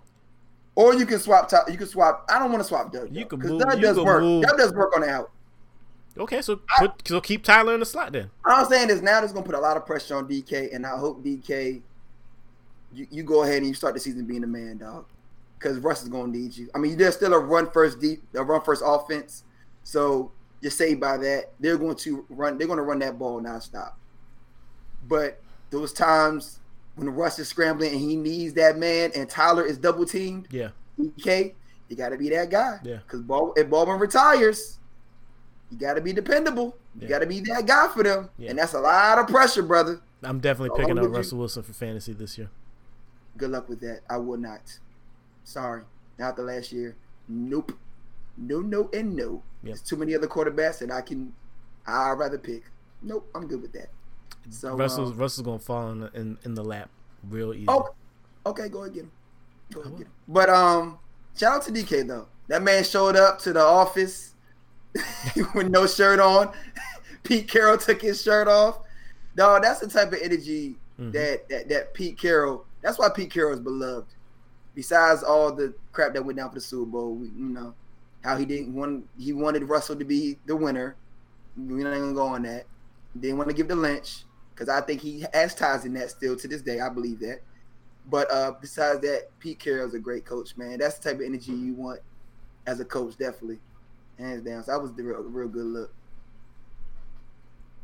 or 0.76 0.94
you 0.94 1.04
can 1.04 1.18
swap. 1.18 1.50
You 1.68 1.76
can 1.76 1.86
swap. 1.88 2.24
I 2.32 2.38
don't 2.38 2.50
want 2.50 2.62
to 2.62 2.68
swap 2.68 2.92
Doug. 2.92 3.14
You 3.14 3.26
can 3.26 3.38
because 3.40 3.50
move- 3.52 3.60
Doug 3.60 3.74
you 3.74 3.82
does 3.82 3.98
work. 4.00 4.22
move- 4.22 4.44
Doug 4.44 4.56
does 4.56 4.72
work 4.72 4.94
on 4.94 5.02
the 5.02 5.10
out. 5.10 5.30
Okay, 6.18 6.42
so 6.42 6.60
put 6.78 7.06
so 7.06 7.20
keep 7.20 7.42
Tyler 7.42 7.74
in 7.74 7.80
the 7.80 7.86
slot 7.86 8.12
then. 8.12 8.30
All 8.44 8.64
I'm 8.64 8.66
saying 8.66 8.90
is 8.90 9.02
now 9.02 9.20
there's 9.20 9.32
gonna 9.32 9.46
put 9.46 9.54
a 9.54 9.60
lot 9.60 9.76
of 9.76 9.86
pressure 9.86 10.16
on 10.16 10.28
DK, 10.28 10.74
and 10.74 10.84
I 10.84 10.96
hope 10.96 11.24
DK, 11.24 11.80
you, 12.92 13.06
you 13.10 13.22
go 13.22 13.42
ahead 13.44 13.58
and 13.58 13.66
you 13.66 13.74
start 13.74 13.94
the 13.94 14.00
season 14.00 14.26
being 14.26 14.44
a 14.44 14.46
man, 14.46 14.78
dog, 14.78 15.06
because 15.58 15.78
Russ 15.78 16.02
is 16.02 16.08
gonna 16.08 16.32
need 16.32 16.56
you. 16.56 16.68
I 16.74 16.78
mean, 16.78 16.98
there's 16.98 17.16
still 17.16 17.32
a 17.32 17.38
run 17.38 17.70
first 17.70 18.00
deep, 18.00 18.22
a 18.34 18.44
run 18.44 18.60
first 18.60 18.82
offense, 18.84 19.44
so 19.84 20.30
you're 20.62 20.70
saved 20.70 21.00
by 21.00 21.18
that. 21.18 21.52
They're 21.60 21.76
going 21.76 21.96
to 21.96 22.24
run. 22.30 22.56
They're 22.56 22.68
going 22.68 22.78
to 22.78 22.84
run 22.84 23.00
that 23.00 23.18
ball 23.18 23.42
nonstop. 23.42 23.92
But 25.08 25.42
those 25.70 25.92
times 25.92 26.60
when 26.94 27.10
Russ 27.10 27.38
is 27.38 27.48
scrambling 27.48 27.92
and 27.92 28.00
he 28.00 28.16
needs 28.16 28.54
that 28.54 28.78
man, 28.78 29.10
and 29.14 29.28
Tyler 29.28 29.64
is 29.64 29.76
double 29.76 30.06
teamed, 30.06 30.48
Yeah, 30.50 30.68
DK, 30.98 31.54
you 31.88 31.96
got 31.96 32.10
to 32.10 32.16
be 32.16 32.30
that 32.30 32.50
guy. 32.50 32.78
Yeah. 32.84 32.98
Because 32.98 33.22
Ball, 33.22 33.52
if 33.56 33.68
Baldwin 33.68 33.98
retires, 33.98 34.78
you 35.72 35.78
got 35.78 35.94
to 35.94 36.00
be 36.02 36.12
dependable. 36.12 36.76
You 36.94 37.02
Yeah. 37.02 37.08
got 37.08 37.18
to 37.20 37.26
be 37.26 37.40
that 37.40 37.66
guy 37.66 37.88
for 37.88 38.02
them, 38.02 38.28
Yeah. 38.36 38.50
and 38.50 38.58
that's 38.58 38.74
a 38.74 38.80
lot 38.80 39.18
of 39.18 39.26
pressure, 39.26 39.62
brother. 39.62 40.00
I'm 40.22 40.38
definitely 40.38 40.70
Oh, 40.70 40.76
picking 40.76 40.98
up 40.98 41.04
you- 41.04 41.08
Russell 41.10 41.38
Wilson 41.38 41.62
for 41.62 41.72
fantasy 41.72 42.12
this 42.12 42.36
year. 42.36 42.50
Good 43.38 43.50
luck 43.50 43.68
with 43.68 43.80
that. 43.80 44.00
I 44.10 44.18
will 44.18 44.36
not. 44.36 44.78
Sorry, 45.44 45.82
not 46.18 46.36
the 46.36 46.42
last 46.42 46.70
year. 46.72 46.94
Nope. 47.26 47.72
No, 48.36 48.60
no, 48.60 48.90
and 48.92 49.16
no. 49.16 49.30
Yep. 49.32 49.42
There's 49.64 49.82
too 49.82 49.96
many 49.96 50.14
other 50.14 50.26
quarterbacks 50.28 50.78
that 50.80 50.90
I 50.90 51.00
can. 51.00 51.32
I'd 51.86 52.12
rather 52.12 52.38
pick. 52.38 52.64
Nope, 53.00 53.28
I'm 53.34 53.46
good 53.46 53.62
with 53.62 53.72
that. 53.72 53.88
So 54.50 54.76
Russell's 54.76 55.12
um, 55.12 55.16
Russell's 55.18 55.44
gonna 55.44 55.58
fall 55.58 55.90
in 55.90 56.00
the, 56.00 56.10
in, 56.12 56.38
in 56.44 56.54
the 56.54 56.62
lap 56.64 56.90
real 57.28 57.54
easy. 57.54 57.64
Oh, 57.68 57.88
okay, 58.46 58.68
go 58.68 58.82
ahead 58.82 58.94
get 58.94 59.04
him. 59.04 59.12
Go 59.72 59.80
ahead 59.80 59.92
get 59.98 60.06
him. 60.06 60.12
But 60.28 60.50
um, 60.50 60.98
shout 61.36 61.54
out 61.54 61.62
to 61.62 61.72
DK 61.72 62.06
though. 62.06 62.26
That 62.48 62.62
man 62.62 62.84
showed 62.84 63.16
up 63.16 63.38
to 63.40 63.52
the 63.52 63.60
office 63.62 64.31
with 65.54 65.68
no 65.68 65.86
shirt 65.86 66.20
on. 66.20 66.52
Pete 67.22 67.48
Carroll 67.48 67.78
took 67.78 68.02
his 68.02 68.20
shirt 68.22 68.48
off. 68.48 68.80
Dog, 69.36 69.62
that's 69.62 69.80
the 69.80 69.86
type 69.88 70.12
of 70.12 70.18
energy 70.20 70.76
Mhm. 70.98 71.12
that, 71.12 71.48
that 71.48 71.68
that 71.70 71.94
Pete 71.94 72.18
Carroll. 72.18 72.66
That's 72.82 72.98
why 72.98 73.08
Pete 73.08 73.30
Carroll 73.30 73.54
is 73.54 73.60
beloved. 73.60 74.08
Besides 74.74 75.22
all 75.22 75.52
the 75.52 75.74
crap 75.92 76.12
that 76.14 76.24
went 76.24 76.38
down 76.38 76.48
for 76.50 76.56
the 76.56 76.60
Super 76.60 76.84
Bowl, 76.90 77.14
we, 77.14 77.28
you 77.28 77.48
know 77.48 77.74
how 78.22 78.36
he 78.36 78.44
didn't 78.44 78.74
want 78.74 79.06
he 79.18 79.32
wanted 79.32 79.64
Russell 79.64 79.96
to 79.96 80.04
be 80.04 80.38
the 80.46 80.54
winner. 80.54 80.96
We're 81.56 81.84
not 81.88 81.98
gonna 81.98 82.12
go 82.12 82.26
on 82.26 82.42
that. 82.42 82.66
Didn't 83.18 83.38
want 83.38 83.50
to 83.50 83.56
give 83.56 83.68
the 83.68 83.76
Lynch 83.76 84.24
because 84.54 84.68
I 84.68 84.80
think 84.82 85.00
he 85.00 85.24
has 85.32 85.54
ties 85.54 85.84
in 85.84 85.94
that 85.94 86.10
still 86.10 86.36
to 86.36 86.48
this 86.48 86.62
day. 86.62 86.80
I 86.80 86.88
believe 86.88 87.20
that. 87.20 87.40
But 88.10 88.30
uh, 88.30 88.52
besides 88.60 89.00
that, 89.00 89.28
Pete 89.38 89.58
Carroll's 89.58 89.94
a 89.94 89.98
great 89.98 90.24
coach, 90.24 90.56
man. 90.56 90.78
That's 90.78 90.98
the 90.98 91.10
type 91.10 91.20
of 91.20 91.26
energy 91.26 91.52
you 91.52 91.74
want 91.74 92.00
as 92.66 92.80
a 92.80 92.84
coach, 92.84 93.16
definitely, 93.16 93.60
hands 94.18 94.44
down. 94.44 94.62
So 94.64 94.72
that 94.72 94.80
was 94.80 94.92
the 94.94 95.02
real, 95.02 95.22
real 95.22 95.48
good 95.48 95.64
look. 95.66 95.94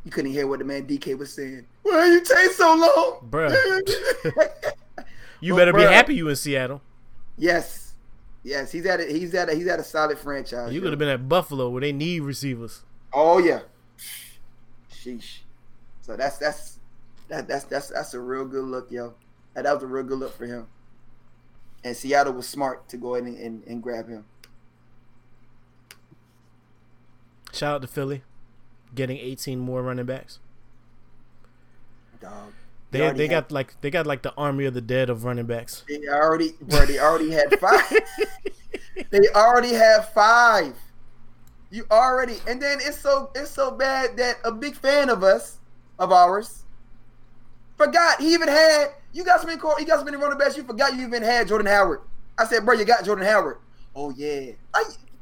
You 0.05 0.11
couldn't 0.11 0.31
hear 0.31 0.47
what 0.47 0.59
the 0.59 0.65
man 0.65 0.87
DK 0.87 1.17
was 1.17 1.33
saying. 1.33 1.65
Why 1.83 2.05
you 2.07 2.21
take 2.23 2.51
so 2.51 2.73
long, 2.75 3.29
Bruh. 3.29 3.53
You 5.41 5.53
Well, 5.55 5.61
better 5.61 5.73
be 5.73 5.79
bruh. 5.83 5.91
happy 5.91 6.15
you 6.15 6.27
in 6.29 6.35
Seattle. 6.35 6.81
yes, 7.37 7.93
yes, 8.43 8.71
he's 8.73 8.85
at 8.85 8.99
a 8.99 9.05
he's 9.05 9.33
at 9.33 9.49
a 9.49 9.55
he's 9.55 9.67
at 9.67 9.79
a 9.79 9.83
solid 9.83 10.17
franchise. 10.19 10.73
You 10.73 10.81
could 10.81 10.91
have 10.91 10.99
been 10.99 11.07
at 11.09 11.29
Buffalo 11.29 11.69
where 11.69 11.79
they 11.81 11.93
need 11.93 12.21
receivers. 12.23 12.83
Oh 13.13 13.37
yeah. 13.39 13.61
Sheesh. 14.91 15.39
So 16.01 16.17
that's 16.17 16.37
that's 16.37 16.79
that, 17.29 17.47
that's 17.47 17.63
that's 17.65 17.87
that's 17.89 18.13
a 18.13 18.19
real 18.19 18.45
good 18.45 18.65
look, 18.65 18.91
yo. 18.91 19.13
That, 19.53 19.63
that 19.63 19.73
was 19.75 19.83
a 19.83 19.87
real 19.87 20.03
good 20.03 20.19
look 20.19 20.35
for 20.35 20.45
him. 20.45 20.67
And 21.85 21.95
Seattle 21.95 22.33
was 22.33 22.47
smart 22.47 22.89
to 22.89 22.97
go 22.97 23.15
ahead 23.15 23.25
and, 23.27 23.37
and, 23.37 23.63
and 23.65 23.81
grab 23.81 24.09
him. 24.09 24.25
Shout 27.59 27.75
out 27.75 27.81
to 27.81 27.87
Philly, 27.89 28.23
getting 28.95 29.17
18 29.17 29.59
more 29.59 29.81
running 29.81 30.05
backs. 30.05 30.39
Dog. 32.21 32.53
They 32.91 33.01
already 33.01 33.17
they 33.17 33.27
had- 33.27 33.43
got 33.49 33.51
like 33.51 33.81
they 33.81 33.91
got 33.91 34.07
like 34.07 34.21
the 34.21 34.33
army 34.35 34.63
of 34.63 34.73
the 34.73 34.79
dead 34.81 35.09
of 35.09 35.25
running 35.25 35.45
backs. 35.45 35.83
they 35.89 36.07
already 36.07 36.53
bro, 36.61 36.85
they 36.85 36.99
already 36.99 37.31
had 37.31 37.59
five. 37.59 37.83
they 39.09 39.27
already 39.35 39.73
have 39.73 40.07
five. 40.13 40.73
You 41.69 41.85
already 41.91 42.37
and 42.47 42.61
then 42.61 42.79
it's 42.81 42.97
so 42.97 43.29
it's 43.35 43.51
so 43.51 43.71
bad 43.71 44.15
that 44.15 44.37
a 44.45 44.53
big 44.53 44.75
fan 44.75 45.09
of 45.09 45.21
us, 45.21 45.57
of 45.99 46.13
ours, 46.13 46.63
forgot 47.77 48.21
he 48.21 48.33
even 48.33 48.47
had 48.47 48.93
you 49.11 49.25
got 49.25 49.41
so 49.41 49.47
many 49.47 49.59
cor- 49.59 49.77
you 49.81 49.85
got 49.85 49.99
so 49.99 50.05
many 50.05 50.15
running 50.15 50.37
backs, 50.37 50.55
you 50.55 50.63
forgot 50.63 50.95
you 50.95 51.05
even 51.05 51.23
had 51.23 51.49
Jordan 51.49 51.67
Howard. 51.67 51.99
I 52.37 52.45
said, 52.45 52.63
bro, 52.63 52.75
you 52.75 52.85
got 52.85 53.03
Jordan 53.03 53.25
Howard. 53.25 53.57
Oh 53.97 54.11
yeah. 54.11 54.51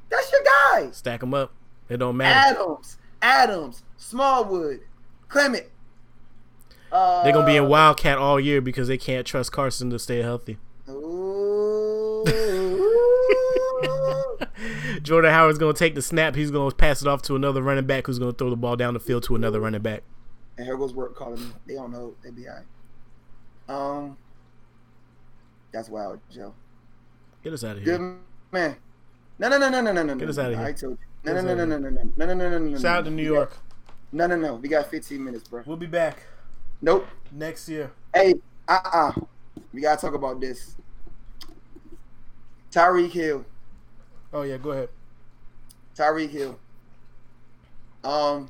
That's 0.09 0.31
your 0.31 0.41
guy. 0.43 0.91
Stack 0.91 1.19
them 1.21 1.33
up. 1.33 1.51
It 1.89 1.97
don't 1.97 2.17
matter. 2.17 2.59
Adams, 2.59 2.97
Adams, 3.21 3.83
Smallwood, 3.97 4.81
Clement. 5.29 5.65
Uh, 6.91 7.23
They're 7.23 7.33
gonna 7.33 7.45
be 7.45 7.55
in 7.57 7.67
Wildcat 7.67 8.17
all 8.17 8.39
year 8.39 8.61
because 8.61 8.87
they 8.87 8.97
can't 8.97 9.25
trust 9.25 9.51
Carson 9.51 9.89
to 9.89 9.99
stay 9.99 10.21
healthy. 10.21 10.57
Jordan 15.01 15.31
Howard's 15.31 15.57
gonna 15.57 15.73
take 15.73 15.95
the 15.95 16.01
snap. 16.01 16.35
He's 16.35 16.51
gonna 16.51 16.73
pass 16.73 17.01
it 17.01 17.07
off 17.07 17.21
to 17.23 17.35
another 17.35 17.61
running 17.61 17.85
back 17.85 18.07
who's 18.07 18.19
gonna 18.19 18.33
throw 18.33 18.49
the 18.49 18.55
ball 18.55 18.75
down 18.75 18.93
the 18.93 18.99
field 18.99 19.23
to 19.23 19.35
another 19.35 19.59
running 19.59 19.81
back. 19.81 20.03
and 20.57 20.65
here 20.65 20.77
goes 20.77 20.93
work 20.93 21.15
calling 21.15 21.39
me. 21.39 21.49
They 21.67 21.73
don't 21.75 21.91
know. 21.91 22.15
They 22.23 22.31
be 22.31 22.47
all 22.47 22.55
right. 22.55 22.65
Um, 23.69 24.17
that's 25.71 25.89
wild, 25.89 26.19
Joe. 26.29 26.53
Get 27.43 27.53
us 27.53 27.63
out 27.63 27.77
of 27.77 27.83
here. 27.83 27.97
Good 27.97 28.17
man. 28.51 28.77
No, 29.39 29.49
no, 29.49 29.57
no, 29.57 29.69
no, 29.69 29.81
no, 29.81 29.91
no, 29.91 30.03
no. 30.03 30.15
Get 30.15 30.29
us 30.29 30.37
outta 30.37 30.51
no. 30.51 30.57
here. 30.57 30.67
I 30.67 30.73
told 30.73 30.97
you. 30.99 31.06
No, 31.27 31.41
no, 31.41 31.41
no, 31.41 31.65
no, 31.65 31.77
no, 31.77 31.89
no, 31.89 31.89
no, 31.89 32.25
no, 32.25 32.33
no, 32.33 32.49
no, 32.49 32.59
no. 32.59 32.77
Shout 32.77 32.99
out 32.99 33.05
to 33.05 33.11
New 33.11 33.23
York. 33.23 33.57
No, 34.13 34.27
no, 34.27 34.37
no. 34.37 34.55
We 34.55 34.69
got 34.69 34.89
15 34.89 35.23
minutes, 35.23 35.47
bro. 35.47 35.61
We'll 35.65 35.75
be 35.75 35.85
back 35.85 36.23
Nope. 36.81 37.05
next 37.31 37.67
year. 37.67 37.91
Hey, 38.13 38.35
uh, 38.67 38.79
uh 38.83 39.11
We 39.73 39.81
gotta 39.81 39.99
talk 39.99 40.13
about 40.13 40.39
this. 40.39 40.75
Tyreek 42.71 43.11
Hill. 43.11 43.45
Oh 44.31 44.43
yeah, 44.43 44.57
go 44.57 44.71
ahead. 44.71 44.89
Tyreek 45.95 46.29
Hill. 46.29 46.57
Um, 48.03 48.49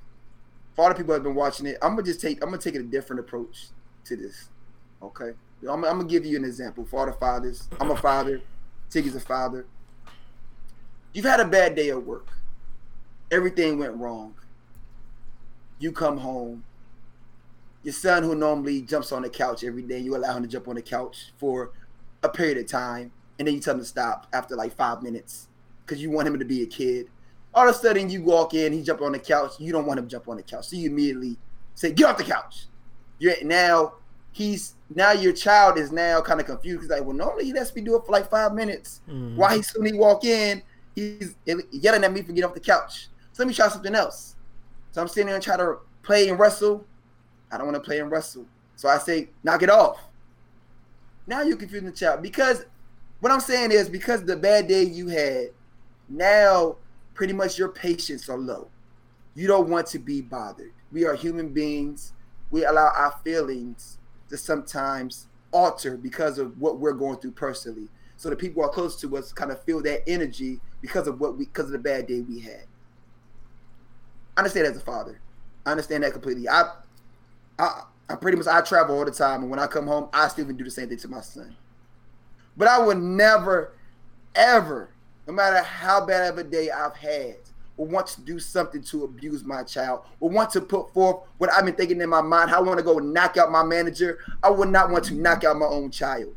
for 0.75 0.83
all 0.83 0.89
the 0.89 0.95
people 0.95 1.13
that 1.13 1.19
have 1.19 1.23
been 1.23 1.35
watching 1.35 1.65
it, 1.65 1.77
I'm 1.81 1.91
gonna 1.91 2.03
just 2.03 2.21
take 2.21 2.43
I'm 2.43 2.49
gonna 2.49 2.61
take 2.61 2.75
a 2.75 2.83
different 2.83 3.21
approach 3.21 3.67
to 4.05 4.15
this. 4.15 4.49
Okay, 5.01 5.31
I'm, 5.63 5.83
I'm 5.83 5.97
gonna 5.97 6.03
give 6.05 6.25
you 6.25 6.37
an 6.37 6.45
example 6.45 6.85
for 6.85 6.99
all 6.99 7.05
the 7.07 7.13
fathers. 7.13 7.67
I'm 7.79 7.89
a 7.89 7.95
father. 7.95 8.41
Tiggy's 8.91 9.15
a 9.15 9.19
father. 9.19 9.65
You've 11.13 11.25
had 11.25 11.39
a 11.39 11.45
bad 11.45 11.75
day 11.75 11.89
at 11.89 12.03
work. 12.03 12.27
Everything 13.31 13.77
went 13.77 13.95
wrong. 13.95 14.35
You 15.79 15.91
come 15.91 16.17
home. 16.17 16.63
Your 17.83 17.93
son, 17.93 18.23
who 18.23 18.35
normally 18.35 18.81
jumps 18.81 19.11
on 19.11 19.21
the 19.21 19.29
couch 19.29 19.63
every 19.63 19.83
day, 19.83 19.99
you 19.99 20.15
allow 20.15 20.35
him 20.35 20.43
to 20.43 20.49
jump 20.49 20.67
on 20.67 20.75
the 20.75 20.81
couch 20.81 21.31
for 21.37 21.71
a 22.23 22.29
period 22.29 22.57
of 22.57 22.67
time, 22.67 23.11
and 23.37 23.47
then 23.47 23.55
you 23.55 23.61
tell 23.61 23.75
him 23.75 23.79
to 23.79 23.85
stop 23.85 24.27
after 24.33 24.55
like 24.55 24.75
five 24.75 25.03
minutes 25.03 25.47
because 25.85 26.01
you 26.01 26.09
want 26.09 26.27
him 26.27 26.37
to 26.39 26.45
be 26.45 26.63
a 26.63 26.65
kid. 26.65 27.07
All 27.53 27.67
of 27.67 27.75
a 27.75 27.77
sudden, 27.77 28.09
you 28.09 28.23
walk 28.23 28.53
in, 28.53 28.73
he 28.73 28.81
jump 28.81 29.01
on 29.01 29.13
the 29.13 29.19
couch. 29.19 29.53
You 29.59 29.71
don't 29.71 29.85
want 29.85 29.99
him 29.99 30.05
to 30.05 30.11
jump 30.11 30.27
on 30.27 30.37
the 30.37 30.43
couch, 30.43 30.67
so 30.67 30.75
you 30.75 30.89
immediately 30.89 31.37
say, 31.75 31.91
"Get 31.91 32.09
off 32.09 32.17
the 32.17 32.23
couch." 32.23 32.67
You're 33.19 33.35
now 33.43 33.93
he's 34.37 34.75
now 34.93 35.11
your 35.11 35.33
child 35.33 35.77
is 35.77 35.91
now 35.91 36.21
kind 36.21 36.39
of 36.39 36.45
confused. 36.45 36.81
He's 36.81 36.89
like, 36.89 37.03
well, 37.03 37.15
normally 37.15 37.45
he 37.45 37.53
lets 37.53 37.73
me 37.73 37.81
do 37.81 37.95
it 37.95 38.05
for 38.05 38.11
like 38.11 38.29
five 38.29 38.53
minutes. 38.53 39.01
Mhm. 39.09 39.35
Why 39.35 39.55
he 39.57 39.61
soon 39.63 39.85
he 39.85 39.93
walk 39.93 40.23
in, 40.23 40.61
he's 40.93 41.35
yelling 41.45 42.03
at 42.03 42.13
me 42.13 42.21
for 42.21 42.31
getting 42.31 42.43
off 42.43 42.53
the 42.53 42.59
couch. 42.59 43.09
So 43.37 43.43
let 43.43 43.49
me 43.49 43.53
try 43.53 43.67
something 43.67 43.93
else. 43.93 44.35
So 44.89 44.99
I'm 44.99 45.07
sitting 45.07 45.27
there 45.27 45.35
and 45.35 45.43
try 45.43 45.57
to 45.57 45.77
play 46.01 46.27
and 46.27 46.39
wrestle. 46.39 46.83
I 47.51 47.59
don't 47.59 47.67
want 47.67 47.75
to 47.75 47.87
play 47.87 47.99
and 47.99 48.09
wrestle. 48.09 48.47
So 48.75 48.89
I 48.89 48.97
say, 48.97 49.29
knock 49.43 49.61
it 49.61 49.69
off. 49.69 49.99
Now 51.27 51.43
you're 51.43 51.55
confusing 51.55 51.85
the 51.85 51.95
child 51.95 52.23
because 52.23 52.65
what 53.19 53.31
I'm 53.31 53.39
saying 53.39 53.73
is 53.73 53.89
because 53.89 54.23
the 54.23 54.35
bad 54.35 54.67
day 54.67 54.81
you 54.81 55.09
had, 55.09 55.49
now 56.09 56.77
pretty 57.13 57.31
much 57.31 57.59
your 57.59 57.69
patience 57.69 58.27
are 58.27 58.39
low. 58.39 58.69
You 59.35 59.45
don't 59.45 59.69
want 59.69 59.85
to 59.87 59.99
be 59.99 60.19
bothered. 60.19 60.73
We 60.91 61.05
are 61.05 61.13
human 61.13 61.49
beings. 61.49 62.13
We 62.49 62.65
allow 62.65 62.91
our 62.97 63.19
feelings 63.23 63.99
to 64.29 64.37
sometimes 64.37 65.27
alter 65.51 65.95
because 65.95 66.39
of 66.39 66.59
what 66.59 66.79
we're 66.79 66.93
going 66.93 67.19
through 67.19 67.33
personally. 67.33 67.87
So 68.15 68.31
the 68.31 68.35
people 68.35 68.63
who 68.63 68.67
are 68.67 68.73
close 68.73 68.99
to 69.01 69.15
us 69.15 69.31
kind 69.31 69.51
of 69.51 69.61
feel 69.63 69.83
that 69.83 70.09
energy 70.09 70.59
because 70.81 71.05
of 71.05 71.19
what 71.19 71.37
we 71.37 71.45
because 71.45 71.65
of 71.65 71.73
the 71.73 71.77
bad 71.77 72.07
day 72.07 72.21
we 72.21 72.39
had. 72.39 72.63
I 74.37 74.41
understand 74.41 74.67
as 74.67 74.77
a 74.77 74.81
father. 74.81 75.19
I 75.65 75.71
understand 75.71 76.03
that 76.03 76.13
completely. 76.13 76.47
I 76.47 76.69
I 77.57 77.81
I 78.07 78.15
pretty 78.15 78.37
much 78.37 78.47
I 78.47 78.61
travel 78.61 78.97
all 78.97 79.03
the 79.03 79.11
time 79.11 79.41
and 79.41 79.49
when 79.49 79.59
I 79.59 79.67
come 79.67 79.87
home, 79.87 80.07
I 80.13 80.27
still 80.29 80.45
even 80.45 80.55
do 80.55 80.63
the 80.63 80.71
same 80.71 80.87
thing 80.87 80.99
to 80.99 81.07
my 81.07 81.21
son. 81.21 81.55
But 82.55 82.67
I 82.67 82.79
would 82.79 82.97
never, 82.99 83.73
ever, 84.35 84.89
no 85.27 85.33
matter 85.33 85.61
how 85.61 86.05
bad 86.05 86.31
of 86.31 86.37
a 86.37 86.43
day 86.43 86.69
I've 86.71 86.95
had, 86.95 87.35
or 87.75 87.85
want 87.85 88.07
to 88.07 88.21
do 88.21 88.39
something 88.39 88.81
to 88.83 89.03
abuse 89.03 89.43
my 89.43 89.61
child, 89.63 90.01
or 90.19 90.29
want 90.29 90.51
to 90.51 90.61
put 90.61 90.91
forth 90.93 91.27
what 91.37 91.51
I've 91.51 91.65
been 91.65 91.75
thinking 91.75 91.99
in 92.01 92.09
my 92.09 92.21
mind, 92.21 92.49
how 92.49 92.57
I 92.59 92.61
want 92.61 92.79
to 92.79 92.83
go 92.83 92.97
knock 92.97 93.37
out 93.37 93.51
my 93.51 93.63
manager. 93.63 94.19
I 94.41 94.49
would 94.49 94.69
not 94.69 94.89
want 94.89 95.05
to 95.05 95.13
knock 95.15 95.43
out 95.43 95.57
my 95.57 95.65
own 95.67 95.91
child. 95.91 96.33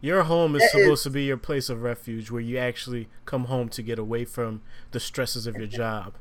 Your 0.00 0.24
home 0.24 0.54
is 0.56 0.60
That 0.62 0.78
is- 0.78 0.84
supposed 0.84 1.02
to 1.04 1.10
be 1.10 1.24
your 1.24 1.36
place 1.36 1.68
of 1.68 1.82
refuge 1.82 2.30
where 2.30 2.40
you 2.42 2.58
actually 2.58 3.08
come 3.24 3.44
home 3.44 3.68
to 3.70 3.82
get 3.82 3.98
away 3.98 4.24
from 4.24 4.60
the 4.90 5.00
stresses 5.00 5.46
of 5.46 5.56
your 5.56 5.66
job. 5.68 6.14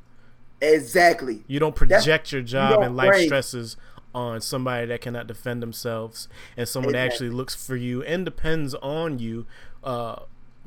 Exactly. 0.61 1.43
You 1.47 1.59
don't 1.59 1.75
project 1.75 2.31
your 2.31 2.41
job 2.41 2.75
don't 2.75 2.83
and 2.83 2.95
life 2.95 3.09
bring- 3.09 3.25
stresses 3.27 3.77
on 4.13 4.41
somebody 4.41 4.85
that 4.87 5.01
cannot 5.01 5.25
defend 5.25 5.63
themselves 5.63 6.27
and 6.57 6.67
someone 6.67 6.93
that 6.93 7.05
Exactly. 7.05 7.27
actually 7.27 7.35
looks 7.37 7.55
for 7.55 7.75
you 7.75 8.03
and 8.03 8.25
depends 8.25 8.75
on 8.75 9.19
you 9.19 9.45
uh, 9.83 10.17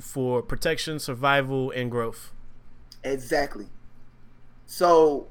for 0.00 0.42
protection, 0.42 0.98
survival, 0.98 1.70
and 1.70 1.90
growth. 1.90 2.32
Exactly. 3.04 3.66
So, 4.66 5.28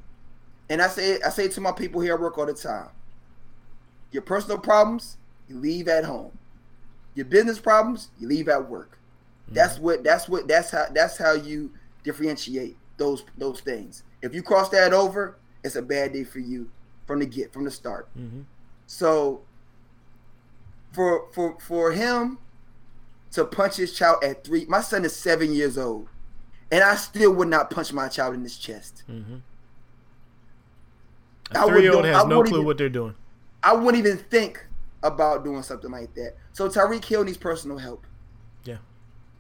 and 0.70 0.82
I 0.82 0.88
say 0.88 1.20
I 1.26 1.30
say 1.30 1.48
to 1.50 1.62
my 1.62 1.72
people 1.72 2.02
here 2.02 2.14
at 2.14 2.22
work 2.22 2.38
all 2.38 2.46
the 2.46 2.54
time, 2.54 2.90
your 4.12 4.22
personal 4.22 4.60
problems, 4.60 5.18
you 5.50 5.58
leave 5.58 5.88
at 5.88 6.06
home. 6.06 6.38
Your 7.16 7.26
business 7.26 7.60
problems, 7.60 8.10
you 8.20 8.28
leave 8.28 8.48
at 8.48 8.70
work. 8.70 8.98
That's 9.50 9.78
what 9.78 10.04
that's 10.04 10.30
what 10.30 10.48
that's 10.48 10.72
how 10.72 10.86
that's 10.94 11.18
how 11.18 11.34
you 11.34 11.72
differentiate 12.04 12.78
those 12.98 13.24
those 13.38 13.62
things. 13.62 14.04
If 14.22 14.34
you 14.34 14.42
cross 14.44 14.70
that 14.70 14.94
over, 14.94 15.38
it's 15.64 15.76
a 15.76 15.82
bad 15.82 16.14
day 16.14 16.24
for 16.24 16.40
you 16.40 16.70
from 17.06 17.20
the 17.20 17.26
get 17.26 17.52
from 17.54 17.64
the 17.66 17.72
start. 17.72 18.08
hmm 18.16 18.42
So 18.88 19.42
for 20.92 21.28
for 21.34 21.58
for 21.60 21.92
him 21.92 22.38
to 23.32 23.46
punch 23.46 23.78
his 23.78 23.94
child 23.94 24.24
at 24.24 24.44
three, 24.44 24.66
my 24.66 24.82
son 24.82 25.04
is 25.06 25.16
seven 25.16 25.52
years 25.54 25.78
old, 25.78 26.08
and 26.72 26.84
I 26.84 26.96
still 26.96 27.34
would 27.34 27.48
not 27.48 27.70
punch 27.72 27.92
my 27.92 28.08
child 28.08 28.36
in 28.36 28.44
his 28.44 28.58
chest. 28.58 29.04
hmm 29.08 29.38
I 31.56 31.62
A 31.62 31.66
would 31.66 31.74
three 31.74 31.82
year 31.84 31.94
old 31.94 32.06
has 32.06 32.26
no 32.26 32.44
clue 32.44 32.58
even- 32.58 32.66
what 32.66 32.78
they're 32.78 32.90
doing. 32.90 33.16
I 33.64 33.74
wouldn't 33.74 34.04
even 34.06 34.18
think 34.18 34.66
about 35.04 35.44
doing 35.44 35.62
something 35.64 35.92
like 35.92 36.14
that. 36.16 36.36
So 36.54 36.68
Tyreek 36.70 37.04
Hill 37.06 37.24
needs 37.24 37.38
personal 37.38 37.78
help. 37.78 38.06
Yeah. 38.66 38.78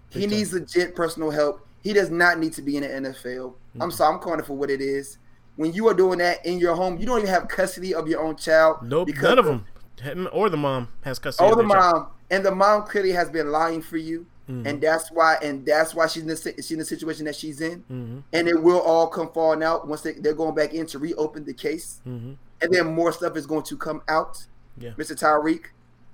He 0.09 0.21
time. 0.21 0.29
needs 0.31 0.53
legit 0.53 0.95
personal 0.95 1.29
help. 1.31 1.65
He 1.83 1.93
does 1.93 2.09
not 2.09 2.39
need 2.39 2.53
to 2.53 2.61
be 2.61 2.77
in 2.77 2.83
the 2.83 2.89
NFL. 2.89 3.55
I'm 3.79 3.89
Mhm. 3.89 3.93
sorry, 3.93 4.13
I'm 4.15 4.19
calling 4.21 4.39
it 4.39 4.45
for 4.45 4.55
what 4.55 4.69
it 4.69 4.81
is. 4.81 5.17
When 5.57 5.73
you 5.73 5.87
are 5.89 5.93
doing 5.93 6.19
that 6.19 6.43
in 6.45 6.57
your 6.57 6.75
home, 6.75 6.97
you 6.97 7.05
don't 7.05 7.19
even 7.19 7.29
have 7.29 7.47
custody 7.47 7.93
of 7.93 8.07
your 8.07 8.21
own 8.21 8.35
child. 8.37 8.77
Nope, 8.83 9.09
none 9.21 9.37
of 9.37 9.45
them. 9.45 9.65
Him 10.01 10.27
or 10.31 10.49
the 10.49 10.57
mom 10.57 10.87
has 11.01 11.19
custody. 11.19 11.47
Or 11.49 11.55
the 11.55 11.61
their 11.61 11.77
child. 11.77 11.93
mom, 11.95 12.07
and 12.31 12.45
the 12.45 12.55
mom 12.55 12.83
clearly 12.87 13.11
has 13.11 13.29
been 13.29 13.51
lying 13.51 13.81
for 13.81 13.97
you, 13.97 14.25
Mhm. 14.49 14.65
and 14.65 14.81
that's 14.81 15.11
why, 15.11 15.35
and 15.43 15.65
that's 15.65 15.93
why 15.93 16.07
she's 16.07 16.23
in 16.23 16.29
the 16.29 16.35
she's 16.57 16.71
in 16.71 16.79
the 16.79 16.85
situation 16.85 17.25
that 17.25 17.35
she's 17.35 17.61
in, 17.61 17.83
Mhm. 17.91 18.23
and 18.33 18.47
it 18.47 18.61
will 18.63 18.79
all 18.79 19.07
come 19.07 19.29
falling 19.31 19.61
out 19.61 19.87
once 19.87 20.01
they, 20.01 20.13
they're 20.13 20.33
going 20.33 20.55
back 20.55 20.73
in 20.73 20.85
to 20.87 20.99
reopen 20.99 21.43
the 21.45 21.53
case, 21.53 22.01
Mhm. 22.07 22.37
and 22.61 22.71
then 22.73 22.87
more 22.87 23.11
stuff 23.11 23.37
is 23.37 23.45
going 23.45 23.63
to 23.63 23.77
come 23.77 24.01
out. 24.07 24.45
Yeah. 24.77 24.91
Mr. 24.97 25.15
Tyreek, 25.15 25.65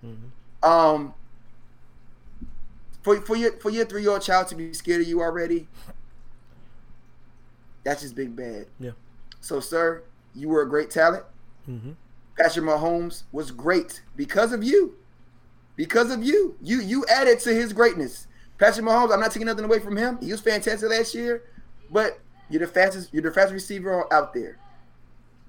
Mhm. 0.04 0.68
um, 0.68 1.14
for 3.02 3.22
for 3.22 3.36
your 3.36 3.54
for 3.54 3.70
your 3.70 3.86
three 3.86 4.02
year 4.02 4.12
old 4.12 4.22
child 4.22 4.48
to 4.50 4.56
be 4.56 4.74
scared 4.74 5.02
of 5.02 5.08
you 5.08 5.22
already, 5.22 5.68
that's 7.84 8.02
just 8.02 8.16
big 8.16 8.36
bad. 8.36 8.68
Yeah. 8.80 8.92
So, 9.42 9.60
sir, 9.60 10.04
you 10.36 10.50
were 10.50 10.62
a 10.62 10.70
great 10.70 10.90
talent. 10.90 11.24
Mhm. 11.68 11.96
Patrick 12.38 12.66
Mahomes 12.66 13.24
was 13.32 13.52
great 13.52 14.02
because 14.16 14.54
of 14.54 14.64
you. 14.64 14.96
Because 15.76 16.12
of 16.12 16.24
you. 16.24 16.58
You 16.62 16.82
you 16.82 17.06
added 17.08 17.40
to 17.42 17.54
his 17.54 17.74
greatness. 17.74 18.28
Patrick 18.58 18.86
Mahomes, 18.86 19.14
I'm 19.14 19.20
not 19.20 19.32
taking 19.32 19.46
nothing 19.46 19.66
away 19.66 19.80
from 19.80 19.96
him. 19.96 20.18
He 20.22 20.32
was 20.32 20.42
fantastic 20.42 20.90
last 20.90 21.16
year, 21.16 21.44
but 21.90 22.20
you're 22.50 22.60
the 22.60 22.68
fastest 22.68 23.14
you're 23.14 23.24
the 23.24 23.32
fastest 23.32 23.54
receiver 23.54 24.12
out 24.14 24.34
there. 24.34 24.58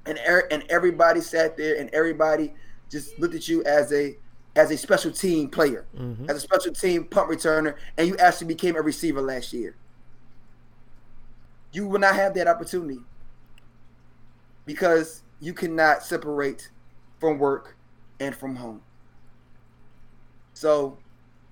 And 0.07 0.19
er, 0.29 0.47
and 0.51 0.65
everybody 0.69 1.21
sat 1.21 1.57
there 1.57 1.77
and 1.79 1.91
everybody 1.91 2.55
just 2.89 3.19
looked 3.19 3.35
at 3.35 3.49
you 3.49 3.63
as 3.65 3.93
a 3.93 4.17
as 4.57 4.71
a 4.71 4.77
special 4.77 5.13
team 5.13 5.49
player, 5.49 5.87
Mhm. 5.95 6.29
as 6.29 6.37
a 6.37 6.41
special 6.41 6.73
team 6.73 7.05
punt 7.05 7.31
returner, 7.31 7.77
and 7.97 8.09
you 8.09 8.17
actually 8.17 8.49
became 8.49 8.77
a 8.77 8.83
receiver 8.83 9.21
last 9.23 9.53
year. 9.53 9.75
You 11.73 11.87
will 11.87 12.01
not 12.01 12.17
have 12.17 12.35
that 12.35 12.49
opportunity 12.49 13.01
because 14.67 15.23
you 15.39 15.55
cannot 15.55 16.03
separate 16.03 16.71
from 17.19 17.39
work 17.39 17.77
and 18.19 18.35
from 18.35 18.57
home. 18.57 18.83
So, 20.53 20.99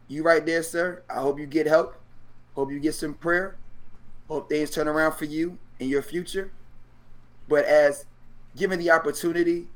you 0.09 0.22
right 0.22 0.44
there, 0.44 0.62
sir. 0.62 1.03
I 1.09 1.20
hope 1.20 1.38
you 1.38 1.46
get 1.46 1.66
help. 1.66 1.96
Hope 2.55 2.72
you 2.72 2.80
get 2.80 2.94
some 2.94 3.14
prayer. 3.14 3.57
Hope 4.26 4.49
things 4.49 4.70
turn 4.70 4.88
around 4.88 5.12
for 5.12 5.24
you 5.24 5.59
in 5.78 5.88
your 5.88 6.03
future. 6.03 6.51
But 7.49 7.64
as 7.64 8.05
given 8.57 8.78
the 8.78 8.90
opportunity 8.90 9.68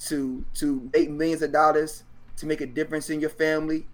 to 0.00 0.44
to 0.54 0.90
make 0.92 1.08
millions 1.08 1.40
of 1.42 1.52
dollars, 1.52 2.02
to 2.36 2.46
make 2.46 2.60
a 2.60 2.66
difference 2.66 3.10
in 3.10 3.20
your 3.20 3.30
family, 3.30 3.86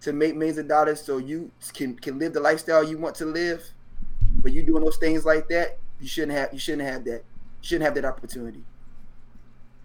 to 0.00 0.12
make 0.12 0.36
millions 0.36 0.58
of 0.58 0.68
dollars 0.68 1.00
so 1.02 1.18
you 1.18 1.50
can 1.72 1.96
can 1.96 2.18
live 2.18 2.32
the 2.32 2.40
lifestyle 2.40 2.84
you 2.84 2.98
want 2.98 3.14
to 3.16 3.24
live, 3.24 3.70
but 4.42 4.52
you 4.52 4.62
doing 4.62 4.84
those 4.84 4.96
things 4.98 5.24
like 5.24 5.48
that, 5.48 5.78
you 6.00 6.08
shouldn't 6.08 6.32
have 6.32 6.52
you 6.52 6.58
shouldn't 6.58 6.88
have 6.88 7.04
that. 7.04 7.24
You 7.62 7.68
shouldn't 7.68 7.84
have 7.84 7.94
that 7.94 8.04
opportunity. 8.04 8.62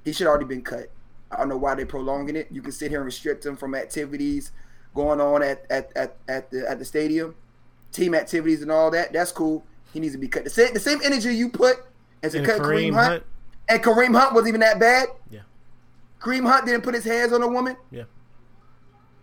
He 0.04 0.12
should 0.12 0.28
already 0.28 0.46
been 0.46 0.62
cut. 0.62 0.92
I 1.32 1.38
don't 1.38 1.50
know 1.50 1.58
why 1.58 1.76
they're 1.76 1.86
prolonging 1.86 2.36
it. 2.36 2.48
You 2.52 2.62
can 2.62 2.72
sit 2.72 2.90
here 2.90 3.00
and 3.00 3.06
restrict 3.06 3.46
him 3.46 3.56
from 3.56 3.76
activities 3.76 4.52
going 4.96 5.22
on 5.22 5.44
at 5.44 5.66
at, 5.70 5.92
at, 5.96 6.18
at 6.28 6.52
the 6.52 6.70
at 6.70 6.80
the 6.80 6.86
stadium, 6.86 7.36
team 7.92 8.16
activities 8.16 8.62
and 8.62 8.72
all 8.72 8.92
that. 8.92 9.14
That's 9.14 9.32
cool. 9.32 9.64
He 9.94 10.00
needs 10.00 10.14
to 10.14 10.20
be 10.20 10.28
cut. 10.28 10.44
The 10.44 10.50
same 10.50 10.74
the 10.74 10.80
same 10.80 11.00
energy 11.04 11.34
you 11.36 11.50
put 11.50 11.78
as 12.24 12.36
And 12.36 12.46
cut 12.46 12.62
Kareem 12.62 12.94
Hunt. 12.94 13.24
and 13.68 13.82
Kareem 13.84 14.20
Hunt 14.20 14.34
wasn't 14.34 14.50
even 14.50 14.62
that 14.62 14.80
bad. 14.80 15.08
Yeah. 15.30 15.42
Kareem 16.20 16.46
Hunt 16.48 16.66
didn't 16.66 16.84
put 16.84 16.94
his 16.94 17.06
hands 17.06 17.32
on 17.34 17.42
a 17.42 17.48
woman. 17.48 17.78
Yeah. 17.92 18.04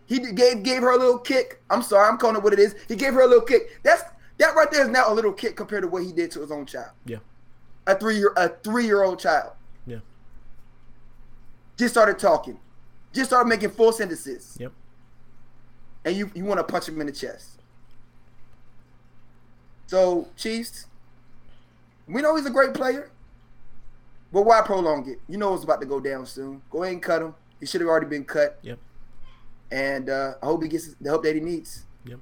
He 0.07 0.19
gave 0.19 0.63
gave 0.63 0.83
her 0.83 0.93
a 0.93 0.97
little 0.97 1.19
kick. 1.19 1.61
I'm 1.69 1.83
sorry, 1.83 2.09
I'm 2.09 2.17
calling 2.17 2.37
it 2.37 2.43
what 2.43 2.53
it 2.53 2.59
is. 2.59 2.75
He 2.89 2.97
gave 2.97 3.13
her 3.15 3.21
a 3.21 3.27
little 3.27 3.45
kick. 3.45 3.81
That's 3.83 4.03
that 4.39 4.55
right 4.55 4.71
there 4.71 4.83
is 4.83 4.89
now 4.89 5.13
a 5.13 5.15
little 5.15 5.33
kick 5.33 5.57
compared 5.57 5.83
to 5.83 5.89
what 5.89 6.05
he 6.05 6.13
did 6.13 6.31
to 6.33 6.41
his 6.41 6.51
own 6.51 6.67
child. 6.67 6.91
Yeah. 7.05 7.19
A 7.87 7.99
three 7.99 8.17
year 8.17 8.33
a 8.37 8.49
three 8.49 8.85
year 8.85 9.03
old 9.03 9.19
child. 9.19 9.53
Yeah. 9.87 9.99
Just 11.77 11.95
started 11.95 12.19
talking. 12.19 12.59
Just 13.13 13.31
started 13.31 13.49
making 13.49 13.71
full 13.71 13.93
sentences. 13.93 14.57
Yep. 14.61 14.73
And 16.05 16.17
you 16.17 16.31
you 16.35 16.45
want 16.45 16.59
to 16.59 16.65
punch 16.65 16.89
him 16.89 17.01
in 17.01 17.07
the 17.07 17.13
chest. 17.13 17.61
So 19.89 20.29
Chiefs, 20.37 20.87
we 22.07 22.23
know 22.23 22.37
he's 22.37 22.47
a 22.47 22.51
great 22.51 22.75
player. 22.75 23.11
But 24.33 24.43
why 24.43 24.61
prolong 24.63 25.09
it? 25.09 25.21
You 25.29 25.39
know 25.39 25.55
it's 25.55 25.65
about 25.65 25.81
to 25.81 25.87
go 25.87 26.01
down 26.01 26.27
soon. 26.27 26.63
Go 26.71 26.83
ahead 26.83 26.95
and 26.95 27.03
cut 27.03 27.23
him. 27.23 27.35
He 27.61 27.67
should 27.67 27.81
have 27.81 27.89
already 27.89 28.07
been 28.07 28.25
cut. 28.25 28.59
Yep. 28.63 28.79
And 29.71 30.11
uh, 30.11 30.35
I 30.43 30.47
hope 30.47 30.63
he 30.63 30.69
gets 30.69 30.95
the 30.95 31.09
help 31.09 31.23
that 31.25 31.35
he 31.35 31.41
needs. 31.41 31.85
Yep. 32.05 32.19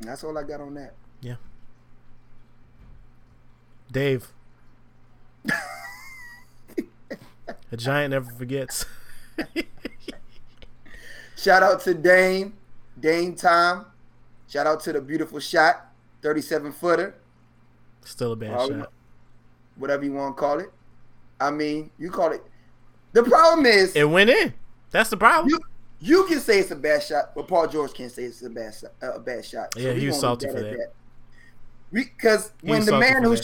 And 0.00 0.08
that's 0.08 0.22
all 0.24 0.36
I 0.36 0.42
got 0.44 0.60
on 0.60 0.74
that. 0.74 0.94
Yeah. 1.20 1.36
Dave. 3.90 4.28
A 7.72 7.76
giant 7.76 8.10
never 8.12 8.30
forgets. 8.32 8.84
Shout 11.36 11.62
out 11.62 11.80
to 11.82 11.94
Dame, 11.94 12.54
Dame 12.98 13.34
Time. 13.34 13.86
Shout 14.48 14.66
out 14.66 14.80
to 14.80 14.92
the 14.92 15.00
beautiful 15.00 15.38
shot, 15.38 15.86
37 16.22 16.72
footer, 16.72 17.14
Still 18.04 18.32
a 18.32 18.36
bad 18.36 18.54
Oh, 18.56 18.68
shot. 18.68 18.92
whatever 19.76 20.04
you 20.04 20.12
want 20.12 20.36
to 20.36 20.40
call 20.40 20.58
it. 20.58 20.70
I 21.40 21.50
mean, 21.50 21.90
you 21.98 22.10
call 22.10 22.32
it. 22.32 22.42
The 23.12 23.22
problem 23.22 23.66
is 23.66 23.94
It 23.96 24.08
went 24.08 24.30
in. 24.30 24.54
That's 24.90 25.10
the 25.10 25.16
problem. 25.16 25.48
you 25.50 25.58
you 26.02 26.24
can 26.26 26.40
say 26.40 26.58
it's 26.60 26.70
a 26.70 26.76
bad 26.76 27.02
shot, 27.02 27.34
but 27.34 27.46
Paul 27.46 27.66
George 27.68 27.92
can't 27.92 28.10
say 28.10 28.22
it's 28.24 28.42
a 28.42 28.48
bad 28.48 28.74
shot, 28.74 28.92
uh, 29.02 29.12
a 29.14 29.20
bad 29.20 29.44
shot. 29.44 29.68
Yeah, 29.76 29.92
we 29.92 30.00
he 30.00 30.06
was 30.06 30.18
salty 30.18 30.46
for 30.46 30.54
that. 30.60 30.92
Because 31.92 32.52
when 32.62 32.84
the 32.84 32.98
man 32.98 33.22
who 33.24 33.36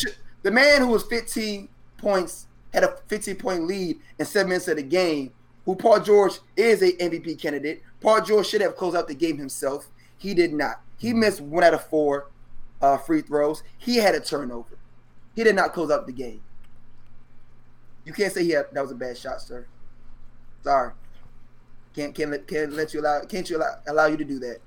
the 0.43 0.51
man 0.51 0.81
who 0.83 0.89
was 0.89 1.03
15 1.05 1.69
points 1.99 2.47
had 2.73 2.85
a 2.85 2.97
15 3.09 3.37
point 3.37 3.65
lead 3.67 3.99
in 4.19 4.25
seven 4.25 4.51
minutes 4.51 4.69
of 4.69 4.77
the 4.77 4.83
game, 4.83 5.33
who 5.65 5.75
Paul 5.75 6.01
George 6.01 6.39
is 6.57 6.83
a 6.83 6.93
MVP 6.93 7.41
candidate. 7.41 7.83
Paul 8.01 8.23
George 8.23 8.47
should 8.47 8.61
have 8.61 8.77
closed 8.77 8.97
out 8.97 9.09
the 9.09 9.15
game 9.15 9.37
himself. 9.37 9.89
He 10.17 10.33
did 10.33 10.53
not. 10.53 10.81
He 10.97 11.13
missed 11.13 11.41
one 11.41 11.65
out 11.65 11.75
of 11.75 11.85
four 11.89 12.31
uh, 12.81 12.97
free 12.99 13.23
throws. 13.23 13.63
He 13.79 13.97
had 13.97 14.15
a 14.15 14.21
turnover. 14.21 14.77
He 15.35 15.45
did 15.45 15.55
not 15.55 15.73
close 15.73 15.91
out 15.91 16.07
the 16.07 16.13
game. 16.13 16.43
You 18.05 18.13
can't 18.13 18.33
say 18.33 18.45
he 18.45 18.51
had, 18.51 18.67
that 18.73 18.81
was 18.81 18.91
a 18.93 18.95
bad 18.95 19.19
shot, 19.19 19.43
sir. 19.43 19.67
Sorry. 20.63 20.93
Can't 21.95 22.15
can't 22.15 22.31
let 22.31 22.47
can't 22.47 22.73
let 22.73 22.93
you 22.93 23.01
allow 23.01 23.21
can't 23.23 23.49
you 23.49 23.57
allow, 23.57 23.77
allow 23.87 24.07
you 24.07 24.17
to 24.19 24.25
do 24.25 24.39
that. 24.41 24.59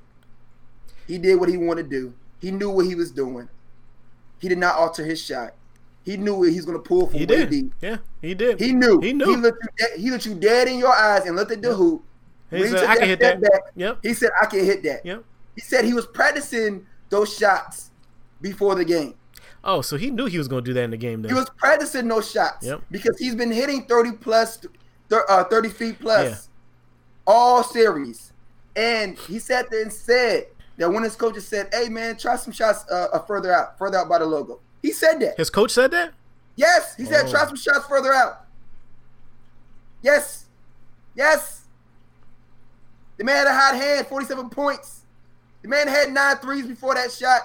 He 1.08 1.18
did 1.20 1.40
what 1.40 1.48
he 1.50 1.58
wanted 1.58 1.84
to 1.84 1.90
do. 1.90 2.14
He 2.40 2.50
knew 2.52 2.70
what 2.72 2.86
he 2.86 2.96
was 2.96 3.12
doing. 3.12 3.48
He 4.40 4.50
did 4.50 4.58
not 4.58 4.76
alter 4.76 5.06
his 5.06 5.22
shot. 5.24 5.54
He 6.04 6.18
knew 6.18 6.34
what 6.36 6.50
he's 6.50 6.66
going 6.66 6.78
to 6.78 6.84
pull 6.84 7.06
from 7.08 7.20
He 7.20 7.26
way 7.26 7.38
did. 7.38 7.50
deep. 7.52 7.74
Yeah, 7.82 7.98
he 8.22 8.34
did. 8.34 8.60
He 8.60 8.72
knew. 8.74 9.00
He 9.00 9.14
knew. 9.14 9.26
He 9.26 9.36
looked, 9.36 9.60
you 9.64 9.70
dead, 9.78 10.00
he 10.00 10.10
looked 10.12 10.26
you 10.26 10.36
dead 10.36 10.68
in 10.70 10.80
your 10.80 10.92
eyes 10.94 11.26
and 11.26 11.36
looked 11.36 11.52
at 11.52 11.62
the 11.62 11.74
hoop. 11.76 12.04
He 12.50 12.62
When 12.62 12.70
said, 12.72 12.84
"I 12.86 12.96
can 12.98 13.08
hit 13.10 13.20
that." 13.20 13.42
back, 13.42 13.62
Yep. 13.76 14.00
He 14.02 14.14
said, 14.16 14.32
"I 14.42 14.46
can 14.48 14.66
hit 14.66 14.82
that." 14.84 15.06
Yep. 15.06 15.24
He 15.56 15.62
said 15.62 15.86
he 15.86 15.94
was 15.94 16.08
practicing 16.08 16.86
those 17.10 17.36
shots 17.36 17.92
before 18.42 18.76
the 18.76 18.86
game. 18.86 19.16
Oh, 19.64 19.82
so 19.82 19.98
he 19.98 20.10
knew 20.10 20.26
he 20.26 20.38
was 20.38 20.48
going 20.48 20.64
to 20.64 20.70
do 20.70 20.74
that 20.76 20.84
in 20.84 20.92
the 20.92 20.98
game. 20.98 21.22
Then. 21.22 21.30
He 21.32 21.36
was 21.36 21.50
practicing 21.58 22.08
those 22.08 22.30
shots 22.32 22.66
Yep. 22.66 22.82
because 22.92 23.18
he's 23.20 23.36
been 23.36 23.52
hitting 23.52 23.86
30 23.86 24.14
plus, 24.14 24.60
uh, 25.12 25.44
30 25.46 25.70
feet 25.70 26.00
plus 26.00 26.26
Yeah. 26.30 26.38
all 27.28 27.64
series. 27.64 28.32
And 28.76 29.18
he 29.18 29.38
sat 29.40 29.70
there 29.70 29.82
and 29.82 29.92
said 29.92 30.48
that 30.78 30.90
when 30.90 31.04
his 31.04 31.16
coaches 31.18 31.46
said, 31.46 31.68
hey, 31.74 31.90
man, 31.90 32.16
try 32.18 32.38
some 32.38 32.54
shots 32.54 32.86
uh, 32.90 33.08
uh, 33.12 33.20
further 33.26 33.54
out, 33.54 33.78
further 33.78 33.98
out 33.98 34.08
by 34.08 34.20
the 34.20 34.26
logo. 34.26 34.62
He 34.82 34.94
said 34.94 35.20
that. 35.20 35.36
His 35.38 35.50
coach 35.50 35.72
said 35.72 35.92
that. 35.92 36.14
Yes. 36.56 36.96
He 36.96 37.04
said, 37.04 37.26
Oh. 37.28 37.32
try 37.32 37.46
some 37.46 37.58
shots 37.58 37.86
further 37.86 38.14
out. 38.14 38.46
Yes. 40.02 40.46
Yes. 41.16 41.62
The 43.18 43.26
man 43.26 43.36
had 43.36 43.48
a 43.48 43.54
hot 43.54 43.76
hand, 43.76 44.08
47 44.08 44.50
points. 44.50 45.02
The 45.62 45.68
man 45.68 45.90
had 45.90 46.14
nine 46.14 46.38
threes 46.38 46.66
before 46.66 46.96
that 46.96 47.12
shot. 47.12 47.42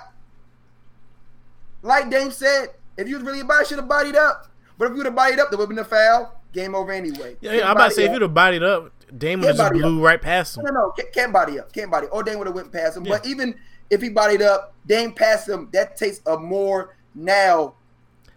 Like 1.85 2.11
Dame 2.11 2.31
said, 2.31 2.69
if 2.97 3.07
you 3.09 3.17
was 3.17 3.25
really 3.25 3.41
about 3.41 3.63
it, 3.63 3.69
should 3.69 3.79
have 3.79 3.89
bodied 3.89 4.17
up. 4.17 4.49
But 4.79 4.87
if 4.87 4.91
you 4.93 4.97
would 4.97 5.07
have 5.07 5.15
bodied 5.15 5.39
up, 5.39 5.51
there 5.51 5.59
would 5.59 5.65
have 5.65 5.69
been 5.69 5.79
a 5.79 5.85
foul. 5.85 6.41
Game 6.53 6.75
over 6.75 6.93
anyway. 6.93 7.37
Yeah, 7.41 7.51
Can't 7.53 7.65
I'm 7.65 7.71
about 7.73 7.75
to 7.75 7.79
body 7.91 7.95
say 7.95 8.05
if 8.05 8.13
you'd 8.13 8.23
have 8.23 8.35
bodied 8.35 8.63
up, 8.63 8.93
Dame 9.19 9.41
would 9.41 9.47
have 9.49 9.57
just 9.57 9.69
body 9.71 9.81
blew 9.81 10.01
right 10.01 10.21
past 10.23 10.57
him. 10.57 10.65
No, 10.65 10.71
no, 10.71 10.81
no. 10.87 10.91
Can't, 10.93 11.13
can't 11.13 11.33
body 11.33 11.59
up. 11.59 11.73
Can't 11.73 11.91
body. 11.91 12.07
Or 12.09 12.23
Dame 12.23 12.39
would 12.39 12.47
have 12.47 12.55
went 12.57 12.73
past 12.73 12.97
him. 12.97 13.05
Yeah. 13.05 13.13
But 13.19 13.27
even 13.27 13.55
if 13.91 14.01
he 14.01 14.09
bodied 14.09 14.41
up, 14.43 14.73
Dame 14.87 15.13
passed 15.13 15.49
him. 15.49 15.69
That 15.73 15.97
takes 15.97 16.21
a 16.27 16.37
more 16.39 16.97
now. 17.15 17.75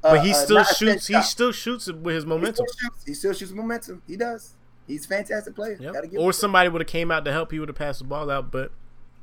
uh, 0.04 0.16
But 0.16 0.26
he 0.26 0.32
uh, 0.32 0.36
still 0.36 0.58
a 0.58 0.66
shoots. 0.66 1.08
He 1.08 1.22
still 1.22 1.52
shoots 1.52 1.88
with 1.92 2.16
his 2.16 2.24
He 2.24 2.30
momentum. 2.30 2.66
still 2.68 2.90
shoots. 2.90 3.04
He 3.06 3.14
still 3.14 3.34
shoots 3.34 3.52
momentum. 3.52 4.02
He 4.08 4.16
does. 4.18 4.56
He's 4.88 5.06
a 5.06 5.08
fantastic 5.08 5.56
player. 5.56 5.78
Yep. 5.80 5.96
Or 6.18 6.34
somebody 6.34 6.70
would 6.70 6.82
have 6.82 6.88
came 6.88 7.12
out 7.12 7.24
to 7.26 7.32
help. 7.32 7.52
He 7.52 7.60
would 7.60 7.70
have 7.70 7.76
passed 7.78 8.00
the 8.00 8.06
ball 8.06 8.32
out, 8.32 8.52
but 8.52 8.72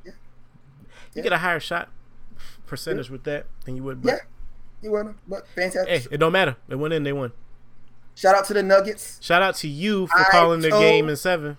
Yeah. 0.05 0.11
you 0.11 0.15
Yeah. 1.15 1.23
get 1.23 1.33
a 1.33 1.37
higher 1.39 1.59
shot 1.59 1.89
percentage 2.65 3.09
with 3.09 3.23
that 3.23 3.45
than 3.65 3.75
you 3.75 3.83
would. 3.83 4.01
But 4.01 4.09
Yeah. 4.09 4.17
He 4.81 4.89
won. 4.89 5.15
But 5.27 5.47
fantastic. 5.47 5.87
hey, 5.89 6.07
it 6.11 6.17
don't 6.17 6.31
matter. 6.31 6.57
They 6.67 6.75
went 6.75 6.93
in. 6.93 7.03
They 7.03 7.13
won. 7.13 7.31
Shout 8.13 8.35
out 8.35 8.45
to 8.45 8.53
the 8.53 8.63
Nuggets. 8.63 9.17
Shout 9.21 9.41
out 9.41 9.55
to 9.55 9.67
you 9.67 10.07
for 10.07 10.19
I 10.19 10.29
calling 10.29 10.61
the 10.61 10.69
game 10.69 11.09
in 11.09 11.15
seven. 11.15 11.57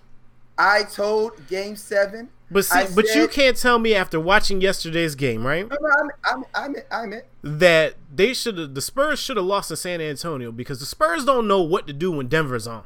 I 0.57 0.83
told 0.83 1.47
Game 1.47 1.75
Seven. 1.75 2.29
But 2.49 2.65
see, 2.65 2.79
I 2.79 2.87
but 2.95 3.05
you 3.13 3.27
can't 3.27 3.57
tell 3.57 3.77
me 3.77 3.93
after 3.93 4.19
watching 4.19 4.61
yesterday's 4.61 5.13
game, 5.13 5.45
right? 5.45 5.67
No, 5.67 5.75
no, 5.79 5.89
I'm, 5.99 6.09
I'm, 6.23 6.45
I'm, 6.55 6.75
I'm 6.89 7.13
it. 7.13 7.27
That 7.43 7.95
they 8.13 8.33
should 8.33 8.57
have 8.57 8.73
the 8.73 8.81
Spurs 8.81 9.19
should 9.19 9.37
have 9.37 9.45
lost 9.45 9.67
to 9.67 9.75
San 9.75 9.99
Antonio 10.01 10.51
because 10.51 10.79
the 10.79 10.85
Spurs 10.85 11.25
don't 11.25 11.47
know 11.47 11.61
what 11.61 11.85
to 11.87 11.93
do 11.93 12.11
when 12.11 12.27
Denver's 12.27 12.65
on. 12.65 12.85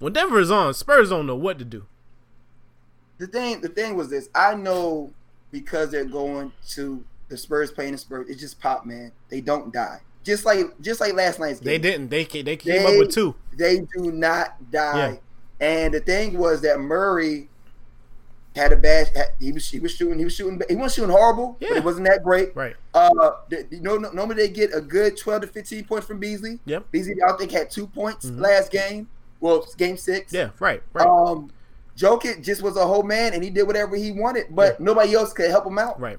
When 0.00 0.12
Denver 0.12 0.40
is 0.40 0.50
on, 0.50 0.74
Spurs 0.74 1.10
don't 1.10 1.26
know 1.26 1.36
what 1.36 1.58
to 1.60 1.64
do. 1.64 1.86
The 3.18 3.26
thing, 3.26 3.60
the 3.60 3.68
thing 3.68 3.96
was 3.96 4.10
this. 4.10 4.28
I 4.34 4.54
know 4.54 5.12
because 5.50 5.90
they're 5.90 6.04
going 6.04 6.52
to 6.70 7.04
the 7.28 7.36
Spurs 7.36 7.70
playing 7.70 7.92
the 7.92 7.98
Spurs. 7.98 8.28
It's 8.28 8.40
just 8.40 8.60
pop, 8.60 8.86
man. 8.86 9.12
They 9.28 9.40
don't 9.40 9.72
die. 9.72 10.00
Just 10.24 10.44
like, 10.44 10.78
just 10.80 11.00
like 11.00 11.14
last 11.14 11.38
night's 11.40 11.60
game. 11.60 11.66
They 11.66 11.78
didn't. 11.78 12.08
They 12.10 12.24
they 12.24 12.56
came 12.56 12.82
They- 12.82 12.84
up 12.94 12.98
with 12.98 13.14
two. 13.14 13.34
They 13.56 13.80
do 13.96 14.12
not 14.12 14.70
die. 14.70 15.20
Yeah. 15.60 15.66
And 15.66 15.94
the 15.94 16.00
thing 16.00 16.38
was 16.38 16.60
that 16.62 16.78
Murray 16.80 17.48
had 18.54 18.72
a 18.72 18.76
bad. 18.76 19.08
had- 19.16 19.32
He 19.40 19.52
was 19.52 19.68
he 19.68 19.80
was 19.80 19.92
shooting. 19.92 20.18
He 20.18 20.24
was 20.24 20.34
shooting. 20.34 20.60
He 20.68 20.76
wasn't 20.76 20.92
shooting 20.96 21.10
horrible, 21.10 21.56
but 21.60 21.70
it 21.70 21.84
wasn't 21.84 22.06
that 22.08 22.22
great. 22.22 22.54
Right. 22.54 22.76
Uh, 22.94 23.30
the, 23.48 23.66
you 23.70 23.80
know, 23.80 23.96
normally 23.96 24.36
they 24.36 24.48
get 24.48 24.74
a 24.74 24.80
good 24.80 25.16
twelve 25.16 25.42
to 25.42 25.46
fifteen 25.48 25.84
points 25.84 26.06
from 26.06 26.18
Beasley. 26.18 26.58
Yep. 26.66 26.90
Beasley, 26.90 27.16
I 27.26 27.32
think, 27.36 27.50
had 27.52 27.70
two 27.70 27.86
points 27.86 28.26
Mhm. 28.26 28.40
last 28.40 28.70
game. 28.70 29.08
Well, 29.40 29.66
game 29.76 29.96
six. 29.96 30.32
Yeah. 30.32 30.50
Right. 30.60 30.82
Right. 30.92 31.06
Um, 31.06 31.50
Jokic 31.96 32.44
just 32.44 32.62
was 32.62 32.76
a 32.76 32.86
whole 32.86 33.02
man, 33.02 33.34
and 33.34 33.42
he 33.42 33.50
did 33.50 33.64
whatever 33.64 33.96
he 33.96 34.12
wanted, 34.12 34.46
but 34.50 34.78
nobody 34.80 35.14
else 35.14 35.32
could 35.32 35.50
help 35.50 35.66
him 35.66 35.78
out. 35.78 36.00
right. 36.00 36.18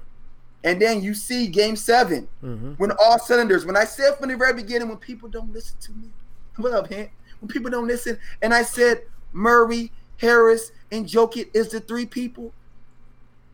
And 0.62 0.80
then 0.80 1.02
you 1.02 1.14
see 1.14 1.46
Game 1.46 1.76
Seven 1.76 2.28
hmm 2.40 2.72
when 2.76 2.92
all 2.98 3.18
cylinders. 3.18 3.64
When 3.64 3.76
I 3.76 3.84
said 3.84 4.16
from 4.18 4.28
the 4.28 4.36
very 4.36 4.54
beginning, 4.54 4.88
when 4.88 4.98
people 4.98 5.28
don't 5.28 5.52
listen 5.52 5.76
to 5.80 5.92
me, 5.92 6.08
what 6.56 6.72
up, 6.72 6.88
Hint? 6.88 7.10
When 7.40 7.48
people 7.48 7.70
don't 7.70 7.86
listen, 7.86 8.18
and 8.42 8.52
I 8.52 8.62
said 8.62 9.02
Murray, 9.32 9.92
Harris, 10.18 10.72
and 10.92 11.06
Jokic 11.06 11.48
is 11.54 11.68
the 11.68 11.80
three 11.80 12.04
people, 12.06 12.52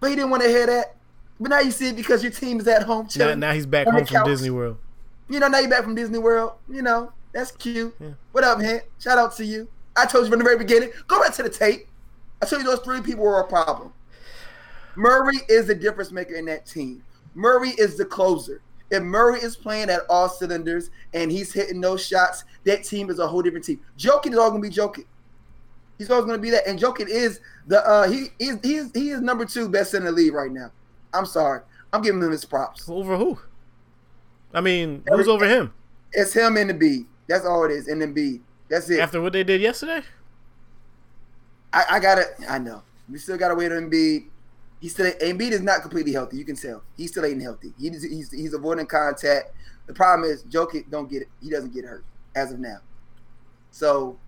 but 0.01 0.11
he 0.11 0.17
didn't 0.17 0.31
want 0.31 0.43
to 0.43 0.49
hear 0.49 0.67
that. 0.67 0.97
But 1.39 1.51
now 1.51 1.61
you 1.61 1.71
see 1.71 1.89
it 1.89 1.97
because 1.97 2.23
your 2.23 2.33
team 2.33 2.59
is 2.59 2.67
at 2.67 2.83
home 2.85 3.09
Now, 3.17 3.35
now 3.35 3.53
he's 3.53 3.67
back 3.67 3.87
home 3.87 4.05
from 4.05 4.17
couch. 4.17 4.27
Disney 4.27 4.51
World. 4.51 4.79
You 5.29 5.39
know, 5.39 5.49
now 5.49 5.59
you're 5.59 5.71
back 5.71 5.83
from 5.83 5.95
Disney 5.95 6.19
World. 6.19 6.53
You 6.69 6.83
know, 6.83 7.13
that's 7.33 7.53
cute. 7.53 7.95
Yeah. 8.01 8.11
What 8.33 8.45
up, 8.45 8.61
Hint? 8.61 8.83
Shout 8.99 9.19
out 9.19 9.37
to 9.37 9.45
you. 9.45 9.69
I 9.97 10.07
told 10.07 10.25
you 10.25 10.31
from 10.31 10.39
the 10.39 10.45
very 10.45 10.59
beginning. 10.59 10.91
Go 11.07 11.21
back 11.21 11.35
to 11.35 11.43
the 11.43 11.51
tape. 11.51 11.89
I 12.43 12.47
told 12.47 12.63
you 12.63 12.69
those 12.69 12.81
three 12.81 13.01
people 13.01 13.25
were 13.25 13.41
a 13.41 13.47
problem. 13.47 13.93
Murray 14.97 15.37
is 15.49 15.67
the 15.67 15.75
difference 15.75 16.11
maker 16.11 16.35
in 16.35 16.45
that 16.47 16.67
team. 16.67 17.05
Murray 17.35 17.71
is 17.71 17.97
the 17.97 18.05
closer. 18.05 18.63
If 18.91 19.03
Murray 19.03 19.41
is 19.41 19.57
playing 19.57 19.91
at 19.91 20.01
all 20.09 20.29
cylinders 20.29 20.91
and 21.13 21.31
he's 21.31 21.53
hitting 21.53 21.81
those 21.81 22.05
shots, 22.05 22.45
that 22.65 22.85
team 22.85 23.11
is 23.11 23.19
a 23.19 23.27
whole 23.27 23.43
different 23.43 23.65
team. 23.65 23.81
Jokic 23.99 24.33
is 24.33 24.39
all 24.39 24.51
gonna 24.51 24.63
be 24.63 24.71
Jokic. 24.71 25.05
He's 25.99 26.11
always 26.11 26.27
gonna 26.27 26.39
be 26.39 26.51
that. 26.51 26.67
And 26.67 26.79
Jokic 26.79 27.09
is 27.09 27.41
the 27.67 27.87
uh 27.87 28.09
he 28.09 28.27
he's 28.39 28.59
he's 28.63 28.91
he 28.93 29.11
is 29.11 29.21
number 29.21 29.45
two 29.45 29.69
best 29.69 29.95
in 29.95 30.05
the 30.05 30.13
league 30.13 30.35
right 30.35 30.53
now. 30.53 30.71
I'm 31.13 31.27
sorry. 31.27 31.63
I'm 31.93 32.03
giving 32.03 32.23
him 32.23 32.31
his 32.31 32.45
props. 32.45 32.89
Over 32.89 33.17
who? 33.17 33.39
I 34.53 34.61
mean, 34.61 35.03
who's 35.09 35.29
over 35.29 35.49
him? 35.49 35.73
It's 36.13 36.33
him 36.33 36.57
and 36.57 36.71
the 36.71 36.75
B. 36.75 37.07
That's 37.29 37.45
all 37.45 37.65
it 37.65 37.71
is. 37.71 37.89
And 37.89 38.01
the 38.01 38.07
B. 38.07 38.41
That's 38.69 38.89
it. 38.91 39.01
After 39.01 39.21
what 39.21 39.33
they 39.33 39.45
did 39.45 39.61
yesterday? 39.61 40.03
I, 41.73 41.85
I 41.93 42.01
gotta. 42.01 42.25
I 42.49 42.59
know. 42.59 42.83
We 43.11 43.19
still 43.19 43.37
gotta 43.37 43.55
wait 43.55 43.73
on 43.73 43.91
Embiid. 43.91 44.27
He's 44.81 44.93
still 44.93 45.11
Embiid 45.13 45.53
is 45.53 45.63
not 45.63 45.83
completely 45.83 46.13
healthy. 46.13 46.37
You 46.37 46.45
can 46.45 46.57
tell 46.57 46.83
he's 46.97 47.11
still 47.11 47.25
ain't 47.25 47.43
healthy. 47.43 47.73
He's 47.79 48.03
he's, 48.03 48.31
he's 48.31 48.55
avoiding 48.55 48.87
contact. 48.87 49.53
The 49.87 49.95
problem 49.95 50.29
is 50.29 50.43
Jokic 50.45 50.91
don't 50.91 51.11
get 51.11 51.23
it. 51.23 51.29
He 51.43 51.51
doesn't 51.51 51.73
get 51.73 51.85
hurt 51.85 52.05
as 52.35 52.53
of 52.53 52.59
now. 52.59 52.79
So 53.71 54.19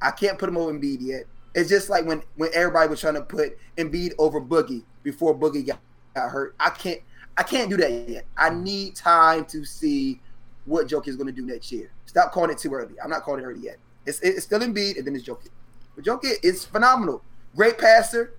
I 0.00 0.10
can't 0.10 0.38
put 0.38 0.48
him 0.48 0.56
over 0.56 0.72
Embiid 0.72 0.98
yet. 1.00 1.24
It's 1.54 1.68
just 1.68 1.90
like 1.90 2.06
when 2.06 2.22
when 2.36 2.50
everybody 2.54 2.88
was 2.88 3.00
trying 3.00 3.14
to 3.14 3.22
put 3.22 3.58
Embiid 3.76 4.12
over 4.18 4.40
Boogie 4.40 4.84
before 5.02 5.36
Boogie 5.36 5.66
got, 5.66 5.80
got 6.14 6.30
hurt. 6.30 6.54
I 6.58 6.70
can't 6.70 7.00
I 7.36 7.42
can't 7.42 7.70
do 7.70 7.76
that 7.76 8.08
yet. 8.08 8.24
I 8.36 8.50
need 8.50 8.96
time 8.96 9.44
to 9.46 9.64
see 9.64 10.20
what 10.64 10.86
Jokic 10.88 11.08
is 11.08 11.16
going 11.16 11.28
to 11.28 11.32
do 11.32 11.46
next 11.46 11.70
year. 11.72 11.90
Stop 12.06 12.32
calling 12.32 12.50
it 12.50 12.58
too 12.58 12.72
early. 12.72 12.94
I'm 13.02 13.10
not 13.10 13.22
calling 13.22 13.40
it 13.40 13.44
early 13.44 13.60
yet. 13.60 13.78
It's 14.06 14.20
it's 14.20 14.44
still 14.44 14.60
Embiid 14.60 14.98
and 14.98 15.06
then 15.06 15.14
it's 15.14 15.26
Jokic. 15.26 15.50
But 15.94 16.04
Jokic 16.04 16.36
is 16.42 16.64
phenomenal. 16.64 17.22
Great 17.56 17.78
passer. 17.78 18.34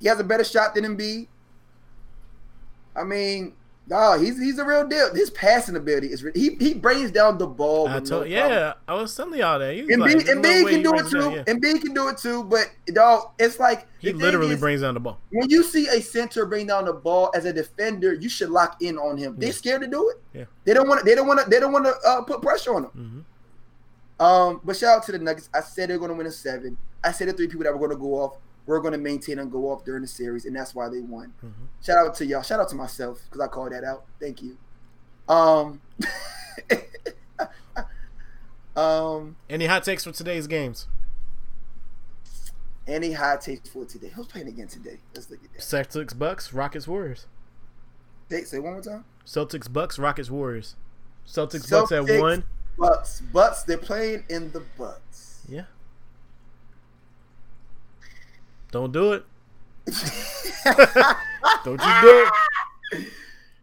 He 0.00 0.08
has 0.08 0.20
a 0.20 0.24
better 0.24 0.44
shot 0.44 0.74
than 0.74 0.84
Embiid. 0.84 1.26
I 2.96 3.04
mean, 3.04 3.54
no, 3.86 4.18
he's 4.18 4.38
he's 4.38 4.58
a 4.58 4.64
real 4.64 4.86
deal. 4.86 5.14
His 5.14 5.30
passing 5.30 5.74
ability 5.76 6.08
is 6.08 6.24
he 6.34 6.56
he 6.56 6.74
brings 6.74 7.10
down 7.10 7.38
the 7.38 7.46
ball. 7.46 7.88
I 7.88 8.00
told, 8.00 8.22
no 8.22 8.22
yeah, 8.24 8.74
I 8.86 8.94
was 8.94 9.14
telling 9.16 9.38
y'all 9.40 9.58
that. 9.58 9.74
Embiid, 9.74 9.98
like, 9.98 10.26
there's 10.26 10.36
no 10.36 10.68
can 10.68 10.82
do 10.82 10.94
it 10.94 11.06
too. 11.10 11.20
down- 11.20 11.32
yeah. 11.32 11.44
Embiid 11.44 11.80
can 11.80 11.94
do 11.94 12.08
it 12.08 12.18
too. 12.18 12.44
But 12.44 12.70
dog, 12.92 13.30
it's 13.38 13.58
like 13.58 13.86
He 13.98 14.12
literally 14.12 14.54
is, 14.54 14.60
brings 14.60 14.82
down 14.82 14.94
the 14.94 15.00
ball. 15.00 15.18
when 15.30 15.48
you 15.48 15.62
see 15.62 15.86
a 15.88 16.02
center 16.02 16.44
bring 16.44 16.66
down 16.66 16.84
the 16.84 16.92
ball 16.92 17.30
as 17.34 17.44
a 17.46 17.52
defender, 17.52 18.12
you 18.12 18.28
should 18.28 18.50
lock 18.50 18.76
in 18.82 18.98
on 18.98 19.16
him. 19.16 19.36
They're 19.38 19.52
scared 19.52 19.80
to 19.82 19.86
do 19.86 20.10
it. 20.10 20.16
Yeah. 20.38 20.44
They 20.64 20.74
don't 20.74 20.88
want. 20.88 21.04
They 21.04 21.14
don't 21.14 21.26
want 21.26 21.40
to. 21.40 21.48
They 21.48 21.58
don't 21.60 21.72
want 21.72 21.86
to 21.86 21.94
uh, 22.06 22.22
put 22.22 22.42
pressure 22.42 22.74
on 22.74 22.84
him. 22.84 22.90
hmm 24.18 24.22
Um, 24.22 24.60
but 24.64 24.76
shout 24.76 24.98
out 24.98 25.02
to 25.04 25.12
the 25.12 25.18
Nuggets. 25.18 25.48
I 25.54 25.60
said 25.60 25.88
they're 25.88 25.98
going 25.98 26.10
to 26.10 26.14
win 26.16 26.26
a 26.26 26.30
seven. 26.32 26.76
I 27.02 27.12
said 27.12 27.28
the 27.28 27.32
three 27.32 27.46
people 27.46 27.62
that 27.64 27.72
were 27.72 27.78
going 27.78 27.92
to 27.92 27.96
go 27.96 28.14
off 28.16 28.36
were 28.68 28.80
going 28.80 28.92
to 28.92 28.98
maintain 28.98 29.38
and 29.38 29.50
go 29.50 29.70
off 29.70 29.84
during 29.84 30.02
the 30.02 30.08
series, 30.08 30.44
and 30.44 30.54
that's 30.54 30.74
why 30.74 30.88
they 30.88 31.00
won. 31.00 31.32
hmm 31.40 31.48
Shout 31.82 31.98
out 31.98 32.14
to 32.16 32.26
y'all. 32.26 32.42
Shout 32.42 32.60
out 32.60 32.68
to 32.68 32.76
myself 32.76 33.20
because 33.24 33.40
I 33.40 33.48
called 33.48 33.72
that 33.72 33.82
out. 33.82 34.04
Thank 34.20 34.42
you. 34.42 34.56
Um, 35.28 35.80
um, 38.76 39.36
Any 39.48 39.66
hot 39.66 39.84
takes 39.84 40.04
for 40.04 40.12
today's 40.12 40.46
games? 40.46 40.86
Any 42.86 43.12
hot 43.12 43.40
takes 43.40 43.68
for 43.68 43.84
today? 43.84 44.10
Who's 44.14 44.26
playing 44.26 44.48
again 44.48 44.68
today? 44.68 44.98
Let's 45.14 45.30
look 45.30 45.40
at 45.44 45.52
that. 45.52 45.60
Celtics, 45.60 46.18
Bucks, 46.18 46.52
Rockets, 46.52 46.86
Warriors. 46.86 47.26
Say, 48.30 48.44
say 48.44 48.58
one 48.58 48.74
more 48.74 48.82
time. 48.82 49.04
Celtics, 49.26 49.70
Bucks, 49.72 49.98
Rockets, 49.98 50.30
Warriors. 50.30 50.76
Celtics, 51.26 51.70
Bucks 51.70 51.92
at 51.92 52.20
one. 52.20 52.44
Bucks. 52.78 53.20
Bucks. 53.32 53.62
They're 53.62 53.78
playing 53.78 54.24
in 54.28 54.52
the 54.52 54.62
Bucks. 54.78 55.42
Yeah. 55.48 55.64
Don't 58.70 58.92
do 58.92 59.12
it. 59.12 59.24
Don't 61.64 61.80
you 61.80 62.00
do 62.02 62.28
it. 62.92 63.08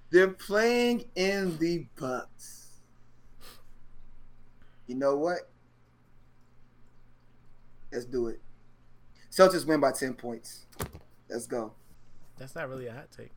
They're 0.09 0.29
playing 0.29 1.05
in 1.15 1.57
the 1.57 1.85
Bucks. 1.99 2.69
You 4.87 4.95
know 4.95 5.15
what? 5.15 5.39
Let's 7.91 8.05
do 8.05 8.27
it. 8.27 8.39
Celtics 9.31 9.65
win 9.65 9.79
by 9.79 9.91
ten 9.91 10.13
points. 10.13 10.65
Let's 11.29 11.47
go. 11.47 11.73
That's 12.37 12.55
not 12.55 12.69
really 12.69 12.87
a 12.87 12.93
hot 12.93 13.11
take. 13.15 13.31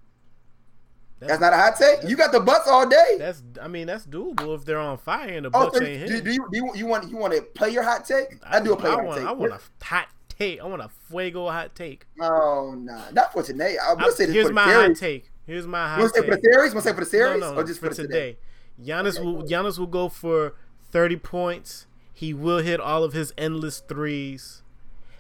That's 1.21 1.41
not 1.41 1.53
a 1.53 1.57
hot 1.57 1.77
take. 1.77 2.09
You 2.09 2.17
got 2.17 2.31
the 2.33 2.41
Bucks 2.41 2.69
all 2.69 2.89
day. 2.89 3.17
That's. 3.19 3.43
I 3.61 3.69
mean, 3.69 3.87
that's 3.87 4.07
doable 4.07 4.55
if 4.55 4.65
they're 4.65 4.79
on 4.79 4.99
fire 4.99 5.31
and 5.31 5.45
the 5.47 5.51
Oh, 5.53 5.65
Bucks 5.65 5.79
so 5.79 5.85
ain't 5.85 6.07
do, 6.07 6.21
do 6.21 6.33
you, 6.33 6.47
do 6.51 6.57
you 6.59 6.73
you 6.75 6.87
want 6.87 7.11
you 7.11 7.17
want 7.17 7.35
to 7.35 7.43
play 7.43 7.71
your 7.71 7.83
hot 7.83 8.05
take? 8.05 8.37
I, 8.45 8.61
do 8.61 8.73
a 8.73 8.77
play 8.77 8.91
I 8.91 8.95
hot 8.95 9.05
want, 9.05 9.19
take. 9.19 9.29
I 9.29 9.33
want 9.33 9.53
a 9.53 9.61
hot 9.85 10.09
take. 10.39 10.61
I 10.61 10.67
want 10.67 10.83
a 10.83 10.91
fuego 11.09 11.49
hot 11.49 11.75
take. 11.75 12.07
Oh 12.21 12.75
nah, 12.79 13.11
not 13.11 13.33
for 13.33 13.43
today. 13.43 13.77
I'm 13.83 13.97
gonna 13.99 14.13
say 14.13 14.27
this 14.27 14.35
here's 14.35 14.47
for 14.49 14.53
my 14.55 14.65
hot 14.73 14.97
take. 14.97 15.31
Here's 15.47 15.67
my 15.67 15.83
You 15.83 15.89
hot 15.89 15.99
want 16.01 16.13
to 16.15 16.21
say 16.21 16.27
take. 16.27 16.31
for 16.31 16.37
the 16.37 16.43
series? 16.53 16.75
Want 16.75 16.85
to 16.85 16.91
say 16.91 16.95
for 16.95 17.01
the 17.05 17.11
series, 17.11 17.41
no, 17.41 17.55
no, 17.55 17.61
or 17.61 17.65
just 17.65 17.81
for 17.81 17.89
for, 17.89 17.95
today? 17.95 18.37
today. 18.79 18.93
Giannis 18.93 19.17
Okay, 19.17 19.25
will. 19.25 19.43
Giannis 19.43 19.79
will 19.79 19.87
go 19.87 20.09
for 20.09 20.55
30 20.91 21.17
points. 21.17 21.87
He 22.13 22.35
will 22.35 22.59
hit 22.59 22.81
all 22.81 23.05
of 23.05 23.13
his 23.13 23.33
endless 23.39 23.79
threes, 23.81 24.63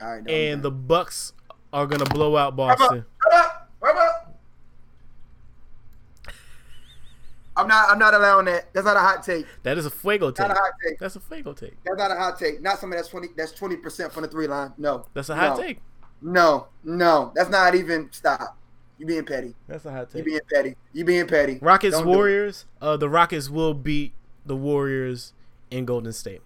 All 0.00 0.14
right, 0.18 0.28
and 0.30 0.62
the. 0.62 0.70
Bucks 0.70 1.32
are 1.72 1.86
gonna 1.86 2.04
blow 2.06 2.36
out 2.36 2.56
Boston. 2.56 3.04
wrap 3.30 3.44
up, 3.44 3.70
wrap 3.80 3.96
up. 3.96 4.38
I'm 7.70 7.76
not. 7.76 7.90
I'm 7.90 7.98
not 7.98 8.14
allowing 8.14 8.46
that. 8.46 8.72
That's 8.72 8.86
not 8.86 8.96
a 8.96 9.00
hot 9.00 9.22
take. 9.22 9.46
That 9.62 9.78
is 9.78 9.86
a 9.86 9.90
fuego 9.90 10.30
take. 10.30 10.48
Not 10.48 10.56
a 10.56 10.60
hot 10.60 10.72
take. 10.84 10.98
That's 10.98 11.16
a 11.16 11.20
fuego 11.20 11.52
take. 11.52 11.76
That's 11.84 11.98
not 11.98 12.10
a 12.10 12.14
hot 12.14 12.38
take. 12.38 12.62
Not 12.62 12.78
something 12.78 12.96
that's 12.96 13.08
twenty. 13.08 13.28
That's 13.36 13.52
twenty 13.52 13.76
percent 13.76 14.12
from 14.12 14.22
the 14.22 14.28
three 14.28 14.46
line. 14.46 14.72
No. 14.78 15.06
That's 15.14 15.28
a 15.28 15.36
hot 15.36 15.56
no, 15.56 15.62
take. 15.62 15.80
No, 16.22 16.68
no. 16.84 17.32
That's 17.34 17.50
not 17.50 17.74
even. 17.74 18.08
Stop. 18.12 18.56
You 18.98 19.06
being 19.06 19.24
petty. 19.24 19.54
That's 19.68 19.84
a 19.84 19.92
hot 19.92 20.10
take. 20.10 20.18
You 20.18 20.24
being 20.24 20.40
petty. 20.52 20.74
You 20.92 21.04
being 21.04 21.26
petty. 21.26 21.58
Rockets 21.60 21.96
Don't. 21.96 22.06
Warriors. 22.06 22.64
Uh, 22.80 22.96
the 22.96 23.08
Rockets 23.08 23.48
will 23.48 23.74
beat 23.74 24.12
the 24.44 24.56
Warriors 24.56 25.34
in 25.70 25.84
Golden 25.84 26.12
State 26.12 26.40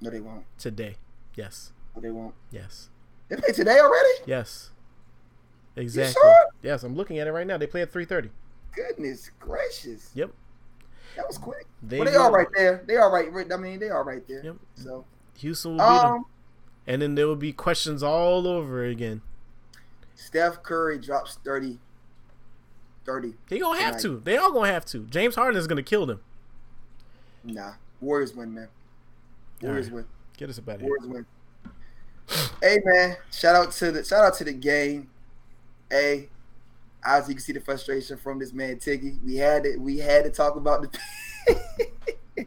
No, 0.00 0.10
they 0.10 0.20
won't. 0.20 0.44
today. 0.58 0.96
Yes. 1.34 1.72
No, 1.94 2.02
they 2.02 2.10
won't. 2.10 2.34
Yes. 2.50 2.90
They 3.28 3.36
play 3.36 3.52
today 3.52 3.78
already. 3.78 4.08
Yes. 4.26 4.70
Exactly. 5.76 6.20
sure? 6.20 6.46
Yes, 6.62 6.82
I'm 6.82 6.96
looking 6.96 7.18
at 7.18 7.26
it 7.26 7.32
right 7.32 7.46
now. 7.46 7.56
They 7.58 7.66
play 7.66 7.82
at 7.82 7.92
3:30. 7.92 8.30
Goodness 8.74 9.30
gracious. 9.38 10.10
Yep. 10.14 10.30
That 11.16 11.26
was 11.26 11.38
quick. 11.38 11.66
They 11.82 11.98
Well, 12.00 12.10
they 12.10 12.16
are 12.16 12.30
right 12.30 12.48
there. 12.54 12.82
They 12.86 12.96
are 12.96 13.10
right. 13.12 13.28
I 13.52 13.56
mean, 13.56 13.78
they 13.78 13.88
are 13.88 14.04
right 14.04 14.26
there. 14.28 14.44
Yep. 14.44 14.56
So, 14.74 15.04
Houston 15.38 15.76
will 15.76 15.78
beat 15.78 16.02
them, 16.02 16.12
um, 16.12 16.26
and 16.86 17.02
then 17.02 17.14
there 17.14 17.26
will 17.26 17.36
be 17.36 17.52
questions 17.52 18.02
all 18.02 18.46
over 18.46 18.84
again. 18.84 19.22
Steph 20.14 20.62
Curry 20.62 20.98
drops 20.98 21.38
30. 21.44 21.78
30. 23.04 23.34
He 23.48 23.58
gonna 23.60 23.78
have 23.80 23.94
Right. 23.94 24.02
to. 24.02 24.20
They 24.24 24.36
all 24.36 24.52
gonna 24.52 24.72
have 24.72 24.84
to. 24.86 25.04
James 25.04 25.36
Harden 25.36 25.58
is 25.58 25.66
gonna 25.66 25.82
kill 25.82 26.06
them. 26.06 26.20
Nah. 27.44 27.74
Warriors 28.00 28.34
win, 28.34 28.52
man. 28.54 28.68
Warriors 29.62 29.88
All 29.88 29.94
win. 29.96 30.06
Get 30.36 30.50
us 30.50 30.58
about 30.58 30.80
here. 30.80 30.88
Warriors 30.88 31.06
win. 31.06 31.26
hey 32.60 32.78
man, 32.84 33.16
shout 33.30 33.54
out 33.54 33.70
to 33.72 33.92
the 33.92 34.04
shout 34.04 34.24
out 34.24 34.34
to 34.34 34.44
the 34.44 34.52
game. 34.52 35.08
Hey, 35.88 36.28
as 37.06 37.28
you 37.28 37.34
can 37.34 37.42
see 37.42 37.52
the 37.52 37.60
frustration 37.60 38.16
from 38.16 38.38
this 38.38 38.52
man 38.52 38.78
Tiggy. 38.78 39.18
We 39.24 39.36
had 39.36 39.64
it. 39.64 39.80
We 39.80 39.98
had 39.98 40.24
to 40.24 40.30
talk 40.30 40.56
about 40.56 40.82
the. 40.82 42.46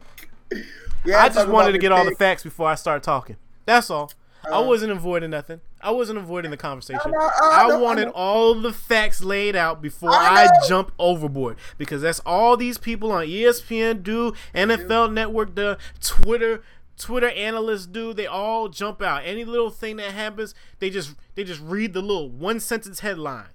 I 1.06 1.28
just 1.28 1.48
wanted 1.48 1.72
to 1.72 1.78
get 1.78 1.92
all 1.92 2.04
the 2.04 2.14
facts 2.14 2.42
before 2.42 2.68
I 2.68 2.74
start 2.74 3.02
talking. 3.02 3.36
That's 3.64 3.90
all. 3.90 4.12
I 4.44 4.56
Uh, 4.56 4.62
wasn't 4.62 4.92
avoiding 4.92 5.30
nothing. 5.30 5.60
I 5.82 5.90
wasn't 5.90 6.18
avoiding 6.18 6.50
the 6.50 6.56
conversation. 6.56 7.00
I 7.04 7.10
know, 7.10 7.18
I 7.18 7.68
I 7.70 7.76
wanted 7.76 8.08
all 8.08 8.54
the 8.54 8.72
facts 8.72 9.22
laid 9.22 9.54
out 9.54 9.82
before 9.82 10.10
I 10.10 10.44
I, 10.46 10.68
jump 10.68 10.92
overboard 10.98 11.56
because 11.78 12.02
that's 12.02 12.20
all 12.20 12.56
these 12.56 12.78
people 12.78 13.12
on 13.12 13.26
ESPN 13.26 14.02
do, 14.02 14.32
NFL 14.54 15.12
Network 15.12 15.54
do, 15.54 15.76
Twitter 16.00 16.62
Twitter 16.96 17.30
analysts 17.30 17.86
do. 17.86 18.12
They 18.12 18.26
all 18.26 18.68
jump 18.68 19.00
out. 19.02 19.22
Any 19.24 19.44
little 19.44 19.70
thing 19.70 19.96
that 19.96 20.12
happens, 20.12 20.54
they 20.78 20.90
just 20.90 21.14
they 21.34 21.44
just 21.44 21.60
read 21.60 21.92
the 21.92 22.02
little 22.02 22.28
one 22.28 22.60
sentence 22.60 23.00
headline. 23.00 23.46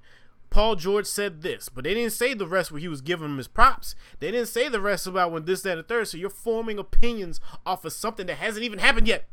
Paul 0.56 0.78
George 0.78 1.06
said 1.06 1.41
this, 1.41 1.68
but 1.68 1.84
they 1.84 1.93
didn't 1.93 2.14
say 2.14 2.34
the 2.34 2.47
rest 2.47 2.72
where 2.72 2.80
he 2.80 2.88
was 2.88 3.01
giving 3.01 3.26
him 3.26 3.36
his 3.36 3.47
props. 3.49 3.93
They 4.22 4.32
didn't 4.32 4.47
say 4.47 4.70
the 4.70 4.80
rest 4.80 5.06
about 5.06 5.34
when 5.34 5.43
this, 5.43 5.64
that, 5.64 5.72
and 5.72 5.80
the 5.80 5.84
third. 5.84 6.08
So 6.08 6.16
you're 6.16 6.30
forming 6.30 6.80
opinions 6.80 7.41
off 7.66 7.84
of 7.84 7.91
something 7.91 8.26
that 8.28 8.36
hasn't 8.38 8.64
even 8.64 8.80
happened 8.80 9.06
yet. 9.06 9.26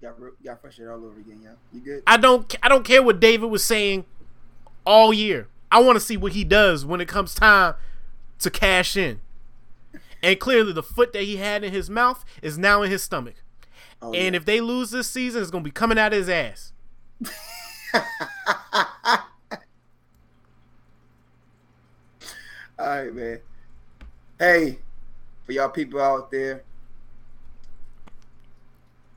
Y'all, 0.00 0.14
y'all 0.42 0.56
frustrated 0.56 0.92
all 0.92 1.04
over 1.04 1.20
again, 1.20 1.42
y'all. 1.44 1.54
You 1.72 1.80
good? 1.80 2.02
I 2.08 2.16
don't 2.16 2.52
I 2.60 2.68
don't 2.68 2.84
care 2.84 3.04
what 3.04 3.20
David 3.20 3.50
was 3.50 3.62
saying 3.62 4.04
all 4.84 5.14
year. 5.14 5.46
I 5.70 5.80
want 5.80 5.94
to 5.94 6.00
see 6.00 6.16
what 6.16 6.32
he 6.32 6.42
does 6.42 6.84
when 6.84 7.00
it 7.00 7.06
comes 7.06 7.36
time 7.36 7.76
to 8.40 8.50
cash 8.50 8.96
in. 8.96 9.20
And 10.24 10.40
clearly 10.40 10.72
the 10.72 10.82
foot 10.82 11.12
that 11.12 11.22
he 11.22 11.36
had 11.36 11.62
in 11.62 11.72
his 11.72 11.88
mouth 11.88 12.24
is 12.42 12.58
now 12.58 12.82
in 12.82 12.90
his 12.90 13.04
stomach. 13.04 13.36
Oh, 14.02 14.12
And 14.12 14.34
yeah. 14.34 14.38
if 14.40 14.44
they 14.44 14.60
lose 14.60 14.90
this 14.90 15.08
season, 15.08 15.40
it's 15.40 15.52
going 15.52 15.62
to 15.62 15.68
be 15.68 15.72
coming 15.72 15.98
out 15.98 16.12
of 16.12 16.18
his 16.18 16.28
ass. 16.28 16.72
All 22.82 22.88
right, 22.88 23.14
man. 23.14 23.38
Hey, 24.40 24.78
for 25.46 25.52
y'all 25.52 25.68
people 25.68 26.00
out 26.00 26.32
there, 26.32 26.64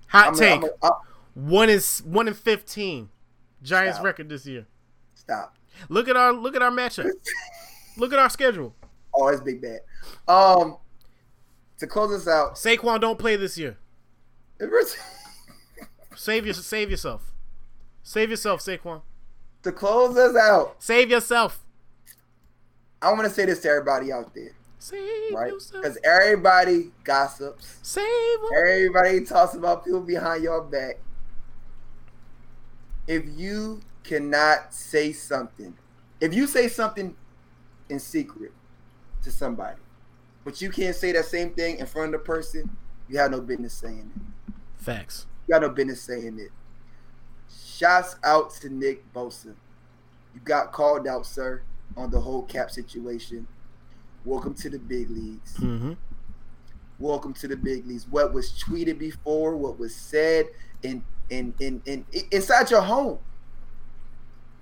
Hot 0.09 0.27
I'm 0.27 0.35
take. 0.35 0.63
one 1.33 1.69
is 1.71 2.03
one 2.05 2.27
in 2.27 2.35
15. 2.35 3.09
Giants 3.63 3.95
Stop. 3.97 4.05
record 4.05 4.29
this 4.29 4.45
year. 4.45 4.67
stop. 5.15 5.55
Look 5.89 6.07
at 6.07 6.15
our 6.15 6.31
look 6.31 6.55
at 6.55 6.61
our 6.61 6.69
matchup. 6.69 7.09
look 7.97 8.13
at 8.13 8.19
our 8.19 8.29
schedule. 8.29 8.75
Oh, 9.15 9.29
it's 9.29 9.41
big 9.41 9.63
bad. 9.63 9.79
Um, 10.27 10.77
to 11.79 11.87
close 11.87 12.11
this 12.11 12.27
out, 12.31 12.53
Saquon 12.55 13.01
don't 13.01 13.17
play 13.17 13.35
this 13.35 13.57
year. 13.57 13.77
Save 16.15 16.45
your 16.45 16.53
save 16.53 16.91
yourself. 16.91 17.33
Save 18.03 18.29
yourself, 18.29 18.61
Saquon. 18.61 19.01
to 19.63 19.71
close 19.71 20.13
this 20.13 20.35
out, 20.35 20.75
Save 20.77 21.09
yourself. 21.09 21.64
I 23.05 23.11
want 23.11 23.25
to 23.25 23.29
say 23.29 23.45
this 23.45 23.59
to 23.61 23.69
everybody 23.69 24.11
out 24.11 24.33
there, 24.33 24.53
Save 24.79 25.31
right? 25.31 25.53
Because 25.71 25.95
everybody 26.03 26.91
gossips, 27.03 27.77
Save 27.83 28.39
everybody 28.57 29.23
talks 29.23 29.53
about 29.53 29.85
people 29.85 30.01
behind 30.01 30.43
your 30.43 30.63
back. 30.63 30.97
If 33.05 33.25
you 33.37 33.81
cannot 34.03 34.73
say 34.73 35.11
something, 35.13 35.77
if 36.19 36.33
you 36.33 36.47
say 36.47 36.67
something 36.67 37.15
in 37.89 37.99
secret 37.99 38.51
to 39.23 39.29
somebody, 39.29 39.77
but 40.43 40.59
you 40.59 40.71
can't 40.71 40.95
say 40.95 41.11
that 41.11 41.25
same 41.25 41.51
thing 41.51 41.77
in 41.77 41.85
front 41.85 42.15
of 42.15 42.21
the 42.21 42.25
person, 42.25 42.75
you 43.07 43.19
have 43.19 43.29
no 43.29 43.39
business 43.39 43.73
saying 43.73 44.11
it. 44.15 44.53
Facts. 44.83 45.27
You 45.47 45.53
got 45.53 45.61
no 45.61 45.69
business 45.69 46.01
saying 46.01 46.39
it. 46.39 46.49
Shouts 47.55 48.15
out 48.23 48.49
to 48.61 48.69
Nick 48.69 49.13
Bosa. 49.13 49.53
You 50.33 50.41
got 50.43 50.71
called 50.71 51.07
out, 51.07 51.27
sir, 51.27 51.61
on 51.97 52.09
the 52.11 52.19
whole 52.19 52.43
Kap 52.43 52.71
situation. 52.71 53.47
Welcome 54.23 54.53
to 54.55 54.69
the 54.69 54.79
big 54.79 55.09
leagues. 55.09 55.55
Mm-hmm. 55.57 55.93
Welcome 56.99 57.33
to 57.35 57.47
the 57.47 57.57
big 57.57 57.85
leagues. 57.85 58.07
What 58.09 58.33
was 58.33 58.51
tweeted 58.51 58.97
before, 58.97 59.55
what 59.55 59.77
was 59.79 59.95
said 59.95 60.47
in 60.83 61.03
in 61.29 61.53
in, 61.59 61.81
in, 61.85 62.05
inside 62.31 62.71
your 62.71 62.81
home. 62.81 63.19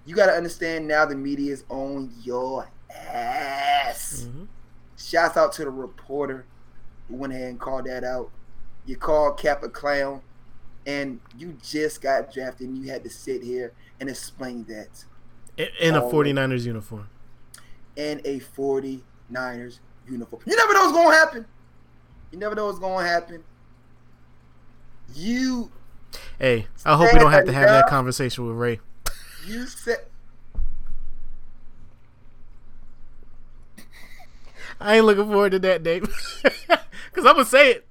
You 0.05 0.15
got 0.15 0.25
to 0.25 0.33
understand 0.33 0.87
now 0.87 1.05
the 1.05 1.15
media 1.15 1.53
is 1.53 1.63
on 1.69 2.11
your 2.23 2.69
ass. 2.93 4.25
Mm-hmm. 4.27 4.43
Shouts 4.97 5.37
out 5.37 5.53
to 5.53 5.63
the 5.63 5.69
reporter 5.69 6.45
who 7.07 7.15
went 7.15 7.31
ahead 7.33 7.49
and 7.49 7.59
called 7.59 7.85
that 7.85 8.03
out. 8.03 8.29
You 8.85 8.97
called 8.97 9.37
Kap 9.39 9.63
a 9.63 9.69
clown, 9.69 10.21
and 10.85 11.21
you 11.37 11.57
just 11.63 12.01
got 12.01 12.33
drafted, 12.33 12.67
and 12.67 12.77
you 12.77 12.91
had 12.91 13.03
to 13.05 13.09
sit 13.09 13.43
here 13.43 13.71
and 14.01 14.09
explain 14.09 14.65
that 14.65 15.05
In, 15.57 15.67
in 15.79 15.95
a 15.95 16.03
Oh. 16.03 16.11
49ers 16.11 16.65
uniform. 16.65 17.07
In 17.95 18.21
a 18.25 18.39
49ers 18.39 19.79
uniform. 20.07 20.41
You 20.45 20.55
never 20.55 20.73
know 20.73 20.81
what's 20.81 20.93
going 20.93 21.11
to 21.11 21.17
happen. 21.17 21.45
You 22.31 22.39
never 22.39 22.55
know 22.55 22.65
what's 22.65 22.79
going 22.79 23.05
to 23.05 23.11
happen. 23.11 23.43
You 25.13 25.71
Hey, 26.39 26.67
I 26.85 26.95
hope 26.95 27.13
we 27.13 27.19
don't 27.19 27.31
have 27.31 27.45
to 27.45 27.51
have 27.51 27.69
that 27.69 27.87
conversation 27.87 28.47
with 28.47 28.55
Ray. 28.55 28.79
you 29.45 29.65
said 29.67 30.05
I 34.79 34.97
ain't 34.97 35.05
looking 35.05 35.25
forward 35.25 35.51
to 35.51 35.59
that, 35.59 35.83
Dave. 35.83 36.05
Because 37.13 37.27
I'm 37.27 37.35
going 37.35 37.45
to 37.45 37.51
say 37.51 37.71
it. 37.71 37.87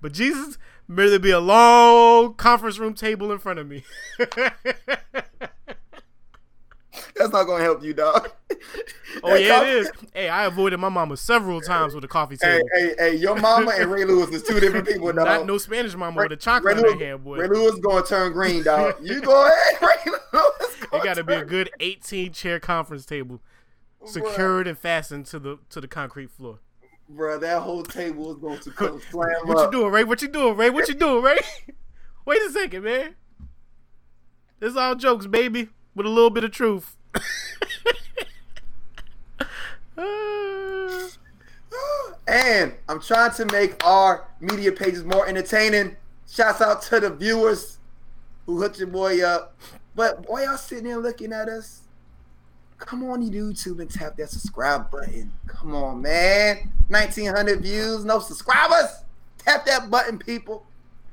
But 0.00 0.12
Jesus, 0.12 0.56
there'd 0.88 1.20
be 1.20 1.32
a 1.32 1.40
long 1.40 2.34
conference 2.34 2.78
room 2.78 2.94
table 2.94 3.32
in 3.32 3.38
front 3.38 3.58
of 3.58 3.66
me. 3.66 3.82
That's 7.16 7.32
not 7.32 7.44
gonna 7.44 7.64
help 7.64 7.82
you, 7.82 7.92
dog. 7.92 8.30
Oh 9.22 9.30
That 9.30 9.42
yeah, 9.42 9.48
coffee- 9.48 9.68
it 9.70 9.76
is. 9.76 9.90
Hey, 10.14 10.28
I 10.28 10.44
avoided 10.46 10.78
my 10.78 10.88
mama 10.88 11.16
several 11.16 11.60
times 11.60 11.94
with 11.94 12.04
a 12.04 12.08
coffee 12.08 12.36
table. 12.36 12.66
hey, 12.74 12.94
hey, 12.98 13.14
your 13.16 13.36
mama 13.36 13.72
and 13.78 13.90
Ray 13.90 14.04
Lewis 14.04 14.30
is 14.30 14.42
two 14.42 14.60
different 14.60 14.86
people, 14.86 15.06
dog. 15.12 15.16
Not 15.26 15.46
no 15.46 15.58
Spanish 15.58 15.94
mama 15.94 16.16
with 16.16 16.26
a 16.26 16.28
Ray 16.30 16.36
chocolate 16.36 16.76
in 16.78 16.82
Lewis, 16.82 16.94
her 17.00 17.06
hand, 17.06 17.24
boy. 17.24 17.38
Ray 17.38 17.48
Lewis 17.48 17.78
gonna 17.80 18.04
turn 18.04 18.32
green, 18.32 18.62
dog. 18.62 18.96
You 19.02 19.20
go 19.20 19.46
ahead, 19.46 19.80
Ray 19.82 20.12
Lewis. 20.32 20.76
It 20.92 21.02
got 21.04 21.14
to 21.14 21.24
be 21.24 21.34
a 21.34 21.44
good 21.44 21.70
18 21.80 22.32
chair 22.32 22.60
conference 22.60 23.04
table, 23.06 23.40
secured 24.04 24.66
and 24.66 24.78
fastened 24.78 25.26
to 25.26 25.38
the 25.38 25.58
to 25.70 25.80
the 25.80 25.88
concrete 25.88 26.30
floor. 26.30 26.60
Bro, 27.08 27.38
that 27.38 27.62
whole 27.62 27.82
table 27.84 28.32
is 28.32 28.38
going 28.38 28.58
to 28.62 28.70
come 28.70 29.00
slam 29.10 29.28
What 29.44 29.64
you 29.66 29.70
doing, 29.80 29.92
Ray? 29.92 30.04
What 30.04 30.22
you 30.22 30.28
doing, 30.28 30.56
Ray? 30.56 30.70
What 30.70 30.88
you 30.88 30.94
doing, 30.94 31.22
Ray? 31.22 31.38
Wait 32.24 32.42
a 32.42 32.50
second, 32.50 32.82
man. 32.82 33.14
This 34.58 34.74
all 34.76 34.94
jokes, 34.96 35.26
baby, 35.26 35.68
with 35.94 36.06
a 36.06 36.08
little 36.08 36.30
bit 36.30 36.42
of 36.44 36.50
truth. 36.50 36.96
Uh, 39.98 41.08
And 42.36 42.74
I'm 42.86 43.00
trying 43.00 43.32
to 43.36 43.46
make 43.46 43.82
our 43.82 44.28
media 44.40 44.70
pages 44.70 45.04
more 45.04 45.26
entertaining. 45.26 45.96
Shouts 46.30 46.60
out 46.60 46.82
to 46.82 47.00
the 47.00 47.08
viewers 47.08 47.78
who 48.44 48.60
hooked 48.60 48.78
your 48.78 48.88
boy 48.88 49.24
up. 49.24 49.58
But 49.94 50.28
why 50.28 50.44
y'all 50.44 50.58
sitting 50.58 50.84
there 50.84 50.98
looking 50.98 51.32
at 51.32 51.48
us? 51.48 51.80
Come 52.76 53.04
on, 53.04 53.22
you 53.22 53.30
YouTube 53.30 53.80
and 53.80 53.90
tap 53.90 54.18
that 54.18 54.28
subscribe 54.28 54.90
button. 54.90 55.32
Come 55.46 55.74
on, 55.74 56.02
man. 56.02 56.70
1900 56.88 57.62
views, 57.62 58.04
no 58.04 58.18
subscribers. 58.18 59.02
Tap 59.38 59.64
that 59.64 59.88
button, 59.90 60.18
people. 60.18 60.66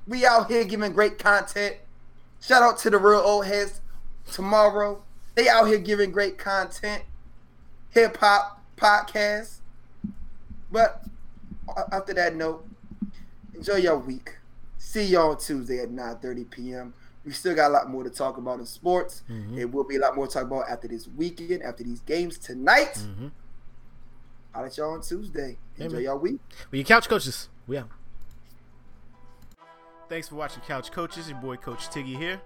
We 0.05 0.25
out 0.25 0.51
here 0.51 0.65
giving 0.65 0.91
great 0.91 1.19
content. 1.19 1.77
Shout 2.41 2.63
out 2.63 2.77
to 2.79 2.89
the 2.89 2.97
real 2.97 3.21
old 3.21 3.45
heads 3.45 3.79
tomorrow. 4.29 5.01
They 5.35 5.47
out 5.47 5.69
here 5.69 5.79
giving 5.79 6.11
great 6.11 6.37
content. 6.37 7.03
Hip 7.91 8.17
hop 8.17 8.61
podcast. 8.75 9.59
But 10.69 11.05
after 11.91 12.13
that 12.13 12.35
note, 12.35 12.65
enjoy 13.53 13.75
your 13.75 13.97
week. 13.97 14.37
See 14.77 15.05
y'all 15.05 15.31
on 15.31 15.37
Tuesday 15.37 15.79
at 15.79 15.89
9:30 15.89 16.49
p.m. 16.49 16.93
We 17.25 17.31
still 17.31 17.55
got 17.55 17.69
a 17.69 17.73
lot 17.73 17.89
more 17.89 18.03
to 18.03 18.09
talk 18.09 18.37
about 18.37 18.59
in 18.59 18.65
sports. 18.65 19.23
Mhm. 19.29 19.57
It 19.57 19.71
will 19.71 19.85
be 19.85 19.95
a 19.95 19.99
lot 19.99 20.15
more 20.15 20.27
to 20.27 20.33
talk 20.33 20.43
about 20.43 20.67
after 20.69 20.89
this 20.89 21.07
weekend, 21.07 21.63
after 21.63 21.83
these 21.83 22.01
games 22.01 22.37
tonight. 22.37 22.95
mhm. 22.95 23.31
I'll 24.53 24.63
let 24.63 24.77
y'all 24.77 24.91
on 24.93 25.01
Tuesday. 25.01 25.57
Enjoy 25.77 25.95
Amen. 25.97 26.03
y'all 26.03 26.19
week. 26.19 26.39
We 26.69 26.79
your 26.79 26.85
couch 26.85 27.07
coaches. 27.07 27.49
We 27.65 27.77
out. 27.77 27.89
Thanks 30.09 30.27
for 30.27 30.35
watching 30.35 30.61
Couch 30.63 30.91
Coaches. 30.91 31.27
Your 31.29 31.39
boy 31.39 31.55
Coach 31.55 31.89
Tiggy 31.89 32.15
here. 32.17 32.39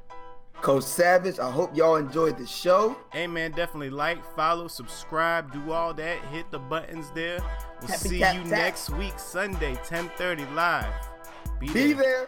Coach 0.62 0.84
Savage, 0.84 1.40
I 1.40 1.50
hope 1.50 1.76
y'all 1.78 1.96
enjoyed 1.96 2.38
the 2.38 2.46
show. 2.46 2.98
Hey 3.14 3.28
man, 3.28 3.52
definitely 3.52 3.90
like, 3.90 4.24
follow, 4.36 4.68
subscribe, 4.68 5.52
do 5.54 5.72
all 5.72 5.94
that. 5.94 6.20
Hit 6.26 6.50
the 6.52 6.60
buttons 6.60 7.12
there. 7.14 7.40
We'll 7.80 7.88
Tappy 7.90 8.10
see 8.10 8.20
tap 8.20 8.36
you 8.36 8.42
tap. 8.42 8.52
next 8.52 8.90
week, 8.92 9.18
Sunday, 9.18 9.76
10:30 9.86 10.54
live. 10.56 10.94
Be 11.60 11.94
there. 11.94 12.28